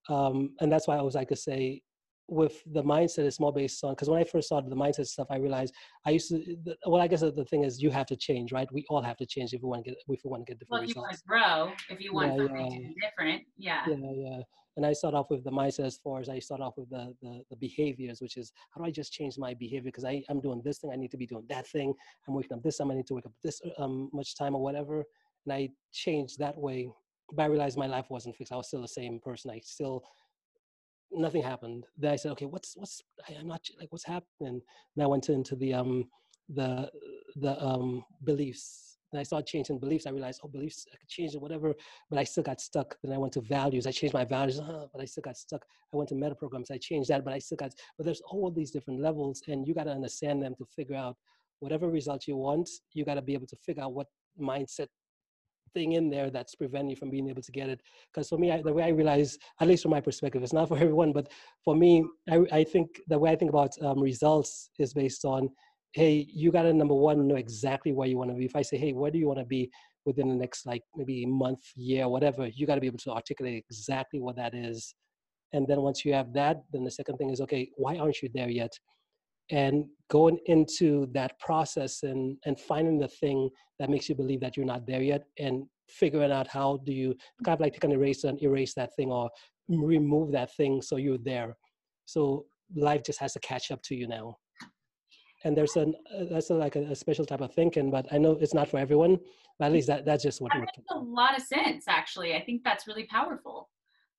um, 0.09 0.51
and 0.61 0.71
that's 0.71 0.87
why 0.87 0.97
I 0.97 1.03
was 1.03 1.15
like 1.15 1.29
to 1.29 1.37
say, 1.37 1.83
with 2.31 2.63
the 2.73 2.83
mindset, 2.83 3.25
it's 3.25 3.41
more 3.41 3.53
based 3.53 3.83
on 3.85 3.93
because 3.93 4.09
when 4.09 4.21
I 4.21 4.25
first 4.25 4.47
started 4.47 4.71
the 4.71 4.77
mindset 4.77 5.07
stuff, 5.07 5.27
I 5.31 5.37
realized 5.37 5.75
I 6.07 6.11
used 6.11 6.29
to. 6.31 6.39
The, 6.65 6.77
well, 6.87 7.03
I 7.03 7.09
guess 7.09 7.21
the 7.21 7.45
thing 7.51 7.65
is, 7.65 7.83
you 7.83 7.91
have 7.91 8.07
to 8.07 8.17
change, 8.17 8.53
right? 8.53 8.69
We 8.73 8.87
all 8.89 9.03
have 9.03 9.17
to 9.19 9.27
change 9.27 9.53
if 9.53 9.63
we 9.63 9.69
want 9.69 9.85
to 9.85 9.91
get 9.91 9.99
if 10.09 10.21
we 10.25 10.31
want 10.31 10.47
to 10.47 10.53
get 10.53 10.61
different. 10.61 10.71
Well, 10.71 10.83
if 10.83 10.89
results. 10.89 11.23
you 11.27 11.33
want 11.33 11.75
to 11.75 11.75
grow, 11.89 11.97
if 11.97 12.01
you 12.05 12.15
want 12.15 12.33
yeah, 12.33 12.37
something 12.39 12.57
yeah. 12.57 12.89
to 12.89 12.95
be 12.95 12.95
different, 13.01 13.43
yeah. 13.59 13.85
Yeah, 13.89 14.13
yeah 14.15 14.43
and 14.77 14.87
I 14.87 14.93
start 14.93 15.15
off 15.15 15.31
with 15.31 15.45
the 15.45 15.51
mindset 15.51 15.87
as 15.87 15.99
far 15.99 16.21
as 16.21 16.29
I 16.29 16.39
start 16.39 16.61
off 16.61 16.75
with 16.77 16.89
the, 16.91 17.15
the, 17.23 17.43
the 17.51 17.57
behaviors, 17.57 18.21
which 18.21 18.37
is 18.37 18.53
how 18.71 18.81
do 18.81 18.87
I 18.87 18.91
just 18.91 19.13
change 19.13 19.37
my 19.37 19.55
behavior? 19.55 19.89
Because 19.89 20.05
I, 20.05 20.23
I'm 20.29 20.41
doing 20.41 20.63
this 20.65 20.79
thing, 20.79 20.91
I 20.93 20.97
need 20.97 21.11
to 21.11 21.17
be 21.17 21.27
doing 21.27 21.45
that 21.49 21.67
thing. 21.67 21.93
I'm 22.27 22.35
waking 22.35 22.57
up 22.57 22.63
this 22.63 22.79
time, 22.79 22.91
I 22.91 22.95
need 22.95 23.07
to 23.09 23.15
wake 23.15 23.27
up 23.27 23.33
this 23.43 23.61
um, 23.79 24.09
much 24.13 24.37
time 24.37 24.55
or 24.55 24.63
whatever. 24.63 25.05
And 25.45 25.53
I 25.53 25.71
changed 25.93 26.39
that 26.39 26.57
way. 26.57 26.89
But 27.33 27.43
I 27.43 27.47
realized 27.47 27.79
my 27.79 27.87
life 27.87 28.07
wasn't 28.11 28.37
fixed. 28.37 28.53
I 28.53 28.57
was 28.57 28.69
still 28.69 28.83
the 28.83 28.89
same 28.89 29.21
person. 29.21 29.51
I 29.51 29.61
still, 29.63 30.03
nothing 31.13 31.43
happened. 31.43 31.85
Then 31.97 32.13
I 32.13 32.17
said, 32.17 32.33
okay, 32.33 32.47
what's, 32.47 32.77
what's, 32.77 33.03
I'm 33.29 33.49
not 33.49 33.63
like, 33.79 33.93
what's 33.93 34.05
happening? 34.05 34.61
And 34.97 35.03
I 35.03 35.07
went 35.07 35.29
into 35.29 35.57
the, 35.57 35.75
um, 35.75 36.09
the, 36.49 36.91
the 37.37 37.63
um, 37.63 38.05
beliefs 38.25 38.91
and 39.13 39.21
I 39.21 39.23
started 39.23 39.47
changing 39.47 39.79
beliefs. 39.79 40.07
I 40.07 40.11
realized, 40.11 40.41
oh, 40.45 40.49
beliefs, 40.49 40.87
I 40.93 40.97
could 40.97 41.09
change 41.09 41.35
it, 41.35 41.41
whatever, 41.41 41.75
but 42.09 42.19
I 42.19 42.25
still 42.25 42.43
got 42.43 42.61
stuck. 42.61 42.97
Then 43.03 43.13
I 43.13 43.19
went 43.19 43.33
to 43.35 43.41
values. 43.41 43.87
I 43.87 43.91
changed 43.91 44.15
my 44.15 44.25
values, 44.25 44.61
uh, 44.61 44.87
but 44.93 45.03
I 45.03 45.05
still 45.05 45.23
got 45.23 45.37
stuck. 45.37 45.65
I 45.93 45.97
went 45.97 46.09
to 46.11 46.15
meta 46.15 46.35
programs. 46.35 46.71
I 46.71 46.79
changed 46.79 47.11
that, 47.11 47.25
but 47.25 47.35
I 47.35 47.39
still 47.39 47.57
got, 47.57 47.73
but 47.97 48.05
there's 48.05 48.21
all 48.21 48.51
these 48.51 48.71
different 48.71 49.01
levels, 49.01 49.43
and 49.49 49.67
you 49.67 49.75
got 49.75 49.85
to 49.85 49.91
understand 49.91 50.43
them 50.43 50.55
to 50.59 50.65
figure 50.77 50.97
out 50.97 51.17
whatever 51.59 51.89
result 51.89 52.27
you 52.29 52.37
want. 52.37 52.69
You 52.93 53.05
got 53.05 53.15
to 53.15 53.23
be 53.23 53.35
able 53.35 53.49
to 53.49 53.57
figure 53.57 53.83
out 53.83 53.95
what 53.95 54.07
mindset 54.41 54.89
thing 55.75 55.93
in 55.93 56.11
there 56.11 56.31
that's 56.31 56.55
preventing 56.55 56.91
you 56.91 56.97
from 56.97 57.11
being 57.11 57.29
able 57.29 57.43
to 57.43 57.53
get 57.53 57.69
it. 57.69 57.81
Because 58.13 58.29
for 58.29 58.39
me, 58.39 58.51
I, 58.51 58.63
the 58.63 58.73
way 58.73 58.85
I 58.85 58.89
realize, 58.89 59.39
at 59.61 59.69
least 59.69 59.83
from 59.83 59.91
my 59.93 60.01
perspective, 60.01 60.43
it's 60.43 60.53
not 60.53 60.69
for 60.69 60.77
everyone, 60.85 61.13
but 61.13 61.31
for 61.65 61.75
me, 61.75 62.05
I, 62.29 62.41
I 62.53 62.65
think 62.65 63.01
the 63.09 63.19
way 63.19 63.31
I 63.31 63.37
think 63.37 63.51
about 63.51 63.71
um, 63.83 64.01
results 64.01 64.71
is 64.79 64.93
based 64.93 65.25
on 65.25 65.51
hey, 65.93 66.27
you 66.33 66.53
got 66.53 66.63
to 66.63 66.73
number 66.73 66.95
one 66.95 67.27
know 67.27 67.35
exactly 67.35 67.93
where 67.93 68.07
you 68.07 68.17
want 68.17 68.31
to 68.31 68.37
be. 68.37 68.45
If 68.45 68.55
I 68.55 68.63
say, 68.63 68.77
hey, 68.77 68.93
where 68.93 69.11
do 69.11 69.19
you 69.19 69.27
want 69.27 69.41
to 69.41 69.45
be 69.45 69.71
within 70.05 70.29
the 70.29 70.35
next 70.35 70.67
like 70.67 70.83
maybe 70.97 71.27
month, 71.27 71.61
year, 71.75 72.09
whatever, 72.09 72.47
you 72.47 72.67
got 72.67 72.77
to 72.77 72.81
be 72.81 72.87
able 72.87 72.99
to 72.99 73.11
articulate 73.11 73.65
exactly 73.69 74.21
what 74.21 74.37
that 74.37 74.55
is. 74.55 74.95
And 75.53 75.67
then 75.67 75.81
once 75.81 76.05
you 76.05 76.15
have 76.15 76.33
that, 76.35 76.63
then 76.73 76.85
the 76.85 76.91
second 76.91 77.17
thing 77.17 77.31
is, 77.31 77.41
okay, 77.41 77.71
why 77.77 77.97
aren't 77.97 78.23
you 78.23 78.29
there 78.33 78.49
yet? 78.49 78.73
And 79.51 79.87
going 80.11 80.39
into 80.47 81.07
that 81.13 81.39
process 81.41 82.03
and 82.03 82.37
and 82.45 82.59
finding 82.59 82.99
the 82.99 83.09
thing 83.09 83.49
that 83.79 83.91
makes 83.91 84.09
you 84.09 84.15
believe 84.15 84.41
that 84.41 84.57
you're 84.57 84.67
not 84.67 84.87
there 84.87 85.03
yet, 85.03 85.25
and 85.39 85.65
figuring 85.89 86.33
out 86.33 86.47
how 86.47 86.79
do 86.85 86.93
you 86.93 87.15
kind 87.45 87.55
of 87.55 87.61
like 87.61 87.73
take 87.73 87.85
an 87.85 87.93
eraser 87.93 88.29
and 88.29 88.43
erase 88.43 88.75
that 88.75 88.95
thing 88.95 89.11
or 89.11 89.29
remove 89.69 90.33
that 90.33 90.55
thing 90.57 90.81
so 90.81 90.97
you're 90.97 91.19
there. 91.19 91.57
So 92.05 92.47
life 92.75 93.03
just 93.05 93.21
has 93.21 93.33
to 93.33 93.41
catch 93.41 93.71
up 93.71 93.83
to 93.83 93.95
you 93.95 94.07
now 94.07 94.37
and 95.45 95.57
there's 95.57 95.77
an 95.77 95.95
uh, 96.15 96.25
that's 96.31 96.51
a, 96.51 96.55
like 96.55 96.77
a, 96.77 96.83
a, 96.91 96.95
special 96.95 97.25
type 97.25 97.41
of 97.41 97.53
thinking 97.55 97.91
but 97.91 98.07
i 98.13 98.19
know 98.19 98.37
it's 98.41 98.55
not 98.55 98.69
for 98.69 98.79
everyone 98.79 99.19
but 99.59 99.67
at 99.67 99.73
least 99.73 99.87
that 99.87 100.05
that's 100.05 100.23
just 100.23 100.41
what 100.41 100.53
that 100.53 100.61
makes 100.61 100.73
a 100.91 100.99
lot 100.99 101.37
of 101.37 101.43
sense 101.43 101.85
actually 101.89 102.35
i 102.35 102.43
think 102.43 102.63
that's 102.65 102.87
really 102.87 103.05
powerful 103.05 103.69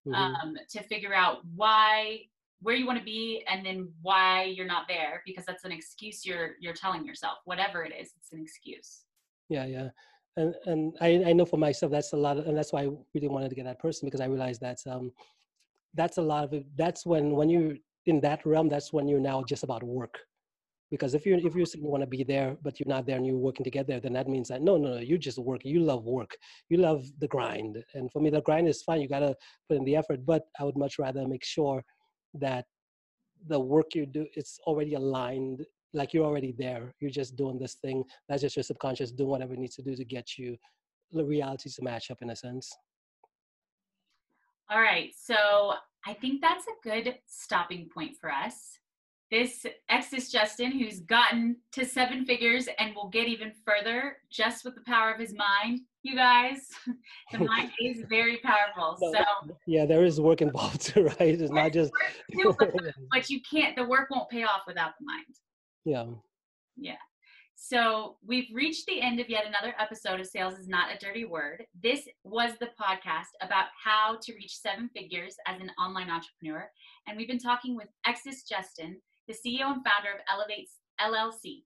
mm-hmm. 0.08 0.14
um, 0.14 0.56
to 0.70 0.82
figure 0.84 1.14
out 1.14 1.40
why 1.56 2.20
where 2.62 2.76
you 2.76 2.86
want 2.86 3.00
to 3.00 3.06
be 3.06 3.44
and 3.48 3.66
then 3.66 3.90
why 4.02 4.44
you're 4.44 4.68
not 4.68 4.88
there 4.88 5.22
because 5.26 5.46
that's 5.46 5.64
an 5.64 5.72
excuse 5.72 6.26
you're 6.26 6.52
you're 6.60 6.74
telling 6.74 7.06
yourself 7.06 7.38
whatever 7.46 7.84
it 7.84 7.94
is 8.00 8.12
it's 8.18 8.32
an 8.32 8.40
excuse. 8.42 9.04
Yeah 9.50 9.66
yeah. 9.66 9.90
And 10.38 10.56
and 10.66 10.96
i 11.02 11.24
i 11.28 11.34
know 11.34 11.46
for 11.46 11.58
myself 11.58 11.92
that's 11.92 12.14
a 12.14 12.18
lot 12.18 12.38
of, 12.38 12.48
and 12.48 12.58
that's 12.58 12.72
why 12.72 12.84
i 12.84 12.90
really 13.14 13.28
wanted 13.28 13.50
to 13.50 13.56
get 13.56 13.66
that 13.66 13.80
person 13.80 14.08
because 14.08 14.22
i 14.22 14.26
realized 14.26 14.62
that 14.62 14.78
um 14.88 15.12
that's 15.94 16.18
a 16.18 16.22
lot 16.22 16.46
of 16.46 16.54
it 16.54 16.66
that's 16.78 17.06
when 17.06 17.32
when 17.32 17.50
you're 17.50 17.76
in 18.06 18.20
that 18.22 18.46
realm 18.46 18.70
that's 18.70 18.94
when 18.94 19.08
you're 19.08 19.20
now 19.20 19.44
just 19.44 19.64
about 19.64 19.84
work. 19.84 20.18
Because 20.90 21.14
if 21.14 21.26
you 21.26 21.36
if 21.38 21.56
you 21.56 21.66
want 21.80 22.02
to 22.02 22.08
be 22.08 22.24
there 22.24 22.58
but 22.62 22.80
you're 22.80 22.94
not 22.96 23.06
there 23.06 23.16
and 23.16 23.26
you're 23.26 23.38
working 23.38 23.64
together 23.64 24.00
then 24.00 24.14
that 24.14 24.28
means 24.28 24.50
that 24.50 24.62
no 24.62 24.76
no 24.78 24.96
no 24.96 25.00
you 25.00 25.18
just 25.18 25.40
work 25.40 25.62
you 25.64 25.80
love 25.80 26.04
work 26.04 26.36
you 26.70 26.78
love 26.78 27.06
the 27.20 27.28
grind. 27.28 27.84
And 27.94 28.12
for 28.12 28.22
me 28.22 28.30
the 28.30 28.42
grind 28.42 28.68
is 28.68 28.82
fine 28.82 29.02
you 29.02 29.08
got 29.08 29.20
to 29.20 29.36
put 29.70 29.78
in 29.78 29.86
the 29.86 29.96
effort 29.96 30.26
but 30.26 30.44
i 30.60 30.64
would 30.66 30.78
much 30.78 31.00
rather 31.00 31.26
make 31.28 31.44
sure 31.44 31.84
that 32.34 32.66
the 33.48 33.60
work 33.60 33.96
you 33.96 34.06
do 34.06 34.26
it's 34.36 34.60
already 34.68 34.94
aligned 34.94 35.66
like 35.94 36.14
you're 36.14 36.26
already 36.26 36.54
there 36.58 36.94
you're 37.00 37.12
just 37.12 37.36
doing 37.36 37.58
this 37.60 37.76
thing 37.76 38.04
that's 38.30 38.42
just 38.42 38.56
your 38.56 38.64
subconscious 38.64 39.12
doing 39.12 39.30
whatever 39.30 39.54
it 39.54 39.60
needs 39.60 39.76
to 39.76 39.82
do 39.82 39.96
to 39.96 40.06
get 40.06 40.38
you 40.38 40.58
the 41.12 41.24
reality 41.24 41.70
to 41.70 41.84
match 41.84 42.10
up 42.10 42.22
in 42.22 42.30
a 42.30 42.36
sense. 42.36 42.72
All 44.70 44.80
right 44.80 45.12
so 45.18 45.74
i 46.08 46.14
think 46.14 46.40
that's 46.42 46.66
a 46.68 46.88
good 46.90 47.18
stopping 47.28 47.90
point 47.94 48.16
for 48.20 48.32
us 48.32 48.80
this 49.32 49.66
Extus 49.90 50.30
Justin, 50.30 50.72
who's 50.78 51.00
gotten 51.00 51.56
to 51.72 51.86
seven 51.86 52.26
figures 52.26 52.68
and 52.78 52.94
will 52.94 53.08
get 53.08 53.28
even 53.28 53.54
further 53.66 54.18
just 54.30 54.66
with 54.66 54.76
the 54.76 54.82
power 54.82 55.12
of 55.12 55.20
his 55.20 55.34
mind. 55.34 55.80
You 56.04 56.16
guys, 56.16 56.68
the 57.32 57.40
mind 57.40 57.72
is 57.80 58.04
very 58.10 58.38
powerful. 58.44 58.98
So 59.00 59.24
yeah, 59.66 59.86
there 59.86 60.04
is 60.04 60.20
work 60.20 60.42
involved 60.42 60.82
too, 60.82 61.04
right? 61.20 61.40
It's 61.40 61.52
not 61.52 61.72
just. 61.72 61.92
Too, 62.34 62.54
but, 62.60 62.74
but 63.12 63.30
you 63.30 63.40
can't. 63.50 63.76
The 63.76 63.86
work 63.86 64.10
won't 64.12 64.30
pay 64.30 64.44
off 64.44 64.64
without 64.68 64.92
the 65.00 65.06
mind. 65.06 65.26
Yeah. 65.86 66.06
Yeah. 66.76 66.98
So 67.64 68.18
we've 68.26 68.48
reached 68.52 68.88
the 68.88 69.02
end 69.02 69.20
of 69.20 69.30
yet 69.30 69.46
another 69.46 69.76
episode 69.80 70.20
of 70.20 70.26
Sales 70.26 70.56
is 70.56 70.68
Not 70.68 70.94
a 70.94 70.98
Dirty 70.98 71.26
Word. 71.26 71.64
This 71.82 72.08
was 72.24 72.54
the 72.60 72.70
podcast 72.82 73.30
about 73.40 73.66
how 73.82 74.18
to 74.24 74.34
reach 74.34 74.58
seven 74.58 74.90
figures 74.96 75.36
as 75.46 75.62
an 75.62 75.70
online 75.80 76.10
entrepreneur. 76.10 76.68
And 77.08 77.16
we've 77.16 77.28
been 77.28 77.38
talking 77.38 77.76
with 77.76 77.88
Extus 78.08 78.50
Justin, 78.50 79.00
the 79.32 79.50
CEO 79.50 79.72
and 79.72 79.84
founder 79.84 80.12
of 80.14 80.22
Elevates 80.32 80.80
LLC. 81.00 81.64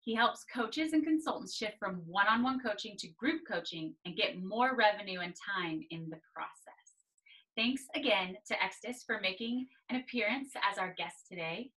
He 0.00 0.14
helps 0.14 0.44
coaches 0.54 0.92
and 0.92 1.04
consultants 1.04 1.54
shift 1.54 1.78
from 1.78 2.02
one 2.06 2.26
on 2.28 2.42
one 2.42 2.60
coaching 2.60 2.96
to 2.98 3.08
group 3.08 3.42
coaching 3.50 3.94
and 4.04 4.16
get 4.16 4.42
more 4.42 4.76
revenue 4.76 5.20
and 5.20 5.34
time 5.34 5.80
in 5.90 6.08
the 6.10 6.18
process. 6.32 6.74
Thanks 7.56 7.84
again 7.94 8.36
to 8.46 8.54
Extus 8.54 9.04
for 9.04 9.18
making 9.20 9.66
an 9.88 9.96
appearance 9.96 10.50
as 10.70 10.78
our 10.78 10.94
guest 10.96 11.26
today. 11.28 11.70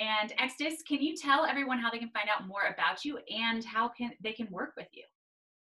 And 0.00 0.32
Extus, 0.38 0.84
can 0.86 1.00
you 1.00 1.16
tell 1.16 1.44
everyone 1.44 1.78
how 1.78 1.90
they 1.90 1.98
can 1.98 2.10
find 2.10 2.28
out 2.28 2.46
more 2.46 2.74
about 2.74 3.04
you 3.04 3.18
and 3.30 3.64
how 3.64 3.88
can 3.88 4.10
they 4.22 4.32
can 4.32 4.48
work 4.50 4.74
with 4.76 4.88
you? 4.92 5.04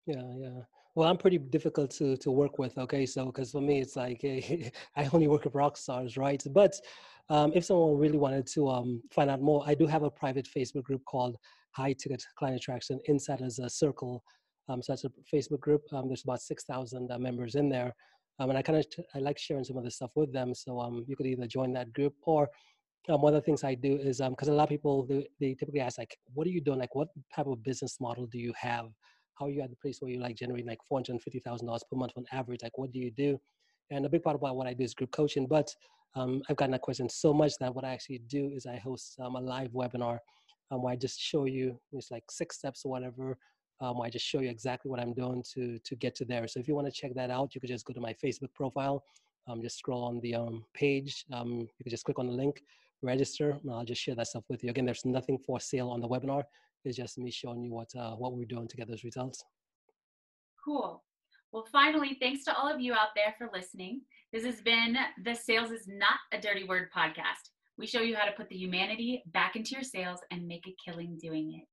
Yeah, 0.08 0.24
yeah. 0.38 0.62
Well, 0.96 1.08
I'm 1.08 1.18
pretty 1.18 1.38
difficult 1.38 1.92
to 1.92 2.18
to 2.18 2.32
work 2.32 2.58
with. 2.58 2.78
Okay, 2.78 3.06
so 3.06 3.28
because 3.28 3.52
for 3.52 3.62
me, 3.62 3.80
it's 3.80 3.96
like 3.96 4.22
I 4.96 5.10
only 5.14 5.28
work 5.28 5.46
with 5.46 5.56
rock 5.56 5.78
stars, 5.78 6.18
right? 6.18 6.44
But 6.52 6.74
um, 7.30 7.52
if 7.54 7.66
someone 7.66 7.98
really 7.98 8.18
wanted 8.18 8.48
to 8.48 8.70
um, 8.70 9.02
find 9.12 9.30
out 9.30 9.42
more, 9.42 9.64
I 9.66 9.76
do 9.76 9.86
have 9.86 10.04
a 10.04 10.10
private 10.10 10.48
Facebook 10.48 10.84
group 10.84 11.04
called 11.06 11.38
High 11.72 11.94
Ticket 11.94 12.24
Client 12.38 12.58
Attraction. 12.58 13.00
Inside 13.06 13.42
is 13.42 13.60
a 13.60 13.70
circle, 13.70 14.24
um, 14.68 14.82
so 14.82 14.94
that's 14.94 15.06
a 15.06 15.12
Facebook 15.34 15.60
group. 15.60 15.82
Um, 15.94 16.08
there's 16.08 16.24
about 16.24 16.42
six 16.42 16.64
thousand 16.64 17.12
uh, 17.12 17.20
members 17.20 17.56
in 17.56 17.70
there, 17.70 17.94
um, 18.40 18.50
and 18.50 18.58
I 18.58 18.62
kind 18.62 18.80
of 18.80 18.86
I 19.14 19.20
like 19.20 19.38
sharing 19.38 19.64
some 19.64 19.78
of 19.78 19.84
the 19.84 19.92
stuff 19.92 20.12
with 20.16 20.34
them. 20.34 20.56
So 20.56 20.80
um, 20.80 21.06
you 21.08 21.16
could 21.16 21.28
either 21.28 21.48
join 21.48 21.74
that 21.74 21.94
group 21.94 22.14
or 22.24 22.50
one 23.08 23.34
of 23.34 23.42
the 23.42 23.46
things 23.46 23.64
I 23.64 23.76
do 23.76 23.98
is 23.98 24.22
because 24.30 24.50
a 24.50 24.54
lot 24.54 24.64
of 24.64 24.70
people 24.70 25.06
they, 25.06 25.28
they, 25.40 25.54
typically 25.56 25.80
ask 25.80 25.98
like, 25.98 26.16
what 26.34 26.46
are 26.46 26.52
you 26.52 26.62
doing? 26.62 26.80
Like, 26.80 26.94
what 26.96 27.08
type 27.36 27.48
of 27.48 27.64
business 27.64 27.98
model 28.00 28.28
do 28.28 28.38
you 28.38 28.54
have? 28.60 28.88
How 29.36 29.46
are 29.46 29.50
you 29.50 29.62
at 29.62 29.70
the 29.70 29.76
place 29.78 29.98
where 30.00 30.12
you 30.12 30.20
like 30.20 30.36
generate 30.36 30.68
like 30.68 30.80
four 30.88 31.00
hundred 31.00 31.22
fifty 31.22 31.40
thousand 31.40 31.68
dollars 31.68 31.84
per 31.90 31.98
month 31.98 32.14
on 32.18 32.26
average? 32.32 32.62
Like, 32.62 32.78
what 32.78 32.92
do 32.92 33.00
you 33.00 33.12
do? 33.12 33.40
And 33.92 34.06
a 34.06 34.10
big 34.10 34.24
part 34.24 34.36
about 34.36 34.56
what 34.56 34.68
I 34.68 34.74
do 34.74 34.84
is 34.84 34.94
group 34.94 35.12
coaching. 35.12 35.48
But 35.48 35.74
um, 36.16 36.42
I've 36.50 36.58
gotten 36.58 36.72
that 36.72 36.82
question 36.82 37.10
so 37.10 37.34
much 37.34 37.54
that 37.60 37.74
what 37.74 37.86
I 37.86 37.94
actually 37.94 38.20
do 38.28 38.52
is 38.56 38.66
I 38.66 38.78
host 38.78 39.20
um, 39.20 39.36
a 39.36 39.42
live 39.42 39.72
webinar 39.72 40.20
um, 40.72 40.84
where 40.84 40.94
I 40.94 40.96
just 40.96 41.20
show 41.20 41.46
you 41.46 41.80
it's 41.92 42.12
like 42.12 42.24
six 42.30 42.58
steps 42.58 42.86
or 42.86 42.92
whatever. 42.92 43.38
Um, 43.82 44.02
I 44.02 44.10
just 44.10 44.26
show 44.26 44.42
you 44.42 44.50
exactly 44.50 44.92
what 44.92 45.00
I'm 45.00 45.14
doing 45.14 45.44
to 45.54 45.80
to 45.80 45.96
get 45.96 46.14
to 46.16 46.26
there. 46.26 46.48
So 46.48 46.60
if 46.60 46.68
you 46.68 46.76
want 46.76 46.88
to 46.88 46.92
check 46.92 47.14
that 47.16 47.32
out, 47.32 47.56
you 47.56 47.62
could 47.62 47.70
just 47.70 47.86
go 47.86 47.94
to 47.94 48.02
my 48.02 48.14
Facebook 48.14 48.54
profile. 48.54 49.04
Um, 49.48 49.62
just 49.62 49.78
scroll 49.80 50.04
on 50.04 50.20
the 50.20 50.36
um, 50.36 50.66
page. 50.74 51.26
You 51.32 51.68
can 51.82 51.90
just 51.90 52.04
click 52.04 52.20
on 52.20 52.28
the 52.28 52.34
link 52.34 52.62
register. 53.02 53.58
And 53.64 53.72
I'll 53.72 53.86
just 53.86 54.02
share 54.02 54.16
that 54.16 54.28
stuff 54.28 54.44
with 54.50 54.64
you. 54.64 54.70
Again, 54.70 54.86
there's 54.86 55.06
nothing 55.06 55.38
for 55.38 55.60
sale 55.60 55.90
on 55.90 56.02
the 56.02 56.08
webinar. 56.08 56.44
It's 56.86 56.98
just 56.98 57.18
me 57.18 57.32
showing 57.32 57.64
you 57.64 57.72
what 57.72 57.94
uh, 57.96 58.16
what 58.16 58.34
we're 58.34 58.46
doing 58.46 58.68
to 58.68 58.78
get 58.78 58.88
those 58.88 59.04
results. 59.04 59.44
Cool. 60.64 61.04
Well, 61.52 61.66
finally, 61.72 62.16
thanks 62.22 62.44
to 62.46 62.56
all 62.56 62.72
of 62.72 62.80
you 62.80 62.94
out 62.94 63.10
there 63.16 63.34
for 63.38 63.50
listening. 63.52 64.02
This 64.32 64.46
has 64.46 64.62
been 64.62 64.96
the 65.24 65.34
Sales 65.34 65.72
is 65.72 65.88
Not 65.88 66.20
a 66.32 66.40
Dirty 66.40 66.64
Word 66.64 66.90
podcast. 66.96 67.50
We 67.76 67.88
show 67.88 68.02
you 68.02 68.16
how 68.16 68.26
to 68.26 68.34
put 68.34 68.50
the 68.50 68.56
humanity 68.56 69.24
back 69.34 69.56
into 69.56 69.72
your 69.72 69.82
sales 69.82 70.20
and 70.30 70.48
make 70.48 70.68
a 70.68 70.76
killing 70.86 71.18
doing 71.20 71.60
it. 71.60 71.68